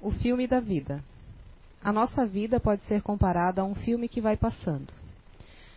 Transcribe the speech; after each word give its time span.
O 0.00 0.10
filme 0.10 0.46
da 0.46 0.60
vida. 0.60 1.04
A 1.82 1.92
nossa 1.92 2.26
vida 2.26 2.58
pode 2.58 2.82
ser 2.84 3.02
comparada 3.02 3.60
a 3.60 3.64
um 3.64 3.74
filme 3.74 4.08
que 4.08 4.20
vai 4.20 4.36
passando. 4.36 4.92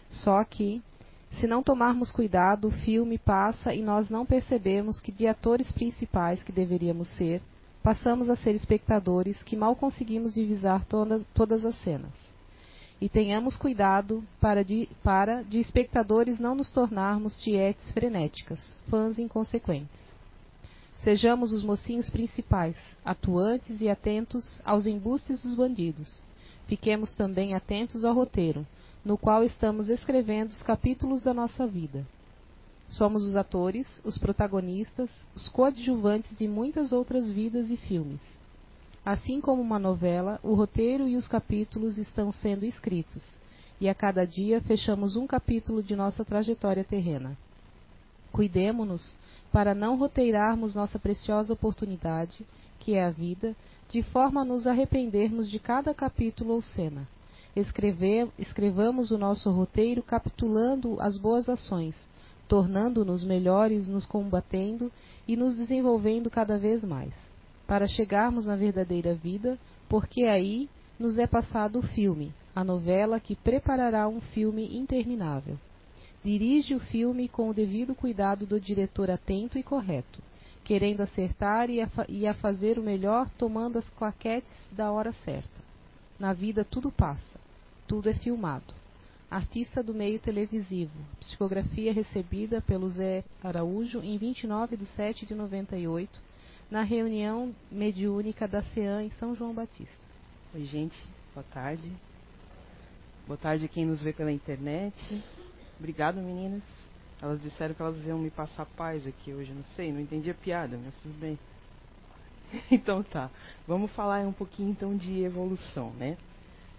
Só 0.09 0.43
que, 0.43 0.81
se 1.39 1.47
não 1.47 1.63
tomarmos 1.63 2.11
cuidado, 2.11 2.67
o 2.67 2.71
filme 2.71 3.17
passa 3.17 3.73
e 3.73 3.81
nós 3.81 4.09
não 4.09 4.25
percebemos 4.25 4.99
que, 4.99 5.11
de 5.11 5.27
atores 5.27 5.71
principais 5.71 6.43
que 6.43 6.51
deveríamos 6.51 7.07
ser, 7.17 7.41
passamos 7.81 8.29
a 8.29 8.35
ser 8.35 8.55
espectadores 8.55 9.43
que 9.43 9.57
mal 9.57 9.75
conseguimos 9.75 10.33
divisar 10.33 10.85
todas, 10.85 11.25
todas 11.33 11.65
as 11.65 11.75
cenas. 11.83 12.13
E 13.01 13.09
tenhamos 13.09 13.57
cuidado 13.57 14.23
para 14.39 14.63
de, 14.63 14.87
para, 15.03 15.43
de 15.43 15.59
espectadores, 15.59 16.39
não 16.39 16.55
nos 16.55 16.71
tornarmos 16.71 17.37
tietes 17.41 17.91
frenéticas, 17.91 18.59
fãs 18.89 19.19
inconsequentes. 19.19 20.13
Sejamos 21.03 21.51
os 21.51 21.63
mocinhos 21.63 22.09
principais, 22.09 22.77
atuantes 23.03 23.81
e 23.81 23.89
atentos 23.89 24.61
aos 24.63 24.85
embustes 24.87 25.43
dos 25.43 25.53
bandidos. 25.53 26.21
Fiquemos 26.65 27.13
também 27.13 27.53
atentos 27.53 28.05
ao 28.05 28.15
roteiro, 28.15 28.65
no 29.03 29.17
qual 29.17 29.43
estamos 29.43 29.89
escrevendo 29.89 30.51
os 30.51 30.63
capítulos 30.63 31.21
da 31.21 31.33
nossa 31.33 31.67
vida. 31.67 32.07
Somos 32.89 33.23
os 33.23 33.35
atores, 33.35 33.85
os 34.05 34.17
protagonistas, 34.17 35.11
os 35.35 35.49
coadjuvantes 35.49 36.37
de 36.37 36.47
muitas 36.47 36.93
outras 36.93 37.29
vidas 37.29 37.69
e 37.69 37.75
filmes. 37.75 38.21
Assim 39.05 39.41
como 39.41 39.61
uma 39.61 39.77
novela, 39.77 40.39
o 40.41 40.53
roteiro 40.53 41.05
e 41.05 41.17
os 41.17 41.27
capítulos 41.27 41.97
estão 41.97 42.31
sendo 42.31 42.65
escritos, 42.65 43.25
e 43.81 43.89
a 43.89 43.95
cada 43.95 44.25
dia 44.25 44.61
fechamos 44.61 45.17
um 45.17 45.27
capítulo 45.27 45.83
de 45.83 45.97
nossa 45.97 46.23
trajetória 46.23 46.85
terrena. 46.85 47.37
Cuidemo-nos 48.33 49.15
para 49.51 49.75
não 49.75 49.95
roteirarmos 49.95 50.73
nossa 50.73 50.97
preciosa 50.97 51.53
oportunidade, 51.53 52.43
que 52.79 52.95
é 52.95 53.05
a 53.05 53.11
vida, 53.11 53.55
de 53.87 54.01
forma 54.01 54.41
a 54.41 54.45
nos 54.45 54.65
arrependermos 54.65 55.47
de 55.47 55.59
cada 55.59 55.93
capítulo 55.93 56.55
ou 56.55 56.61
cena. 56.63 57.07
Escrever, 57.55 58.27
escrevamos 58.39 59.11
o 59.11 59.19
nosso 59.19 59.51
roteiro 59.51 60.01
capitulando 60.01 60.99
as 60.99 61.15
boas 61.15 61.47
ações, 61.47 62.09
tornando-nos 62.47 63.23
melhores 63.23 63.87
nos 63.87 64.07
combatendo 64.07 64.91
e 65.27 65.37
nos 65.37 65.55
desenvolvendo 65.55 66.31
cada 66.31 66.57
vez 66.57 66.83
mais, 66.83 67.13
para 67.67 67.87
chegarmos 67.87 68.47
na 68.47 68.55
verdadeira 68.55 69.13
vida, 69.13 69.59
porque 69.87 70.23
aí 70.23 70.67
nos 70.99 71.19
é 71.19 71.27
passado 71.27 71.77
o 71.77 71.83
filme, 71.83 72.33
a 72.55 72.63
novela 72.63 73.19
que 73.19 73.35
preparará 73.35 74.07
um 74.07 74.19
filme 74.19 74.75
interminável. 74.75 75.55
Dirige 76.23 76.73
o 76.73 76.79
filme 76.79 77.27
com 77.27 77.49
o 77.49 77.53
devido 77.53 77.93
cuidado 77.93 78.45
do 78.45 78.57
diretor 78.57 79.11
atento 79.11 79.57
e 79.57 79.63
correto, 79.63 80.21
querendo 80.63 81.01
acertar 81.01 81.69
e 81.69 81.81
a, 81.81 81.89
e 82.07 82.25
a 82.25 82.33
fazer 82.33 82.79
o 82.79 82.83
melhor 82.83 83.29
tomando 83.31 83.77
as 83.77 83.89
claquetes 83.89 84.53
da 84.71 84.89
hora 84.89 85.11
certa. 85.11 85.49
Na 86.17 86.31
vida 86.31 86.63
tudo 86.63 86.89
passa, 86.89 87.37
tudo 87.85 88.09
é 88.09 88.13
filmado. 88.13 88.73
Artista 89.29 89.83
do 89.83 89.93
meio 89.93 90.17
televisivo. 90.17 90.93
Psicografia 91.19 91.91
recebida 91.91 92.61
pelo 92.61 92.89
Zé 92.89 93.25
Araújo 93.43 93.99
em 93.99 94.17
29 94.17 94.77
de 94.77 94.85
7 94.85 95.25
de 95.25 95.35
98, 95.35 96.21
na 96.71 96.83
reunião 96.83 97.53
mediúnica 97.69 98.47
da 98.47 98.63
CEAM 98.63 99.07
em 99.07 99.11
São 99.11 99.35
João 99.35 99.53
Batista. 99.53 99.97
Oi, 100.55 100.63
gente. 100.65 100.95
Boa 101.33 101.45
tarde. 101.51 101.91
Boa 103.27 103.37
tarde 103.37 103.67
quem 103.67 103.85
nos 103.85 104.01
vê 104.01 104.13
pela 104.13 104.31
internet. 104.31 105.21
Obrigado, 105.79 106.15
meninas. 106.21 106.63
Elas 107.21 107.41
disseram 107.41 107.73
que 107.73 107.81
elas 107.81 107.97
iam 108.05 108.19
me 108.19 108.29
passar 108.29 108.65
paz 108.65 109.05
aqui 109.07 109.33
hoje. 109.33 109.51
Não 109.53 109.63
sei, 109.75 109.91
não 109.91 109.99
entendi 109.99 110.29
a 110.29 110.33
piada, 110.33 110.77
mas 110.83 110.93
tudo 111.01 111.19
bem. 111.19 111.37
Então 112.69 113.01
tá. 113.01 113.31
Vamos 113.67 113.91
falar 113.93 114.19
um 114.27 114.33
pouquinho 114.33 114.69
então 114.69 114.95
de 114.95 115.23
evolução, 115.23 115.89
né? 115.93 116.17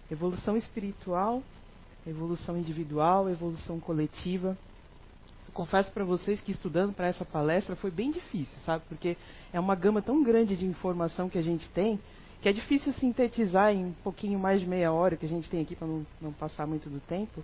Evolução 0.09 0.57
espiritual, 0.57 1.43
evolução 2.07 2.57
individual, 2.57 3.29
evolução 3.29 3.81
coletiva. 3.81 4.57
Eu 5.49 5.53
confesso 5.53 5.91
para 5.91 6.05
vocês 6.05 6.41
que 6.41 6.53
estudando 6.53 6.93
para 6.95 7.09
essa 7.09 7.25
palestra 7.25 7.75
foi 7.75 7.91
bem 7.91 8.13
difícil, 8.13 8.57
sabe? 8.65 8.85
Porque 8.89 9.17
é 9.53 9.59
uma 9.59 9.75
gama 9.75 10.01
tão 10.01 10.23
grande 10.23 10.57
de 10.57 10.65
informação 10.65 11.29
que 11.29 11.39
a 11.39 11.43
gente 11.43 11.69
tem 11.71 11.99
que 12.45 12.49
é 12.51 12.53
difícil 12.53 12.93
sintetizar 12.93 13.73
em 13.73 13.87
um 13.87 13.93
pouquinho 14.05 14.39
mais 14.39 14.61
de 14.61 14.67
meia 14.67 14.93
hora 14.93 15.17
que 15.17 15.25
a 15.25 15.29
gente 15.29 15.49
tem 15.49 15.63
aqui 15.63 15.75
para 15.75 15.89
não, 15.89 16.07
não 16.21 16.31
passar 16.31 16.67
muito 16.67 16.91
do 16.91 17.01
tempo 17.01 17.43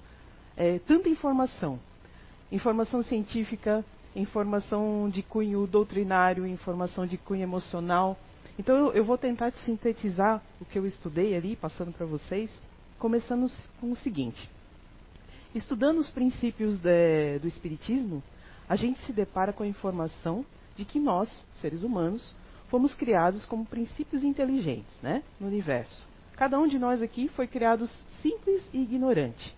é, 0.57 0.79
tanta 0.81 1.09
informação. 1.09 1.79
Informação 2.51 3.03
científica, 3.03 3.85
informação 4.15 5.09
de 5.09 5.23
cunho 5.23 5.67
doutrinário, 5.67 6.47
informação 6.47 7.07
de 7.07 7.17
cunho 7.17 7.43
emocional. 7.43 8.19
Então 8.59 8.77
eu, 8.77 8.93
eu 8.93 9.05
vou 9.05 9.17
tentar 9.17 9.53
sintetizar 9.65 10.43
o 10.61 10.65
que 10.65 10.79
eu 10.79 10.87
estudei 10.87 11.35
ali, 11.35 11.57
passando 11.57 11.93
para 11.93 12.07
vocês, 12.07 12.51
começando 12.99 13.51
com 13.81 13.93
o 13.93 13.97
seguinte. 13.97 14.49
Estudando 15.55 15.99
os 15.99 16.09
princípios 16.09 16.79
de, 16.79 17.39
do 17.41 17.49
Espiritismo, 17.49 18.23
a 18.69 18.77
gente 18.77 19.01
se 19.01 19.13
depara 19.13 19.53
com 19.53 19.63
a 19.63 19.67
informação 19.67 20.45
de 20.77 20.85
que 20.85 21.01
nós, 21.01 21.29
seres 21.61 21.83
humanos, 21.83 22.35
fomos 22.69 22.95
criados 22.95 23.45
como 23.45 23.67
princípios 23.67 24.23
inteligentes 24.23 24.95
né, 25.03 25.23
no 25.41 25.49
universo. 25.49 26.07
Cada 26.37 26.59
um 26.59 26.69
de 26.69 26.79
nós 26.79 27.03
aqui 27.03 27.29
foi 27.29 27.47
criado 27.47 27.87
simples 28.23 28.69
e 28.73 28.81
ignorante. 28.81 29.55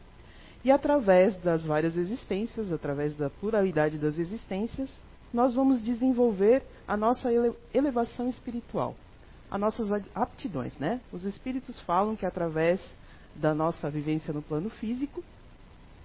E 0.65 0.71
através 0.71 1.37
das 1.41 1.65
várias 1.65 1.97
existências, 1.97 2.73
através 2.73 3.17
da 3.17 3.29
pluralidade 3.29 3.99
das 3.99 4.19
existências, 4.19 4.93
nós 5.33 5.55
vamos 5.55 5.83
desenvolver 5.83 6.63
a 6.87 6.97
nossa 6.97 7.31
elevação 7.73 8.29
espiritual, 8.29 8.95
as 9.51 9.61
nossas 9.61 9.89
aptidões, 10.15 10.77
né? 10.79 11.01
Os 11.11 11.25
espíritos 11.25 11.81
falam 11.81 12.15
que 12.15 12.27
através 12.27 12.81
da 13.35 13.55
nossa 13.55 13.91
vivência 13.91 14.33
no 14.33 14.43
plano 14.43 14.71
físico, 14.71 15.25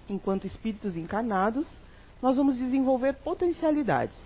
enquanto 0.08 0.46
espíritos 0.46 0.96
encarnados, 0.96 1.68
nós 2.20 2.36
vamos 2.36 2.56
desenvolver 2.56 3.14
potencialidades. 3.16 4.16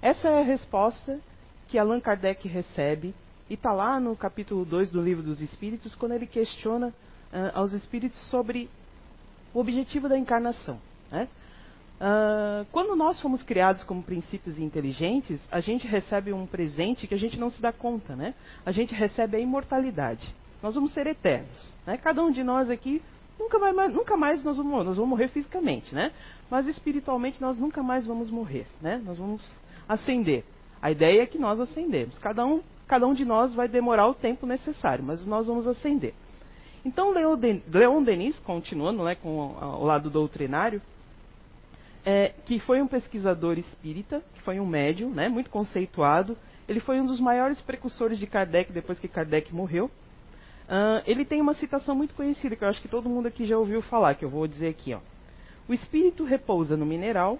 Essa 0.00 0.28
é 0.28 0.40
a 0.40 0.44
resposta 0.44 1.20
que 1.68 1.78
Allan 1.78 2.00
Kardec 2.00 2.48
recebe 2.48 3.14
e 3.48 3.54
está 3.54 3.72
lá 3.72 4.00
no 4.00 4.16
capítulo 4.16 4.64
2 4.64 4.90
do 4.90 5.00
Livro 5.00 5.22
dos 5.22 5.40
Espíritos, 5.40 5.94
quando 5.94 6.12
ele 6.12 6.26
questiona 6.26 6.88
uh, 6.88 6.94
aos 7.54 7.72
espíritos 7.72 8.18
sobre 8.28 8.68
o 9.58 9.60
objetivo 9.60 10.08
da 10.08 10.16
encarnação. 10.16 10.78
Né? 11.10 11.28
Uh, 12.00 12.64
quando 12.70 12.94
nós 12.94 13.20
fomos 13.20 13.42
criados 13.42 13.82
como 13.82 14.04
princípios 14.04 14.56
inteligentes, 14.56 15.44
a 15.50 15.58
gente 15.58 15.84
recebe 15.84 16.32
um 16.32 16.46
presente 16.46 17.08
que 17.08 17.14
a 17.14 17.18
gente 17.18 17.40
não 17.40 17.50
se 17.50 17.60
dá 17.60 17.72
conta, 17.72 18.14
né? 18.14 18.34
A 18.64 18.70
gente 18.70 18.94
recebe 18.94 19.36
a 19.36 19.40
imortalidade. 19.40 20.32
Nós 20.62 20.76
vamos 20.76 20.92
ser 20.92 21.08
eternos, 21.08 21.74
né? 21.84 21.96
Cada 21.96 22.22
um 22.22 22.30
de 22.30 22.44
nós 22.44 22.70
aqui 22.70 23.02
nunca 23.36 23.58
mais, 23.58 23.92
nunca 23.92 24.16
mais 24.16 24.44
nós 24.44 24.56
vamos, 24.58 24.86
nós 24.86 24.96
vamos 24.96 25.10
morrer 25.10 25.26
fisicamente, 25.26 25.92
né? 25.92 26.12
Mas 26.48 26.68
espiritualmente 26.68 27.40
nós 27.40 27.58
nunca 27.58 27.82
mais 27.82 28.06
vamos 28.06 28.30
morrer, 28.30 28.68
né? 28.80 29.02
Nós 29.04 29.18
vamos 29.18 29.42
ascender. 29.88 30.44
A 30.80 30.92
ideia 30.92 31.22
é 31.22 31.26
que 31.26 31.36
nós 31.36 31.58
ascendemos. 31.58 32.16
Cada 32.18 32.46
um, 32.46 32.62
cada 32.86 33.08
um 33.08 33.12
de 33.12 33.24
nós 33.24 33.52
vai 33.54 33.66
demorar 33.66 34.06
o 34.06 34.14
tempo 34.14 34.46
necessário, 34.46 35.04
mas 35.04 35.26
nós 35.26 35.48
vamos 35.48 35.66
ascender. 35.66 36.14
Então, 36.88 37.10
Leon 37.10 38.02
Denis, 38.02 38.38
continuando 38.38 39.04
né, 39.04 39.14
com 39.14 39.28
o 39.28 39.84
lado 39.84 40.08
doutrinário, 40.08 40.80
é, 42.02 42.32
que 42.46 42.58
foi 42.60 42.80
um 42.80 42.86
pesquisador 42.86 43.58
espírita, 43.58 44.24
que 44.32 44.40
foi 44.40 44.58
um 44.58 44.64
médium, 44.64 45.10
né, 45.10 45.28
muito 45.28 45.50
conceituado, 45.50 46.34
ele 46.66 46.80
foi 46.80 46.98
um 46.98 47.04
dos 47.04 47.20
maiores 47.20 47.60
precursores 47.60 48.18
de 48.18 48.26
Kardec 48.26 48.72
depois 48.72 48.98
que 48.98 49.06
Kardec 49.06 49.54
morreu. 49.54 49.90
Uh, 50.64 51.04
ele 51.06 51.26
tem 51.26 51.42
uma 51.42 51.52
citação 51.52 51.94
muito 51.94 52.14
conhecida, 52.14 52.56
que 52.56 52.64
eu 52.64 52.68
acho 52.68 52.80
que 52.80 52.88
todo 52.88 53.06
mundo 53.06 53.28
aqui 53.28 53.44
já 53.44 53.58
ouviu 53.58 53.82
falar, 53.82 54.14
que 54.14 54.24
eu 54.24 54.30
vou 54.30 54.46
dizer 54.46 54.68
aqui. 54.68 54.94
Ó. 54.94 55.00
O 55.68 55.74
espírito 55.74 56.24
repousa 56.24 56.74
no 56.74 56.86
mineral, 56.86 57.38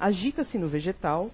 agita-se 0.00 0.58
no 0.58 0.68
vegetal, 0.68 1.30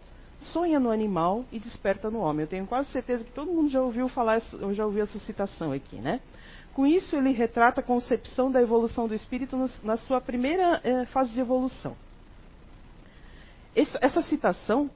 sonha 0.53 0.79
no 0.79 0.91
animal 0.91 1.47
e 1.51 1.59
desperta 1.59 2.11
no 2.11 2.19
homem. 2.19 2.43
Eu 2.43 2.49
tenho 2.49 2.67
quase 2.67 2.91
certeza 2.91 3.25
que 3.25 3.33
todo 3.33 3.51
mundo 3.51 3.71
já 3.71 3.81
ouviu 3.81 4.07
falar, 4.11 4.43
já 4.75 4.85
ouviu 4.85 5.03
essa 5.03 5.19
citação 5.21 5.73
aqui, 5.73 5.97
né? 5.97 6.21
Com 6.75 6.85
isso, 6.85 7.15
ele 7.15 7.31
retrata 7.31 7.81
a 7.81 7.85
concepção 7.85 8.51
da 8.51 8.61
evolução 8.61 9.07
do 9.07 9.15
espírito 9.15 9.57
na 9.85 9.97
sua 9.97 10.21
primeira 10.21 10.81
eh, 10.83 11.05
fase 11.07 11.33
de 11.33 11.41
evolução. 11.41 11.97
essa 13.77 14.21
citação 14.23 14.91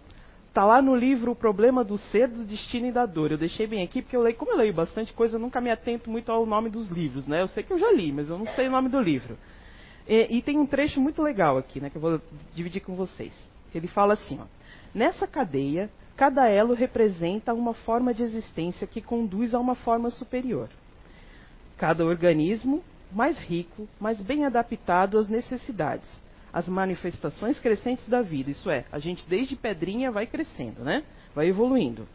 está 0.49 0.65
lá 0.65 0.83
no 0.83 0.97
livro 0.97 1.31
O 1.31 1.37
Problema 1.37 1.85
do 1.85 1.97
Ser, 1.97 2.27
do 2.27 2.45
Destino 2.45 2.89
e 2.89 2.93
da 2.93 3.07
Dor. 3.07 3.31
Eu 3.31 3.39
deixei 3.39 3.65
bem 3.65 3.85
aqui 3.85 4.03
porque 4.03 4.17
eu 4.17 4.23
leio, 4.23 4.37
como 4.37 4.51
eu 4.51 4.57
leio 4.57 4.75
bastante 4.75 5.13
coisa, 5.13 5.37
eu 5.37 5.41
nunca 5.41 5.61
me 5.61 5.71
atento 5.71 6.11
muito 6.11 6.33
ao 6.33 6.45
nome 6.45 6.69
dos 6.69 6.89
livros. 6.89 7.29
Né? 7.29 7.43
Eu 7.43 7.49
sei 7.49 7.63
que 7.63 7.73
eu 7.73 7.79
já 7.79 7.93
li, 7.93 8.11
mas 8.11 8.29
eu 8.29 8.37
não 8.37 8.47
sei 8.57 8.67
o 8.67 8.73
nome 8.73 8.89
do 8.89 8.99
livro. 8.99 9.39
E, 10.09 10.37
e 10.37 10.43
tem 10.43 10.59
um 10.59 10.67
trecho 10.67 11.01
muito 11.01 11.23
legal 11.23 11.57
aqui, 11.57 11.81
né, 11.81 11.91
que 11.91 11.97
eu 11.97 12.01
vou 12.01 12.21
dividir 12.57 12.81
com 12.81 12.97
vocês. 12.97 13.33
Ele 13.73 13.87
fala 13.87 14.15
assim: 14.15 14.41
ó, 14.41 14.47
Nessa 14.93 15.29
cadeia, 15.29 15.89
cada 16.17 16.49
elo 16.49 16.75
representa 16.75 17.55
uma 17.55 17.73
forma 17.73 18.13
de 18.13 18.25
existência 18.25 18.85
que 18.85 19.01
conduz 19.01 19.55
a 19.55 19.61
uma 19.61 19.77
forma 19.77 20.11
superior 20.11 20.69
cada 21.79 22.05
organismo 22.05 22.83
mais 23.11 23.39
rico, 23.39 23.89
mais 23.99 24.21
bem 24.21 24.45
adaptado 24.45 25.17
às 25.17 25.29
necessidades, 25.29 26.09
às 26.53 26.69
manifestações 26.69 27.59
crescentes 27.59 28.07
da 28.09 28.21
vida. 28.21 28.51
Isso 28.51 28.69
é, 28.71 28.85
a 28.93 28.99
gente 28.99 29.25
desde 29.29 29.57
pedrinha 29.57 30.11
vai 30.11 30.27
crescendo, 30.27 30.85
né? 30.85 31.05
Vai 31.35 31.49
evoluindo. 31.49 32.07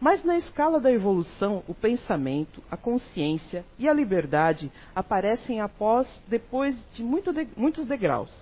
Mas 0.00 0.24
na 0.24 0.36
escala 0.36 0.80
da 0.80 0.90
evolução, 0.90 1.62
o 1.68 1.74
pensamento, 1.74 2.62
a 2.70 2.76
consciência 2.76 3.64
e 3.78 3.88
a 3.88 3.92
liberdade 3.92 4.72
aparecem 4.94 5.60
após, 5.60 6.22
depois 6.26 6.74
de, 6.94 7.02
muito 7.02 7.32
de 7.32 7.46
muitos 7.56 7.84
degraus. 7.84 8.32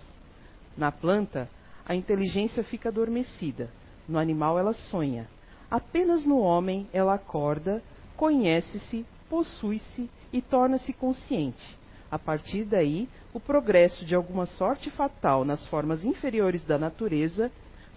Na 0.77 0.93
planta, 0.93 1.49
a 1.85 1.97
inteligência 1.97 2.63
fica 2.63 2.91
adormecida, 2.91 3.71
no 4.09 4.19
animal 4.19 4.57
ela 4.57 4.73
sonha. 4.73 5.29
Apenas 5.69 6.25
no 6.25 6.39
homem 6.39 6.89
ela 6.93 7.15
acorda, 7.15 7.83
conhece-se, 8.17 9.05
possui-se 9.29 10.09
e 10.33 10.43
torna-se 10.43 10.93
consciente. 10.93 11.79
A 12.11 12.19
partir 12.19 12.65
daí, 12.65 13.09
o 13.35 13.41
progresso 13.41 14.05
de 14.05 14.15
alguma 14.15 14.47
sorte 14.47 14.91
fatal 14.91 15.45
nas 15.45 15.67
formas 15.67 16.05
inferiores 16.05 16.65
da 16.65 16.79
natureza 16.79 17.53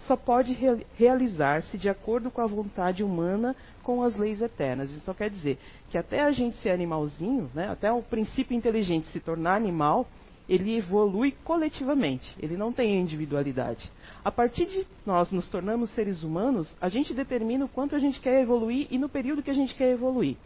só 0.06 0.16
pode 0.16 0.52
re 0.52 0.84
realizar-se 0.96 1.78
de 1.78 1.88
acordo 1.88 2.30
com 2.30 2.40
a 2.40 2.46
vontade 2.46 3.02
humana, 3.02 3.54
com 3.82 4.02
as 4.02 4.16
leis 4.16 4.42
eternas. 4.42 4.90
Isso 4.90 5.14
quer 5.14 5.30
dizer 5.30 5.58
que 5.90 5.96
até 5.96 6.22
a 6.22 6.30
gente 6.30 6.56
ser 6.56 6.70
animalzinho, 6.70 7.50
né, 7.54 7.68
até 7.70 7.90
o 7.90 8.02
princípio 8.02 8.56
inteligente 8.56 9.06
se 9.06 9.20
tornar 9.20 9.56
animal, 9.56 10.06
ele 10.48 10.76
evolui 10.76 11.32
coletivamente, 11.44 12.34
ele 12.40 12.56
não 12.56 12.72
tem 12.72 13.00
individualidade. 13.00 13.90
A 14.24 14.30
partir 14.30 14.66
de 14.66 14.86
nós 15.06 15.30
nos 15.30 15.48
tornamos 15.48 15.90
seres 15.90 16.22
humanos, 16.22 16.74
a 16.80 16.88
gente 16.88 17.14
determina 17.14 17.64
o 17.64 17.68
quanto 17.68 17.94
a 17.94 17.98
gente 17.98 18.20
quer 18.20 18.42
evoluir 18.42 18.88
e 18.90 18.98
no 18.98 19.08
período 19.08 19.42
que 19.42 19.50
a 19.50 19.54
gente 19.54 19.74
quer 19.74 19.90
evoluir. 19.92 20.36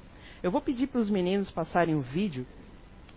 Eu 0.46 0.52
vou 0.52 0.60
pedir 0.60 0.86
para 0.86 1.00
os 1.00 1.10
meninos 1.10 1.50
passarem 1.50 1.96
o 1.96 2.00
vídeo. 2.00 2.46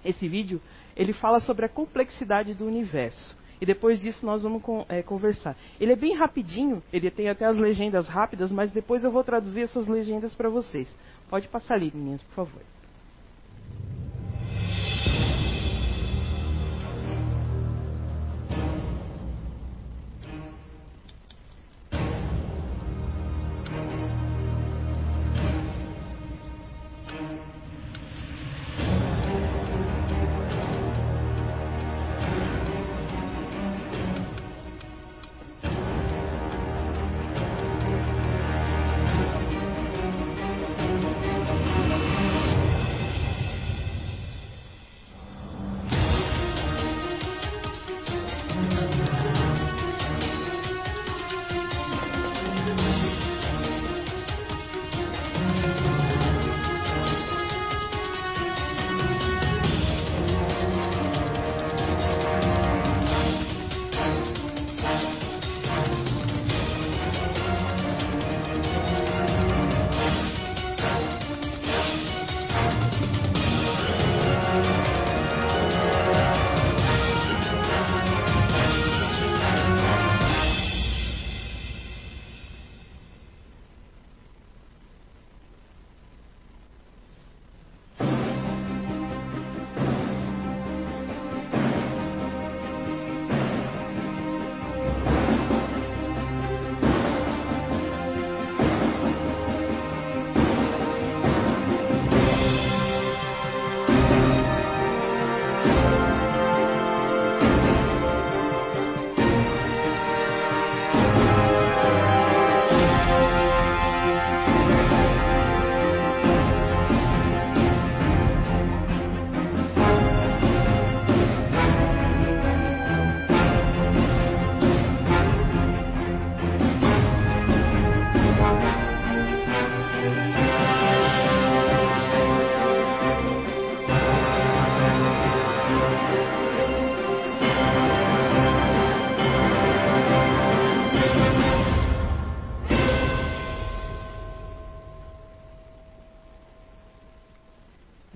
Esse 0.04 0.28
vídeo 0.28 0.60
ele 0.96 1.14
fala 1.14 1.40
sobre 1.40 1.64
a 1.64 1.70
complexidade 1.70 2.56
do 2.56 2.66
universo. 2.66 3.38
E 3.62 3.68
depois 3.68 4.02
disso 4.02 4.26
nós 4.26 4.42
vamos 4.42 4.64
é, 4.90 5.04
conversar. 5.04 5.56
Ele 5.80 5.92
é 5.92 5.96
bem 5.96 6.16
rapidinho, 6.16 6.82
ele 6.92 7.12
tem 7.12 7.30
até 7.30 7.46
as 7.46 7.56
legendas 7.56 8.08
rápidas, 8.08 8.52
mas 8.52 8.72
depois 8.72 9.04
eu 9.04 9.12
vou 9.12 9.24
traduzir 9.24 9.62
essas 9.62 9.88
legendas 9.88 10.34
para 10.34 10.50
vocês. 10.50 10.92
Pode 11.30 11.48
passar 11.50 11.76
ali, 11.76 11.92
meninos, 11.94 12.24
por 12.24 12.34
favor. 12.34 12.64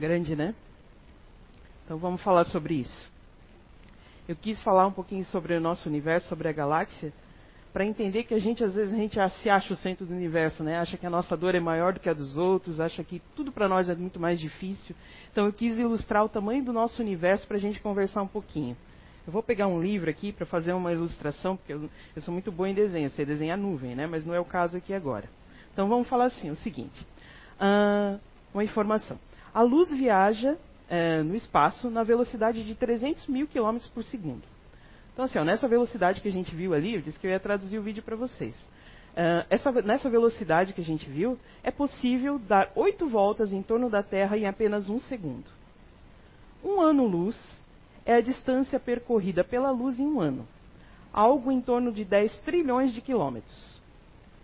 Grande, 0.04 0.36
né? 0.36 0.54
Então 1.86 1.98
vamos 1.98 2.22
falar 2.22 2.44
sobre 2.44 2.74
isso. 2.74 3.10
Eu 4.28 4.36
quis 4.36 4.62
falar 4.62 4.86
um 4.86 4.92
pouquinho 4.92 5.24
sobre 5.24 5.54
o 5.54 5.62
nosso 5.62 5.88
universo, 5.88 6.28
sobre 6.28 6.50
a 6.50 6.52
galáxia, 6.52 7.14
para 7.72 7.86
entender 7.86 8.26
que 8.26 8.34
a 8.34 8.40
gente 8.40 8.62
às 8.66 8.76
vezes 8.76 8.94
a 8.94 8.98
gente 8.98 9.18
se 9.42 9.50
acha 9.50 9.74
o 9.74 9.78
centro 9.78 10.06
do 10.06 10.14
universo, 10.14 10.62
né? 10.62 10.78
Acha 10.78 10.98
que 10.98 11.06
a 11.06 11.10
nossa 11.10 11.38
dor 11.38 11.56
é 11.56 11.60
maior 11.62 11.94
do 11.94 12.02
que 12.02 12.10
a 12.10 12.14
dos 12.14 12.36
outros, 12.36 12.82
acha 12.82 13.02
que 13.02 13.22
tudo 13.34 13.50
para 13.50 13.70
nós 13.70 13.88
é 13.88 13.96
muito 13.96 14.20
mais 14.20 14.42
difícil. 14.42 14.94
Então 15.32 15.46
eu 15.46 15.54
quis 15.54 15.78
ilustrar 15.78 16.26
o 16.26 16.30
tamanho 16.30 16.66
do 16.66 16.74
nosso 16.74 17.02
universo 17.02 17.48
para 17.48 17.56
a 17.56 17.60
gente 17.62 17.80
conversar 17.80 18.24
um 18.24 18.28
pouquinho. 18.28 18.76
Eu 19.26 19.32
vou 19.32 19.42
pegar 19.42 19.68
um 19.68 19.82
livro 19.82 20.10
aqui 20.10 20.34
para 20.34 20.46
fazer 20.46 20.74
uma 20.74 20.92
ilustração, 20.92 21.56
porque 21.56 21.72
eu, 21.72 21.90
eu, 22.14 22.22
sou 22.22 22.34
muito 22.34 22.52
boa 22.52 22.68
em 22.68 22.74
desenho, 22.74 23.10
sei 23.12 23.26
desenhar 23.26 23.58
nuvem, 23.58 23.96
né? 23.96 24.06
Mas 24.06 24.26
não 24.26 24.34
é 24.34 24.40
o 24.40 24.44
caso 24.44 24.76
aqui 24.76 24.94
agora. 24.94 25.30
Então 25.72 25.88
vamos 25.88 26.10
falar 26.10 26.26
assim, 26.26 26.52
o 26.52 26.58
seguinte. 26.58 27.08
Uh, 27.56 28.20
uma 28.54 28.66
informação. 28.66 29.18
A 29.54 29.62
luz 29.62 29.90
viaja 29.92 30.58
é, 30.90 31.22
no 31.22 31.36
espaço 31.36 31.90
na 31.90 32.04
velocidade 32.04 32.64
de 32.64 32.76
300 32.76 33.28
mil 33.28 33.48
quilômetros 33.48 33.90
por 33.92 34.04
segundo. 34.04 34.44
Então, 35.14 35.26
assim, 35.26 35.38
ó, 35.38 35.44
nessa 35.44 35.68
velocidade 35.68 36.22
que 36.22 36.28
a 36.28 36.32
gente 36.32 36.56
viu 36.56 36.74
ali, 36.74 36.96
eu 36.96 37.02
disse 37.02 37.20
que 37.20 37.28
eu 37.28 37.32
ia 37.32 37.40
traduzir 37.40 37.78
o 37.78 37.84
vídeo 37.84 38.02
para 38.02 38.16
vocês. 38.16 38.56
Uh, 39.14 39.46
essa, 39.48 39.72
nessa 39.84 40.10
velocidade 40.10 40.74
que 40.74 40.82
a 40.82 40.84
gente 40.84 41.08
viu, 41.08 41.38
é 41.64 41.70
possível 41.70 42.40
dar 42.40 42.72
oito 42.76 43.08
voltas 43.08 43.54
em 43.54 43.62
torno 43.62 43.92
da 43.92 44.02
Terra 44.02 44.36
em 44.36 44.48
apenas 44.48 44.90
um 44.90 45.00
segundo. 45.00 45.46
Um 46.64 46.82
ano-luz 46.82 47.38
é 48.06 48.16
a 48.16 48.22
distância 48.22 48.80
percorrida 48.80 49.44
pela 49.44 49.70
luz 49.70 50.00
em 50.00 50.08
um 50.08 50.20
ano, 50.20 50.48
algo 51.14 51.52
em 51.52 51.62
torno 51.62 51.92
de 51.92 52.04
10 52.04 52.40
trilhões 52.40 52.92
de 52.92 53.02
quilômetros. 53.02 53.80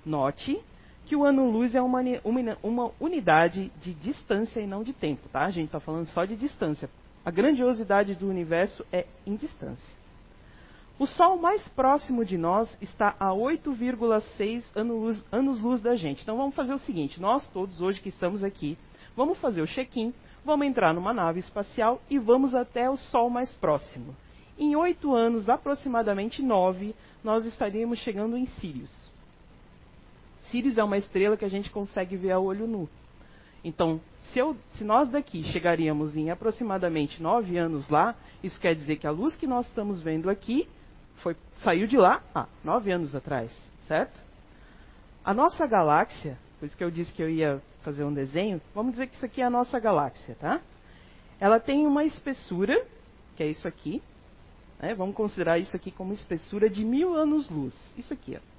Note 0.05 0.61
que 1.09 1.15
o 1.15 1.25
ano-luz 1.25 1.73
é 1.73 1.81
uma, 1.81 2.01
uma, 2.23 2.57
uma, 2.61 2.91
unidade 2.99 3.71
de 3.81 3.95
distância 3.95 4.59
e 4.59 4.67
não 4.67 4.83
de 4.83 4.93
tempo, 4.93 5.27
tá? 5.29 5.43
A 5.43 5.49
gente 5.49 5.65
está 5.65 5.79
falando 5.79 6.05
só 6.09 6.23
de 6.23 6.35
distância. 6.35 6.87
A 7.25 7.31
grandiosidade 7.31 8.13
do 8.13 8.29
universo 8.29 8.85
é 8.91 9.07
em 9.25 9.35
distância. 9.35 9.97
O 10.99 11.07
Sol 11.07 11.35
mais 11.37 11.67
próximo 11.69 12.23
de 12.23 12.37
nós 12.37 12.77
está 12.79 13.15
a 13.19 13.29
8,6 13.29 14.63
anos-luz 14.75 15.25
anos 15.31 15.81
da 15.81 15.95
gente. 15.95 16.21
Então 16.21 16.37
vamos 16.37 16.53
fazer 16.53 16.75
o 16.75 16.79
seguinte: 16.79 17.19
nós 17.19 17.49
todos 17.49 17.81
hoje 17.81 17.99
que 17.99 18.09
estamos 18.09 18.43
aqui, 18.43 18.77
vamos 19.15 19.39
fazer 19.39 19.63
o 19.63 19.67
check-in, 19.67 20.13
vamos 20.45 20.67
entrar 20.67 20.93
numa 20.93 21.11
nave 21.11 21.39
espacial 21.39 21.99
e 22.07 22.19
vamos 22.19 22.53
até 22.53 22.87
o 22.87 22.97
Sol 22.97 23.31
mais 23.31 23.51
próximo. 23.55 24.15
Em 24.59 24.75
oito 24.75 25.15
anos, 25.15 25.49
aproximadamente 25.49 26.43
nove, 26.43 26.93
nós 27.23 27.45
estaríamos 27.45 27.97
chegando 27.97 28.37
em 28.37 28.45
Sirius. 28.45 29.09
Sirius 30.49 30.77
é 30.77 30.83
uma 30.83 30.97
estrela 30.97 31.37
que 31.37 31.45
a 31.45 31.49
gente 31.49 31.69
consegue 31.69 32.15
ver 32.15 32.31
a 32.31 32.39
olho 32.39 32.67
nu. 32.67 32.89
Então, 33.63 33.99
se, 34.31 34.39
eu, 34.39 34.55
se, 34.71 34.83
nós 34.83 35.09
daqui 35.09 35.43
chegaríamos 35.45 36.15
em 36.15 36.29
aproximadamente 36.29 37.21
nove 37.21 37.57
anos 37.57 37.89
lá, 37.89 38.15
isso 38.43 38.59
quer 38.59 38.73
dizer 38.73 38.97
que 38.97 39.07
a 39.07 39.11
luz 39.11 39.35
que 39.35 39.47
nós 39.47 39.67
estamos 39.67 40.01
vendo 40.01 40.29
aqui 40.29 40.67
foi, 41.17 41.35
saiu 41.63 41.87
de 41.87 41.97
lá 41.97 42.21
há 42.33 42.47
nove 42.63 42.91
anos 42.91 43.15
atrás, 43.15 43.51
certo? 43.85 44.21
A 45.25 45.33
nossa 45.33 45.67
galáxia 45.67 46.37
por 46.59 46.65
isso 46.65 46.75
que 46.75 46.83
eu 46.83 46.91
disse 46.91 47.13
que 47.13 47.23
eu 47.23 47.29
ia 47.29 47.61
fazer 47.83 48.03
um 48.03 48.13
desenho, 48.13 48.61
vamos 48.75 48.91
dizer 48.91 49.07
que 49.07 49.15
isso 49.15 49.25
aqui 49.25 49.41
é 49.41 49.45
a 49.45 49.49
nossa 49.49 49.79
galáxia, 49.79 50.35
tá? 50.35 50.61
Ela 51.39 51.57
tem 51.57 51.87
uma 51.87 52.03
espessura, 52.03 52.85
que 53.37 53.43
é 53.43 53.47
isso 53.47 53.65
aqui, 53.65 54.03
né? 54.77 54.93
vamos 54.93 55.15
considerar 55.15 55.57
isso 55.57 55.73
aqui 55.73 55.89
como 55.89 56.11
espessura 56.11 56.69
de 56.69 56.83
mil 56.83 57.15
anos-luz. 57.15 57.73
Isso 57.97 58.13
aqui, 58.13 58.35
ó. 58.35 58.58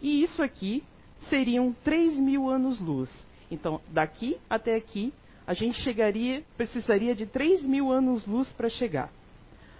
E 0.00 0.22
isso 0.22 0.42
aqui 0.42 0.82
seriam 1.28 1.74
3 1.84 2.16
mil 2.18 2.48
anos-luz. 2.48 3.10
Então, 3.50 3.80
daqui 3.88 4.38
até 4.48 4.76
aqui, 4.76 5.12
a 5.46 5.54
gente 5.54 5.80
chegaria, 5.82 6.44
precisaria 6.56 7.14
de 7.14 7.26
3 7.26 7.64
mil 7.64 7.90
anos-luz 7.90 8.52
para 8.52 8.68
chegar. 8.68 9.10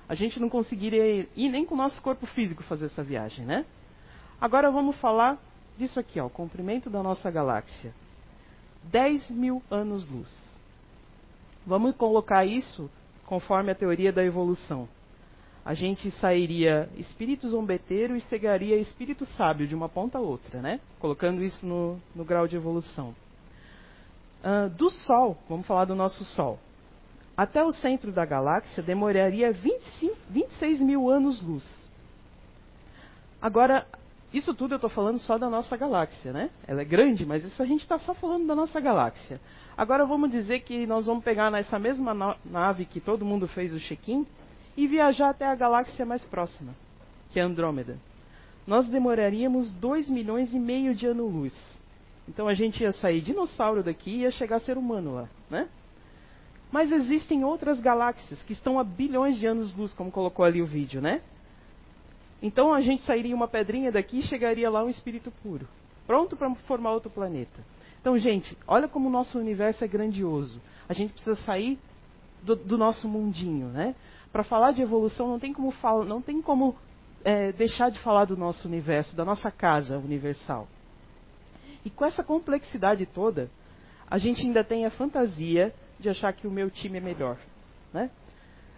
A 0.08 0.14
gente 0.14 0.40
não 0.40 0.48
conseguiria 0.48 1.28
ir 1.36 1.48
nem 1.48 1.64
com 1.64 1.74
o 1.74 1.78
nosso 1.78 2.02
corpo 2.02 2.26
físico 2.26 2.62
fazer 2.64 2.86
essa 2.86 3.02
viagem, 3.02 3.46
né? 3.46 3.64
Agora 4.40 4.70
vamos 4.70 4.96
falar 4.96 5.38
disso 5.78 6.00
aqui, 6.00 6.18
ó, 6.18 6.26
o 6.26 6.30
comprimento 6.30 6.90
da 6.90 7.02
nossa 7.02 7.30
galáxia. 7.30 7.94
10 8.84 9.30
mil 9.30 9.62
anos-luz. 9.70 10.30
Vamos 11.64 11.94
colocar 11.94 12.44
isso 12.44 12.90
conforme 13.24 13.70
a 13.70 13.74
teoria 13.74 14.12
da 14.12 14.24
evolução 14.24 14.88
a 15.64 15.74
gente 15.74 16.10
sairia 16.12 16.88
espírito 16.96 17.48
zombeteiro 17.48 18.16
e 18.16 18.20
chegaria 18.22 18.76
espírito 18.76 19.26
sábio 19.26 19.66
de 19.66 19.74
uma 19.74 19.88
ponta 19.88 20.18
a 20.18 20.20
outra, 20.20 20.62
né? 20.62 20.80
Colocando 20.98 21.42
isso 21.42 21.64
no, 21.66 22.00
no 22.14 22.24
grau 22.24 22.48
de 22.48 22.56
evolução. 22.56 23.14
Uh, 24.42 24.70
do 24.70 24.88
Sol, 24.90 25.36
vamos 25.48 25.66
falar 25.66 25.84
do 25.84 25.94
nosso 25.94 26.24
Sol. 26.24 26.58
Até 27.36 27.62
o 27.62 27.72
centro 27.72 28.10
da 28.10 28.24
galáxia 28.24 28.82
demoraria 28.82 29.52
25, 29.52 30.16
26 30.30 30.80
mil 30.80 31.10
anos-luz. 31.10 31.90
Agora, 33.40 33.86
isso 34.32 34.54
tudo 34.54 34.72
eu 34.72 34.76
estou 34.76 34.90
falando 34.90 35.18
só 35.18 35.36
da 35.36 35.50
nossa 35.50 35.76
galáxia, 35.76 36.32
né? 36.32 36.50
Ela 36.66 36.82
é 36.82 36.84
grande, 36.84 37.26
mas 37.26 37.44
isso 37.44 37.62
a 37.62 37.66
gente 37.66 37.80
está 37.80 37.98
só 37.98 38.14
falando 38.14 38.46
da 38.46 38.54
nossa 38.54 38.80
galáxia. 38.80 39.40
Agora 39.76 40.06
vamos 40.06 40.30
dizer 40.30 40.60
que 40.60 40.86
nós 40.86 41.06
vamos 41.06 41.24
pegar 41.24 41.50
nessa 41.50 41.78
mesma 41.78 42.36
nave 42.44 42.84
que 42.86 43.00
todo 43.00 43.24
mundo 43.24 43.46
fez 43.48 43.74
o 43.74 43.80
check-in 43.80 44.26
e 44.76 44.86
viajar 44.86 45.30
até 45.30 45.46
a 45.46 45.54
galáxia 45.54 46.06
mais 46.06 46.24
próxima, 46.24 46.74
que 47.30 47.38
é 47.40 47.42
Andrômeda. 47.42 47.98
Nós 48.66 48.88
demoraríamos 48.88 49.72
2 49.72 50.08
milhões 50.08 50.54
e 50.54 50.58
meio 50.58 50.94
de 50.94 51.06
ano-luz. 51.06 51.54
Então 52.28 52.46
a 52.46 52.54
gente 52.54 52.82
ia 52.82 52.92
sair 52.92 53.20
dinossauro 53.20 53.82
daqui 53.82 54.10
e 54.10 54.20
ia 54.20 54.30
chegar 54.30 54.56
a 54.56 54.60
ser 54.60 54.78
humano 54.78 55.14
lá, 55.14 55.28
né? 55.50 55.68
Mas 56.70 56.92
existem 56.92 57.42
outras 57.42 57.80
galáxias 57.80 58.42
que 58.44 58.52
estão 58.52 58.78
a 58.78 58.84
bilhões 58.84 59.36
de 59.36 59.46
anos-luz, 59.46 59.92
como 59.92 60.12
colocou 60.12 60.44
ali 60.44 60.62
o 60.62 60.66
vídeo, 60.66 61.00
né? 61.00 61.20
Então 62.40 62.72
a 62.72 62.80
gente 62.80 63.02
sairia 63.02 63.34
uma 63.34 63.48
pedrinha 63.48 63.90
daqui 63.90 64.20
e 64.20 64.22
chegaria 64.22 64.70
lá 64.70 64.84
um 64.84 64.88
espírito 64.88 65.32
puro, 65.42 65.66
pronto 66.06 66.36
para 66.36 66.54
formar 66.66 66.92
outro 66.92 67.10
planeta. 67.10 67.60
Então, 68.00 68.16
gente, 68.18 68.56
olha 68.66 68.88
como 68.88 69.08
o 69.08 69.12
nosso 69.12 69.38
universo 69.38 69.84
é 69.84 69.88
grandioso. 69.88 70.60
A 70.88 70.94
gente 70.94 71.12
precisa 71.12 71.36
sair 71.42 71.78
do, 72.42 72.56
do 72.56 72.78
nosso 72.78 73.06
mundinho, 73.06 73.66
né? 73.68 73.94
Para 74.32 74.44
falar 74.44 74.72
de 74.72 74.82
evolução 74.82 75.28
não 75.28 75.38
tem 75.38 75.52
como, 75.52 75.72
não 76.04 76.22
tem 76.22 76.40
como 76.40 76.76
é, 77.24 77.52
deixar 77.52 77.90
de 77.90 77.98
falar 78.00 78.24
do 78.24 78.36
nosso 78.36 78.66
universo, 78.66 79.16
da 79.16 79.24
nossa 79.24 79.50
casa 79.50 79.98
universal. 79.98 80.68
E 81.84 81.90
com 81.90 82.04
essa 82.04 82.22
complexidade 82.22 83.06
toda, 83.06 83.50
a 84.08 84.18
gente 84.18 84.42
ainda 84.42 84.62
tem 84.62 84.86
a 84.86 84.90
fantasia 84.90 85.74
de 85.98 86.08
achar 86.08 86.32
que 86.32 86.46
o 86.46 86.50
meu 86.50 86.70
time 86.70 86.98
é 86.98 87.00
melhor, 87.00 87.38
né? 87.92 88.10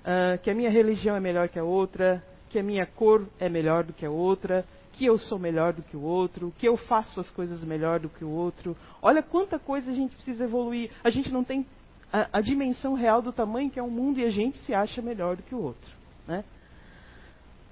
Uh, 0.03 0.39
que 0.43 0.51
a 0.51 0.55
minha 0.55 0.71
religião 0.71 1.15
é 1.15 1.21
melhor 1.21 1.49
que 1.49 1.59
a 1.59 1.65
outra, 1.65 2.23
que 2.49 2.59
a 2.59 2.63
minha 2.63 2.85
cor 2.85 3.27
é 3.39 3.49
melhor 3.49 3.85
do 3.85 3.93
que 3.93 4.05
a 4.05 4.11
outra, 4.11 4.65
que 4.93 5.07
eu 5.07 5.17
sou 5.17 5.39
melhor 5.39 5.73
do 5.73 5.83
que 5.83 5.97
o 5.97 6.03
outro, 6.03 6.53
que 6.59 6.69
eu 6.69 6.77
faço 6.77 7.21
as 7.21 7.31
coisas 7.31 7.65
melhor 7.65 8.01
do 8.01 8.09
que 8.09 8.25
o 8.25 8.31
outro. 8.31 8.77
Olha 9.01 9.23
quanta 9.23 9.59
coisa 9.59 9.91
a 9.91 9.95
gente 9.95 10.15
precisa 10.15 10.45
evoluir. 10.45 10.91
A 11.03 11.11
gente 11.11 11.33
não 11.33 11.45
tem 11.45 11.67
a, 12.13 12.39
a, 12.39 12.41
dimensão 12.41 12.95
real 12.95 13.23
do 13.23 13.33
tamanho 13.33 13.71
que 13.71 13.81
é 13.81 13.83
o 13.83 13.91
mundo 13.91 14.21
e 14.21 14.25
a 14.25 14.31
gente 14.31 14.59
se 14.59 14.75
acha 14.75 15.01
melhor 15.01 15.37
do 15.37 15.43
que 15.43 15.55
o 15.55 15.63
outro. 15.63 15.91
Né? 16.29 16.45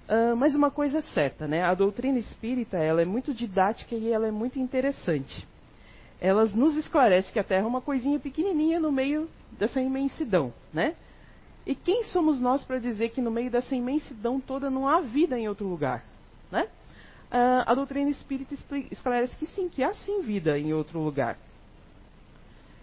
Uh, 0.09 0.35
mas 0.37 0.55
uma 0.55 0.71
coisa 0.71 0.99
é 0.99 1.03
certa, 1.03 1.47
né? 1.47 1.63
a 1.63 1.75
doutrina 1.75 2.19
espírita 2.19 2.79
ela 2.79 3.03
é 3.03 3.05
muito 3.05 3.35
didática 3.35 3.95
e 3.95 4.11
ela 4.11 4.27
é 4.27 4.31
muito 4.31 4.59
interessante. 4.59 5.47
Ela 6.21 6.45
nos 6.47 6.77
esclarece 6.77 7.33
que 7.33 7.39
a 7.39 7.45
Terra 7.45 7.65
é 7.65 7.67
uma 7.67 7.81
coisinha 7.81 8.19
pequenininha 8.19 8.81
no 8.81 8.91
meio 8.91 9.29
dessa 9.53 9.81
imensidão. 9.81 10.53
Né? 10.73 10.95
E 11.67 11.75
quem 11.75 12.05
somos 12.05 12.41
nós 12.41 12.65
para 12.65 12.79
dizer 12.79 13.11
que 13.11 13.21
no 13.21 13.31
meio 13.31 13.51
dessa 13.51 13.75
imensidão 13.75 14.41
toda 14.41 14.69
não 14.69 14.89
há 14.89 15.01
vida 15.01 15.39
em 15.39 15.49
outro 15.49 15.67
lugar? 15.67 16.05
Né? 16.51 16.65
Uh, 17.31 17.63
a 17.65 17.75
doutrina 17.75 18.11
espírita 18.11 18.55
esclarece 18.91 19.37
que 19.37 19.47
sim, 19.47 19.69
que 19.69 19.83
há 19.83 19.95
sim 19.95 20.23
vida 20.23 20.59
em 20.59 20.73
outro 20.75 20.99
lugar. 20.99 21.39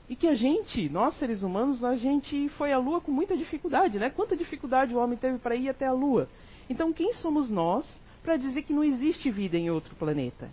E 0.10 0.16
que 0.16 0.28
a 0.28 0.36
gente, 0.36 0.88
nós 0.90 1.18
seres 1.18 1.44
humanos, 1.44 1.84
a 1.84 1.96
gente 1.98 2.48
foi 2.50 2.72
à 2.72 2.78
Lua 2.78 3.02
com 3.02 3.12
muita 3.12 3.36
dificuldade, 3.36 4.00
né? 4.00 4.10
Quanta 4.10 4.38
dificuldade 4.38 4.96
o 4.96 5.00
homem 5.00 5.18
teve 5.18 5.38
para 5.38 5.56
ir 5.56 5.70
até 5.70 5.86
a 5.86 5.92
Lua? 5.92 6.30
Então, 6.70 6.94
quem 6.94 7.14
somos 7.14 7.50
nós 7.50 7.86
para 8.24 8.38
dizer 8.38 8.64
que 8.64 8.74
não 8.74 8.84
existe 8.84 9.30
vida 9.30 9.58
em 9.58 9.70
outro 9.70 9.96
planeta? 9.96 10.50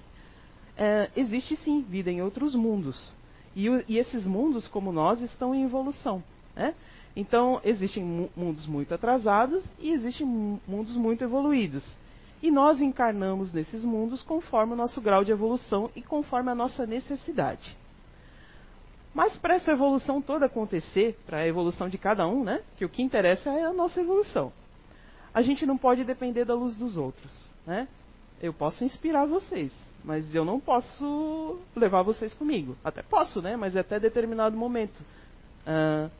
É, 0.76 1.08
existe 1.16 1.56
sim 1.56 1.82
vida 1.82 2.11
em 2.11 2.20
outros 2.20 2.54
mundos. 2.54 3.14
E, 3.54 3.66
e, 3.88 3.99
esses 3.99 4.26
mundos, 4.26 4.66
como 4.66 4.90
nós, 4.90 5.20
estão 5.20 5.54
em 5.54 5.62
evolução. 5.62 6.23
Né? 6.56 6.75
Então, 7.14 7.61
existem 7.64 8.02
mundos 8.37 8.66
muito 8.66 8.92
atrasados 8.92 9.64
e 9.78 9.92
existem 9.92 10.26
mundos 10.66 10.96
muito 10.96 11.23
evoluídos. 11.23 11.84
E 12.42 12.50
nós 12.50 12.80
encarnamos 12.80 13.52
nesses 13.52 13.84
mundos 13.84 14.20
conforme 14.23 14.73
o 14.73 14.76
nosso 14.76 15.00
grau 15.00 15.25
de 15.25 15.30
evolução 15.30 15.90
e 15.94 16.02
conforme 16.02 16.50
a 16.50 16.54
nossa 16.54 16.84
necessidade. 16.84 17.76
Mas 19.14 19.37
para 19.37 19.54
essa 19.54 19.71
evolução 19.71 20.21
toda 20.21 20.47
acontecer, 20.47 21.16
para 21.25 21.38
a 21.38 21.47
evolução 21.47 21.88
de 21.88 21.97
cada 21.97 22.26
um, 22.26 22.42
né? 22.42 22.62
Que 22.76 22.85
o 22.85 22.88
que 22.88 23.00
interessa 23.00 23.49
é 23.50 23.64
a 23.64 23.73
nossa 23.73 24.00
evolução. 24.00 24.52
A 25.33 25.40
gente 25.40 25.64
não 25.64 25.78
pode 25.78 26.02
depender 26.02 26.44
da 26.44 26.54
luz 26.54 26.75
dos 26.75 26.97
outros, 26.97 27.50
né? 27.64 27.87
Eu 28.42 28.52
posso 28.52 28.85
inspirar 28.85 29.25
vocês, 29.25 29.73
mas 30.04 30.35
eu 30.35 30.44
não 30.44 30.59
posso 30.59 31.61
levar 31.76 32.02
vocês 32.02 32.35
comigo. 32.35 32.76
Até 32.83 33.02
posso, 33.02 33.40
né? 33.40 33.56
Mas 33.56 33.76
é 33.76 33.80
até 33.80 34.00
determinado 34.00 34.56
momento. 34.56 35.00
Uh, 35.66 36.11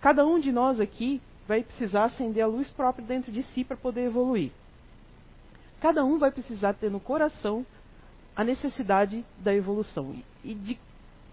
cada 0.00 0.26
um 0.26 0.40
de 0.40 0.50
nós 0.50 0.80
aqui 0.80 1.22
vai 1.46 1.62
precisar 1.62 2.04
acender 2.04 2.42
a 2.42 2.46
luz 2.46 2.68
própria 2.70 3.06
dentro 3.06 3.30
de 3.30 3.42
si 3.44 3.62
para 3.62 3.76
poder 3.76 4.06
evoluir. 4.06 4.50
Cada 5.80 6.04
um 6.04 6.18
vai 6.18 6.30
precisar 6.30 6.74
ter 6.74 6.90
no 6.90 7.00
coração 7.00 7.64
a 8.34 8.42
necessidade 8.42 9.24
da 9.38 9.54
evolução 9.54 10.14
e 10.42 10.54
de 10.54 10.78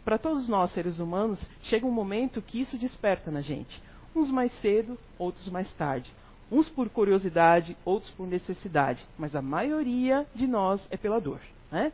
para 0.03 0.17
todos 0.17 0.47
nós 0.47 0.71
seres 0.71 0.99
humanos, 0.99 1.39
chega 1.63 1.85
um 1.85 1.91
momento 1.91 2.41
que 2.41 2.59
isso 2.59 2.77
desperta 2.77 3.29
na 3.29 3.41
gente. 3.41 3.81
Uns 4.15 4.31
mais 4.31 4.51
cedo, 4.59 4.97
outros 5.17 5.47
mais 5.49 5.71
tarde. 5.73 6.11
Uns 6.51 6.67
por 6.67 6.89
curiosidade, 6.89 7.77
outros 7.85 8.11
por 8.11 8.25
necessidade. 8.25 9.05
Mas 9.17 9.35
a 9.35 9.41
maioria 9.41 10.25
de 10.33 10.47
nós 10.47 10.85
é 10.89 10.97
pela 10.97 11.19
dor. 11.19 11.41
Né? 11.71 11.91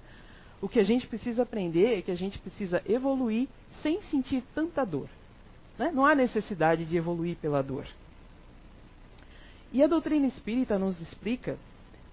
O 0.61 0.69
que 0.69 0.79
a 0.79 0.83
gente 0.83 1.07
precisa 1.07 1.43
aprender 1.43 1.97
é 1.97 2.01
que 2.01 2.11
a 2.11 2.15
gente 2.15 2.39
precisa 2.39 2.81
evoluir 2.87 3.47
sem 3.81 4.01
sentir 4.03 4.43
tanta 4.53 4.85
dor. 4.85 5.09
Né? 5.77 5.91
Não 5.93 6.05
há 6.05 6.15
necessidade 6.15 6.85
de 6.85 6.95
evoluir 6.95 7.35
pela 7.37 7.61
dor. 7.61 7.85
E 9.73 9.83
a 9.83 9.87
doutrina 9.87 10.25
espírita 10.25 10.79
nos 10.79 11.01
explica 11.01 11.57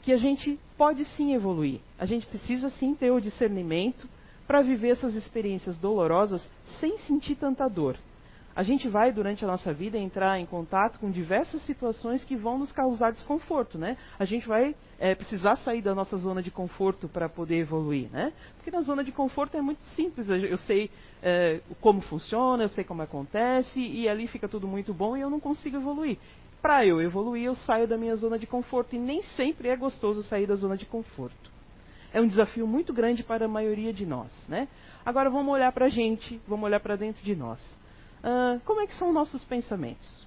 que 0.02 0.12
a 0.12 0.16
gente 0.16 0.58
pode 0.76 1.04
sim 1.04 1.32
evoluir. 1.32 1.78
A 1.96 2.04
gente 2.04 2.26
precisa 2.26 2.70
sim 2.70 2.92
ter 2.92 3.12
o 3.12 3.20
discernimento 3.20 4.08
para 4.52 4.60
viver 4.60 4.90
essas 4.90 5.14
experiências 5.14 5.78
dolorosas 5.78 6.46
sem 6.78 6.98
sentir 6.98 7.36
tanta 7.36 7.66
dor. 7.68 7.96
A 8.54 8.62
gente 8.62 8.86
vai, 8.86 9.10
durante 9.10 9.42
a 9.42 9.48
nossa 9.48 9.72
vida, 9.72 9.96
entrar 9.96 10.38
em 10.38 10.44
contato 10.44 10.98
com 10.98 11.10
diversas 11.10 11.62
situações 11.62 12.22
que 12.22 12.36
vão 12.36 12.58
nos 12.58 12.70
causar 12.70 13.12
desconforto, 13.12 13.78
né? 13.78 13.96
A 14.18 14.26
gente 14.26 14.46
vai 14.46 14.76
é, 14.98 15.14
precisar 15.14 15.56
sair 15.56 15.80
da 15.80 15.94
nossa 15.94 16.18
zona 16.18 16.42
de 16.42 16.50
conforto 16.50 17.08
para 17.08 17.30
poder 17.30 17.60
evoluir, 17.60 18.10
né? 18.10 18.30
Porque 18.56 18.70
na 18.70 18.82
zona 18.82 19.02
de 19.02 19.10
conforto 19.10 19.56
é 19.56 19.62
muito 19.62 19.80
simples. 19.94 20.28
Eu 20.28 20.58
sei 20.58 20.90
é, 21.22 21.62
como 21.80 22.02
funciona, 22.02 22.64
eu 22.64 22.68
sei 22.68 22.84
como 22.84 23.00
acontece, 23.00 23.80
e 23.80 24.06
ali 24.06 24.26
fica 24.26 24.46
tudo 24.46 24.68
muito 24.68 24.92
bom 24.92 25.16
e 25.16 25.22
eu 25.22 25.30
não 25.30 25.40
consigo 25.40 25.78
evoluir. 25.78 26.18
Para 26.60 26.84
eu 26.84 27.00
evoluir, 27.00 27.44
eu 27.44 27.54
saio 27.54 27.88
da 27.88 27.96
minha 27.96 28.16
zona 28.16 28.38
de 28.38 28.46
conforto, 28.46 28.94
e 28.94 28.98
nem 28.98 29.22
sempre 29.22 29.68
é 29.68 29.76
gostoso 29.76 30.22
sair 30.24 30.46
da 30.46 30.56
zona 30.56 30.76
de 30.76 30.84
conforto 30.84 31.51
é 32.12 32.20
um 32.20 32.26
desafio 32.26 32.66
muito 32.66 32.92
grande 32.92 33.22
para 33.22 33.46
a 33.46 33.48
maioria 33.48 33.92
de 33.92 34.04
nós. 34.04 34.30
Né? 34.48 34.68
Agora 35.04 35.30
vamos 35.30 35.52
olhar 35.52 35.72
para 35.72 35.86
a 35.86 35.88
gente, 35.88 36.40
vamos 36.46 36.64
olhar 36.64 36.80
para 36.80 36.96
dentro 36.96 37.22
de 37.22 37.34
nós. 37.34 37.60
Uh, 38.22 38.60
como 38.64 38.80
é 38.80 38.86
que 38.86 38.94
são 38.94 39.12
nossos 39.12 39.44
pensamentos? 39.44 40.26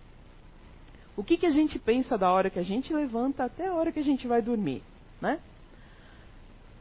O 1.16 1.24
que, 1.24 1.38
que 1.38 1.46
a 1.46 1.52
gente 1.52 1.80
pensa 1.80 2.18
da 2.18 2.30
hora 2.30 2.50
que 2.50 2.60
a 2.60 2.64
gente 2.64 2.94
levanta 2.94 3.46
até 3.46 3.68
a 3.68 3.74
hora 3.74 3.92
que 3.92 4.00
a 4.00 4.04
gente 4.04 4.28
vai 4.28 4.42
dormir? 4.42 4.84
Né? 5.22 5.40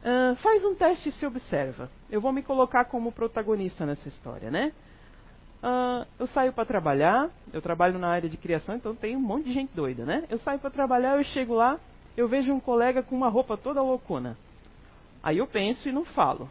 Uh, 0.03 0.35
faz 0.37 0.63
um 0.65 0.75
teste 0.75 1.09
e 1.09 1.11
se 1.13 1.25
observa. 1.25 1.89
Eu 2.09 2.19
vou 2.19 2.33
me 2.33 2.43
colocar 2.43 2.85
como 2.85 3.11
protagonista 3.11 3.85
nessa 3.85 4.07
história, 4.07 4.51
né? 4.51 4.73
Uh, 5.63 6.05
eu 6.19 6.27
saio 6.27 6.53
para 6.53 6.65
trabalhar, 6.65 7.29
eu 7.51 7.59
trabalho 7.59 7.97
na 7.97 8.09
área 8.09 8.29
de 8.29 8.37
criação, 8.37 8.75
então 8.75 8.93
tem 8.93 9.15
um 9.15 9.19
monte 9.19 9.45
de 9.45 9.53
gente 9.53 9.73
doida, 9.73 10.05
né? 10.05 10.25
Eu 10.29 10.37
saio 10.37 10.59
para 10.59 10.69
trabalhar, 10.69 11.17
eu 11.17 11.23
chego 11.23 11.55
lá, 11.55 11.79
eu 12.15 12.27
vejo 12.27 12.53
um 12.53 12.59
colega 12.59 13.01
com 13.01 13.15
uma 13.15 13.29
roupa 13.29 13.57
toda 13.57 13.81
loucona. 13.81 14.37
Aí 15.25 15.39
eu 15.39 15.47
penso 15.47 15.89
e 15.89 15.91
não 15.91 16.05
falo. 16.05 16.47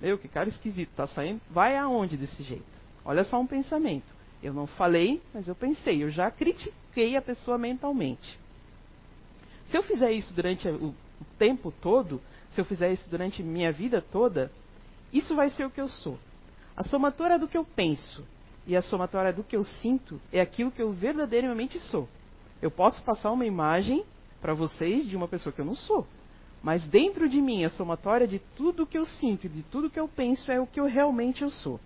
Meu, 0.00 0.18
que 0.18 0.26
cara 0.26 0.48
esquisito, 0.48 0.90
tá 0.96 1.06
saindo. 1.06 1.40
Vai 1.48 1.76
aonde 1.76 2.16
desse 2.16 2.42
jeito? 2.42 2.64
Olha 3.04 3.22
só 3.22 3.40
um 3.40 3.46
pensamento. 3.46 4.12
Eu 4.42 4.52
não 4.52 4.66
falei, 4.66 5.22
mas 5.32 5.46
eu 5.46 5.54
pensei. 5.54 6.02
Eu 6.02 6.10
já 6.10 6.28
critiquei 6.28 7.16
a 7.16 7.22
pessoa 7.22 7.56
mentalmente. 7.56 8.36
Se 9.66 9.78
eu 9.78 9.84
fizer 9.84 10.10
isso 10.10 10.34
durante 10.34 10.68
o, 10.68 10.92
tempo 11.38 11.72
todo, 11.80 12.20
se 12.50 12.60
eu 12.60 12.64
fizer 12.64 12.92
isso 12.92 13.08
durante 13.08 13.44
minha 13.44 13.70
vida 13.70 14.02
toda, 14.02 14.50
isso 15.12 15.36
vai 15.36 15.48
ser 15.50 15.64
o 15.64 15.70
que 15.70 15.80
eu 15.80 15.88
sou. 15.88 16.18
A 16.76 16.82
somatória 16.82 17.38
do 17.38 17.46
que 17.46 17.56
eu 17.56 17.64
penso 17.64 18.24
e 18.66 18.76
a 18.76 18.82
somatória 18.82 19.32
do 19.32 19.44
que 19.44 19.54
eu 19.54 19.62
sinto 19.62 20.20
é 20.32 20.40
aquilo 20.40 20.72
que 20.72 20.82
eu 20.82 20.92
verdadeiramente 20.92 21.78
sou. 21.78 22.08
Eu 22.60 22.72
posso 22.72 23.00
passar 23.04 23.30
uma 23.30 23.46
imagem 23.46 24.04
para 24.40 24.52
vocês 24.52 25.08
de 25.08 25.16
uma 25.16 25.28
pessoa 25.28 25.52
que 25.52 25.60
eu 25.60 25.64
não 25.64 25.76
sou. 25.76 26.04
Mas 26.64 26.82
dentro 26.86 27.28
de 27.28 27.42
mim, 27.42 27.62
a 27.62 27.68
somatória 27.68 28.26
de 28.26 28.38
tudo 28.56 28.86
que 28.86 28.96
eu 28.96 29.04
sinto, 29.04 29.46
de 29.50 29.62
tudo 29.64 29.90
que 29.90 30.00
eu 30.00 30.08
penso, 30.08 30.50
é 30.50 30.58
o 30.58 30.66
que 30.66 30.80
eu 30.80 30.86
realmente 30.86 31.42
eu 31.42 31.50
sou. 31.50 31.78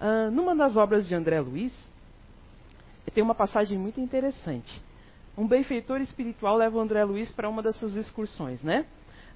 Uh, 0.00 0.30
numa 0.32 0.56
das 0.56 0.74
obras 0.74 1.06
de 1.06 1.14
André 1.14 1.38
Luiz, 1.38 1.70
tem 3.12 3.22
uma 3.22 3.34
passagem 3.34 3.78
muito 3.78 4.00
interessante. 4.00 4.82
Um 5.36 5.46
benfeitor 5.46 6.00
espiritual 6.00 6.56
leva 6.56 6.78
o 6.78 6.80
André 6.80 7.04
Luiz 7.04 7.30
para 7.30 7.46
uma 7.46 7.62
dessas 7.62 7.94
excursões, 7.94 8.62
né? 8.62 8.86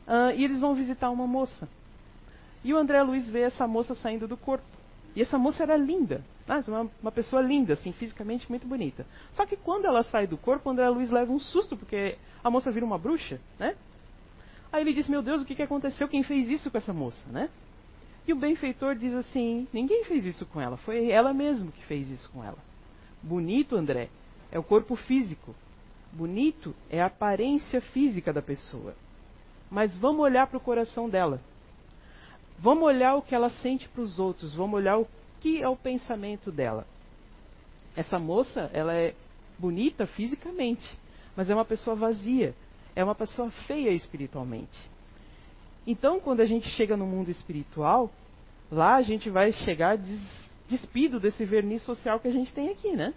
Uh, 0.07 0.35
e 0.35 0.45
eles 0.45 0.61
vão 0.61 0.75
visitar 0.75 1.11
uma 1.11 1.27
moça. 1.27 1.69
E 2.65 2.73
o 2.73 2.79
André 2.79 3.03
Luiz 3.03 3.29
vê 3.29 3.43
essa 3.43 3.69
moça 3.69 3.95
saindo 3.95 4.27
do 4.27 4.37
corpo. 4.37 4.65
E 5.15 5.21
essa 5.21 5.37
moça 5.37 5.63
era 5.63 5.77
linda, 5.77 6.25
né? 6.47 6.65
uma, 6.67 6.91
uma 7.03 7.13
pessoa 7.13 7.43
linda, 7.43 7.75
assim, 7.75 7.93
fisicamente 7.93 8.49
muito 8.49 8.67
bonita. 8.67 9.05
Só 9.33 9.45
que 9.45 9.57
quando 9.57 9.85
ela 9.85 10.03
sai 10.03 10.27
do 10.27 10.39
corpo, 10.39 10.71
o 10.71 10.73
André 10.73 10.89
Luiz 10.89 11.11
leva 11.11 11.31
um 11.31 11.39
susto, 11.39 11.77
porque 11.77 12.17
a 12.43 12.51
moça 12.51 12.71
vira 12.71 12.87
uma 12.87 12.97
bruxa, 12.97 13.39
né? 13.59 13.77
Aí 14.73 14.83
ele 14.83 14.93
diz: 14.93 15.09
Meu 15.09 15.23
Deus, 15.23 15.43
o 15.43 15.45
que, 15.45 15.55
que 15.55 15.63
aconteceu? 15.63 16.09
Quem 16.09 16.23
fez 16.23 16.49
isso 16.49 16.71
com 16.71 16.79
essa 16.79 16.93
moça, 16.93 17.27
né? 17.31 17.49
E 18.27 18.33
o 18.33 18.37
benfeitor 18.37 18.95
diz 18.95 19.15
assim: 19.15 19.67
Ninguém 19.73 20.05
fez 20.05 20.25
isso 20.25 20.45
com 20.47 20.61
ela, 20.61 20.77
foi 20.79 21.11
ela 21.11 21.33
mesma 21.33 21.73
que 21.73 21.85
fez 21.85 22.11
isso 22.11 22.31
com 22.31 22.45
ela. 22.45 22.59
Bonito, 23.23 23.77
André, 23.77 24.11
é 24.53 24.59
o 24.59 24.63
corpo 24.63 24.95
físico. 24.97 25.55
Bonito 26.13 26.75
é 26.89 27.01
a 27.01 27.07
aparência 27.07 27.81
física 27.81 28.33
da 28.33 28.43
pessoa. 28.43 28.95
Mas 29.71 29.97
vamos 29.97 30.21
olhar 30.21 30.47
para 30.47 30.57
o 30.57 30.61
coração 30.61 31.09
dela. 31.09 31.41
Vamos 32.59 32.85
olhar 32.85 33.15
o 33.15 33.23
que 33.23 33.35
ela 33.35 33.51
sente 33.51 33.89
para 33.89 34.03
os 34.03 34.19
outros. 34.19 34.55
Vamos 34.55 34.75
olhar 34.75 34.99
o 34.99 35.07
que 35.41 35.63
é 35.63 35.69
o 35.69 35.77
pensamento 35.77 36.51
dela. 36.51 36.87
Essa 37.95 38.19
moça, 38.19 38.71
ela 38.73 38.95
é 38.95 39.15
bonita 39.59 40.07
fisicamente, 40.07 40.99
mas 41.37 41.51
é 41.51 41.55
uma 41.55 41.65
pessoa 41.65 41.97
vazia 41.97 42.55
é 42.99 43.05
uma 43.05 43.15
pessoa 43.15 43.49
feia 43.69 43.91
espiritualmente. 43.91 44.77
Então, 45.87 46.19
quando 46.19 46.41
a 46.41 46.45
gente 46.45 46.69
chega 46.71 46.97
no 46.97 47.07
mundo 47.07 47.31
espiritual, 47.31 48.11
lá 48.73 48.97
a 48.97 49.03
gente 49.03 49.31
vai 49.31 49.53
chegar 49.53 49.97
des, 49.97 50.21
despido 50.69 51.21
desse 51.21 51.45
verniz 51.45 51.81
social 51.83 52.19
que 52.19 52.27
a 52.27 52.33
gente 52.33 52.53
tem 52.53 52.71
aqui, 52.71 52.97
né? 52.97 53.15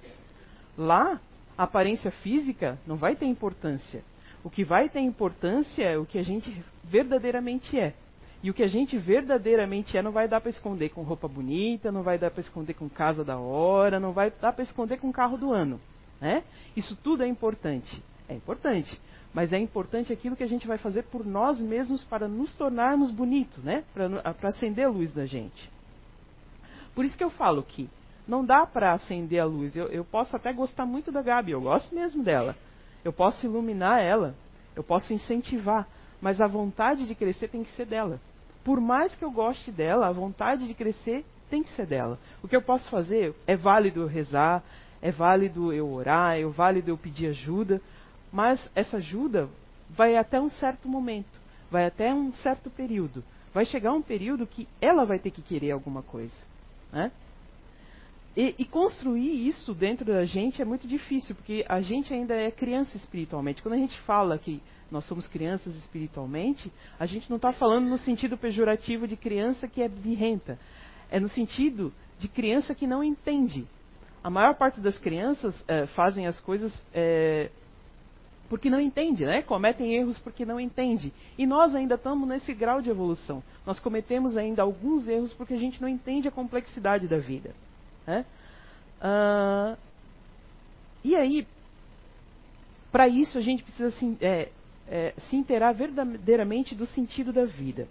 Lá, 0.78 1.20
a 1.58 1.64
aparência 1.64 2.12
física 2.12 2.78
não 2.86 2.96
vai 2.96 3.16
ter 3.16 3.26
importância. 3.26 4.04
O 4.44 4.52
que 4.52 4.64
vai 4.64 4.88
ter 4.88 5.00
importância 5.00 5.84
é 5.84 5.98
o 5.98 6.06
que 6.06 6.20
a 6.20 6.24
gente 6.24 6.64
verdadeiramente 6.84 7.80
é. 7.80 7.96
E 8.44 8.52
o 8.52 8.54
que 8.54 8.62
a 8.62 8.68
gente 8.68 9.00
verdadeiramente 9.00 9.98
é 9.98 10.04
não 10.04 10.12
vai 10.12 10.28
dar 10.28 10.42
para 10.42 10.52
esconder 10.52 10.90
com 10.90 11.02
roupa 11.02 11.28
bonita, 11.28 11.92
não 11.92 12.04
vai 12.04 12.20
dar 12.20 12.30
para 12.30 12.42
esconder 12.42 12.76
com 12.76 12.88
casa 12.88 13.26
da 13.26 13.40
hora, 13.40 14.00
não 14.00 14.14
vai 14.14 14.30
dar 14.30 14.54
para 14.54 14.62
esconder 14.62 15.00
com 15.00 15.12
carro 15.12 15.40
do 15.40 15.52
ano. 15.52 15.82
Né? 16.20 16.44
Isso 16.78 16.96
tudo 16.98 17.24
é 17.24 17.28
importante. 17.28 18.00
É 18.30 18.36
importante 18.36 19.02
mas 19.34 19.54
é 19.54 19.58
importante 19.58 20.12
aquilo 20.12 20.36
que 20.36 20.44
a 20.44 20.48
gente 20.48 20.68
vai 20.68 20.78
fazer 20.78 21.04
por 21.04 21.26
nós 21.26 21.60
mesmos 21.60 22.04
para 22.04 22.28
nos 22.28 22.54
tornarmos 22.56 23.12
bonitos, 23.12 23.64
né? 23.64 23.84
Para 23.94 24.50
acender 24.50 24.86
a 24.86 24.90
luz 24.90 25.14
da 25.14 25.26
gente. 25.26 25.70
Por 26.94 27.06
isso 27.06 27.18
que 27.18 27.24
eu 27.24 27.30
falo 27.30 27.64
que 27.64 27.90
não 28.28 28.46
dá 28.46 28.66
para 28.66 28.94
acender 28.94 29.40
a 29.40 29.46
luz. 29.46 29.76
Eu, 29.76 29.88
eu 29.88 30.04
posso 30.04 30.36
até 30.36 30.52
gostar 30.52 30.86
muito 30.86 31.12
da 31.12 31.22
Gabi, 31.22 31.52
eu 31.52 31.62
gosto 31.62 31.94
mesmo 31.96 32.24
dela. 32.24 32.56
Eu 33.04 33.14
posso 33.14 33.46
iluminar 33.46 34.02
ela, 34.02 34.36
eu 34.76 34.84
posso 34.84 35.14
incentivar, 35.14 35.88
mas 36.22 36.40
a 36.40 36.48
vontade 36.48 37.08
de 37.08 37.16
crescer 37.16 37.48
tem 37.48 37.64
que 37.64 37.72
ser 37.72 37.86
dela. 37.86 38.20
Por 38.64 38.80
mais 38.80 39.16
que 39.16 39.26
eu 39.26 39.32
goste 39.32 39.72
dela, 39.72 40.08
a 40.08 40.12
vontade 40.12 40.68
de 40.68 40.74
crescer 40.74 41.26
tem 41.50 41.64
que 41.64 41.70
ser 41.72 41.86
dela. 41.86 42.20
O 42.44 42.48
que 42.48 42.56
eu 42.56 42.62
posso 42.62 42.90
fazer 42.92 43.34
é 43.48 43.56
válido 43.56 44.02
eu 44.02 44.08
rezar, 44.08 44.64
é 45.02 45.12
válido 45.12 45.74
eu 45.74 45.92
orar, 45.92 46.38
é 46.38 46.46
válido 46.46 46.92
eu 46.92 46.98
pedir 46.98 47.28
ajuda, 47.28 47.82
mas 48.32 48.70
essa 48.74 48.98
ajuda 48.98 49.50
vai 49.90 50.16
até 50.16 50.40
um 50.40 50.50
certo 50.50 50.88
momento, 50.88 51.40
vai 51.70 51.86
até 51.86 52.14
um 52.14 52.32
certo 52.34 52.70
período. 52.70 53.24
Vai 53.54 53.66
chegar 53.66 53.92
um 53.92 54.02
período 54.02 54.48
que 54.48 54.68
ela 54.80 55.06
vai 55.06 55.20
ter 55.20 55.32
que 55.32 55.42
querer 55.42 55.72
alguma 55.72 56.02
coisa. 56.02 56.36
Né? 56.92 57.12
E, 58.36 58.56
e, 58.60 58.66
construir 58.66 59.46
isso 59.46 59.74
dentro 59.74 60.06
da 60.06 60.24
gente 60.24 60.62
é 60.62 60.66
muito 60.66 60.88
difícil, 60.88 61.36
porque 61.36 61.66
a 61.68 61.82
gente 61.82 62.14
ainda 62.14 62.34
é 62.34 62.50
criança 62.50 62.96
espiritualmente. 62.96 63.62
Quando 63.62 63.74
a 63.74 63.78
gente 63.78 64.00
fala 64.02 64.38
que 64.38 64.62
nós 64.90 65.06
somos 65.06 65.28
crianças 65.28 65.76
espiritualmente, 65.76 66.72
a 66.98 67.06
gente 67.06 67.30
não 67.30 67.36
está 67.36 67.52
falando 67.52 67.90
no 67.90 67.98
sentido 67.98 68.38
pejorativo 68.38 69.06
de 69.06 69.18
criança 69.18 69.68
que 69.68 69.82
é 69.82 69.90
birrenta. 69.90 70.58
É 71.10 71.20
no 71.20 71.28
sentido 71.28 71.94
de 72.20 72.30
criança 72.30 72.74
que 72.74 72.88
não 72.88 73.04
entende. 73.04 73.68
A 74.24 74.30
maior 74.30 74.56
parte 74.56 74.80
das 74.80 74.98
crianças 74.98 75.62
é, 75.68 75.86
fazem 75.88 76.26
as 76.26 76.40
coisas 76.40 76.74
é, 76.94 77.50
porque 78.52 78.70
não 78.70 78.82
entende, 78.82 79.26
né? 79.26 79.42
Cometem 79.42 79.96
erros 79.96 80.20
porque 80.20 80.44
não 80.44 80.60
entende. 80.60 81.14
E 81.38 81.48
nós 81.48 81.74
ainda 81.74 81.96
estamos 81.96 82.28
nesse 82.28 82.54
grau 82.54 82.82
de 82.82 82.90
evolução. 82.90 83.42
Nós 83.66 83.80
cometemos 83.80 84.36
ainda 84.36 84.62
alguns 84.62 85.08
erros 85.08 85.34
porque 85.34 85.54
a 85.54 85.58
gente 85.58 85.82
não 85.82 85.88
entende 85.88 86.28
a 86.28 86.32
complexidade 86.32 87.08
da 87.08 87.18
vida. 87.18 87.56
Né? 88.06 88.26
Uh, 89.00 89.78
e 91.02 91.16
aí, 91.16 91.48
para 92.92 93.08
isso 93.08 93.38
a 93.38 93.42
gente 93.42 93.64
precisa 93.64 93.90
se, 93.92 94.18
é, 94.20 94.50
é, 94.86 95.14
se 95.30 95.38
inteirar 95.38 95.72
verdadeiramente 95.72 96.76
do 96.76 96.86
sentido 96.86 97.32
da 97.32 97.46
vida. 97.46 97.88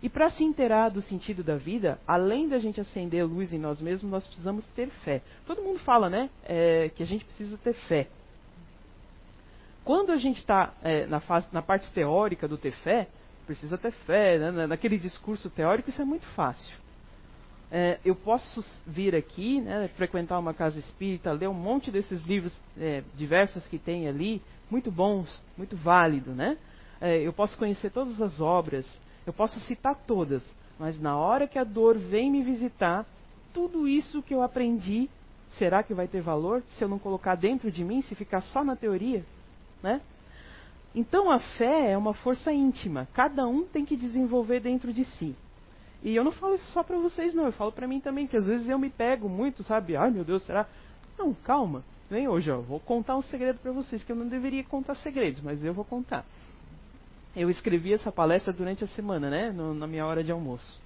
E 0.00 0.08
para 0.08 0.30
se 0.30 0.44
inteirar 0.44 0.90
do 0.90 1.02
sentido 1.02 1.42
da 1.42 1.56
vida, 1.56 1.98
além 2.06 2.48
da 2.48 2.60
gente 2.60 2.80
acender 2.80 3.20
a 3.20 3.26
luz 3.26 3.52
em 3.52 3.58
nós 3.58 3.80
mesmos, 3.80 4.12
nós 4.12 4.24
precisamos 4.24 4.64
ter 4.76 4.90
fé. 5.02 5.22
Todo 5.44 5.60
mundo 5.60 5.80
fala, 5.80 6.08
né, 6.08 6.30
é, 6.44 6.88
que 6.94 7.02
a 7.02 7.06
gente 7.06 7.24
precisa 7.24 7.58
ter 7.58 7.72
fé. 7.72 8.06
Quando 9.86 10.10
a 10.10 10.16
gente 10.16 10.38
está 10.38 10.72
é, 10.82 11.06
na, 11.06 11.22
na, 11.52 11.62
parte 11.62 11.88
teórica 11.92 12.48
do 12.48 12.58
ter 12.58 12.72
fé, 12.72 13.06
precisa 13.46 13.78
ter 13.78 13.92
fé, 13.92 14.36
né? 14.36 14.66
naquele 14.66 14.98
discurso 14.98 15.48
teórico, 15.48 15.88
isso 15.90 16.02
é 16.02 16.04
muito 16.04 16.26
fácil. 16.34 16.76
É, 17.70 18.00
eu 18.04 18.16
posso 18.16 18.64
vir 18.84 19.14
aqui, 19.14 19.60
né, 19.60 19.88
frequentar 19.94 20.40
uma 20.40 20.52
casa 20.52 20.80
espírita, 20.80 21.30
ler 21.30 21.48
um 21.48 21.54
monte 21.54 21.92
desses 21.92 22.24
livros 22.24 22.52
é, 22.76 23.04
diversos 23.14 23.64
que 23.68 23.78
tem 23.78 24.08
ali, 24.08 24.42
muito 24.68 24.90
bons, 24.90 25.40
muito 25.56 25.76
válido, 25.76 26.32
né? 26.32 26.58
É, 27.00 27.18
eu 27.18 27.32
posso 27.32 27.56
conhecer 27.56 27.90
todas 27.90 28.20
as 28.20 28.40
obras, 28.40 29.00
eu 29.24 29.32
posso 29.32 29.60
citar 29.60 29.94
todas, 30.04 30.42
mas 30.80 31.00
na 31.00 31.16
hora 31.16 31.46
que 31.46 31.60
a 31.60 31.64
dor 31.64 31.96
vem 31.96 32.28
me 32.28 32.42
visitar, 32.42 33.06
tudo 33.54 33.86
isso 33.86 34.20
que 34.20 34.34
eu 34.34 34.42
aprendi, 34.42 35.08
será 35.50 35.84
que 35.84 35.94
vai 35.94 36.08
ter 36.08 36.22
valor 36.22 36.64
se 36.70 36.82
eu 36.82 36.88
não 36.88 36.98
colocar 36.98 37.36
dentro 37.36 37.70
de 37.70 37.84
mim, 37.84 38.02
se 38.02 38.16
ficar 38.16 38.40
só 38.40 38.64
na 38.64 38.74
teoria? 38.74 39.24
Né? 39.82 40.00
Então 40.94 41.30
a 41.30 41.38
fé 41.38 41.92
é 41.92 41.98
uma 41.98 42.14
força 42.14 42.52
íntima, 42.52 43.06
cada 43.12 43.46
um 43.46 43.64
tem 43.64 43.84
que 43.84 43.96
desenvolver 43.96 44.60
dentro 44.60 44.92
de 44.92 45.04
si. 45.04 45.36
E 46.02 46.14
eu 46.14 46.24
não 46.24 46.32
falo 46.32 46.54
isso 46.54 46.70
só 46.72 46.82
para 46.82 46.98
vocês, 46.98 47.34
não, 47.34 47.46
eu 47.46 47.52
falo 47.52 47.72
para 47.72 47.86
mim 47.86 48.00
também, 48.00 48.26
que 48.26 48.36
às 48.36 48.46
vezes 48.46 48.68
eu 48.68 48.78
me 48.78 48.88
pego 48.88 49.28
muito, 49.28 49.62
sabe? 49.62 49.96
Ai 49.96 50.10
meu 50.10 50.24
Deus, 50.24 50.42
será? 50.44 50.66
Não, 51.18 51.34
calma, 51.34 51.82
vem 52.08 52.28
hoje, 52.28 52.50
ó, 52.50 52.60
vou 52.60 52.80
contar 52.80 53.16
um 53.16 53.22
segredo 53.22 53.58
para 53.58 53.72
vocês, 53.72 54.02
que 54.02 54.12
eu 54.12 54.16
não 54.16 54.28
deveria 54.28 54.64
contar 54.64 54.94
segredos, 54.96 55.40
mas 55.40 55.62
eu 55.64 55.74
vou 55.74 55.84
contar. 55.84 56.24
Eu 57.36 57.50
escrevi 57.50 57.92
essa 57.92 58.10
palestra 58.10 58.50
durante 58.50 58.82
a 58.82 58.86
semana, 58.86 59.28
né? 59.28 59.52
No, 59.52 59.74
na 59.74 59.86
minha 59.86 60.06
hora 60.06 60.24
de 60.24 60.32
almoço. 60.32 60.80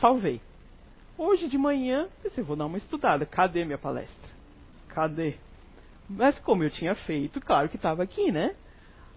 Salvei. 0.00 0.40
Hoje 1.18 1.48
de 1.48 1.58
manhã, 1.58 2.08
pensei, 2.22 2.42
vou 2.42 2.56
dar 2.56 2.64
uma 2.64 2.78
estudada. 2.78 3.26
Cadê 3.26 3.62
minha 3.62 3.76
palestra? 3.76 4.30
Cadê? 4.88 5.36
Mas 6.10 6.38
como 6.40 6.64
eu 6.64 6.70
tinha 6.70 6.94
feito, 6.94 7.40
claro 7.40 7.68
que 7.68 7.76
estava 7.76 8.02
aqui, 8.02 8.32
né? 8.32 8.56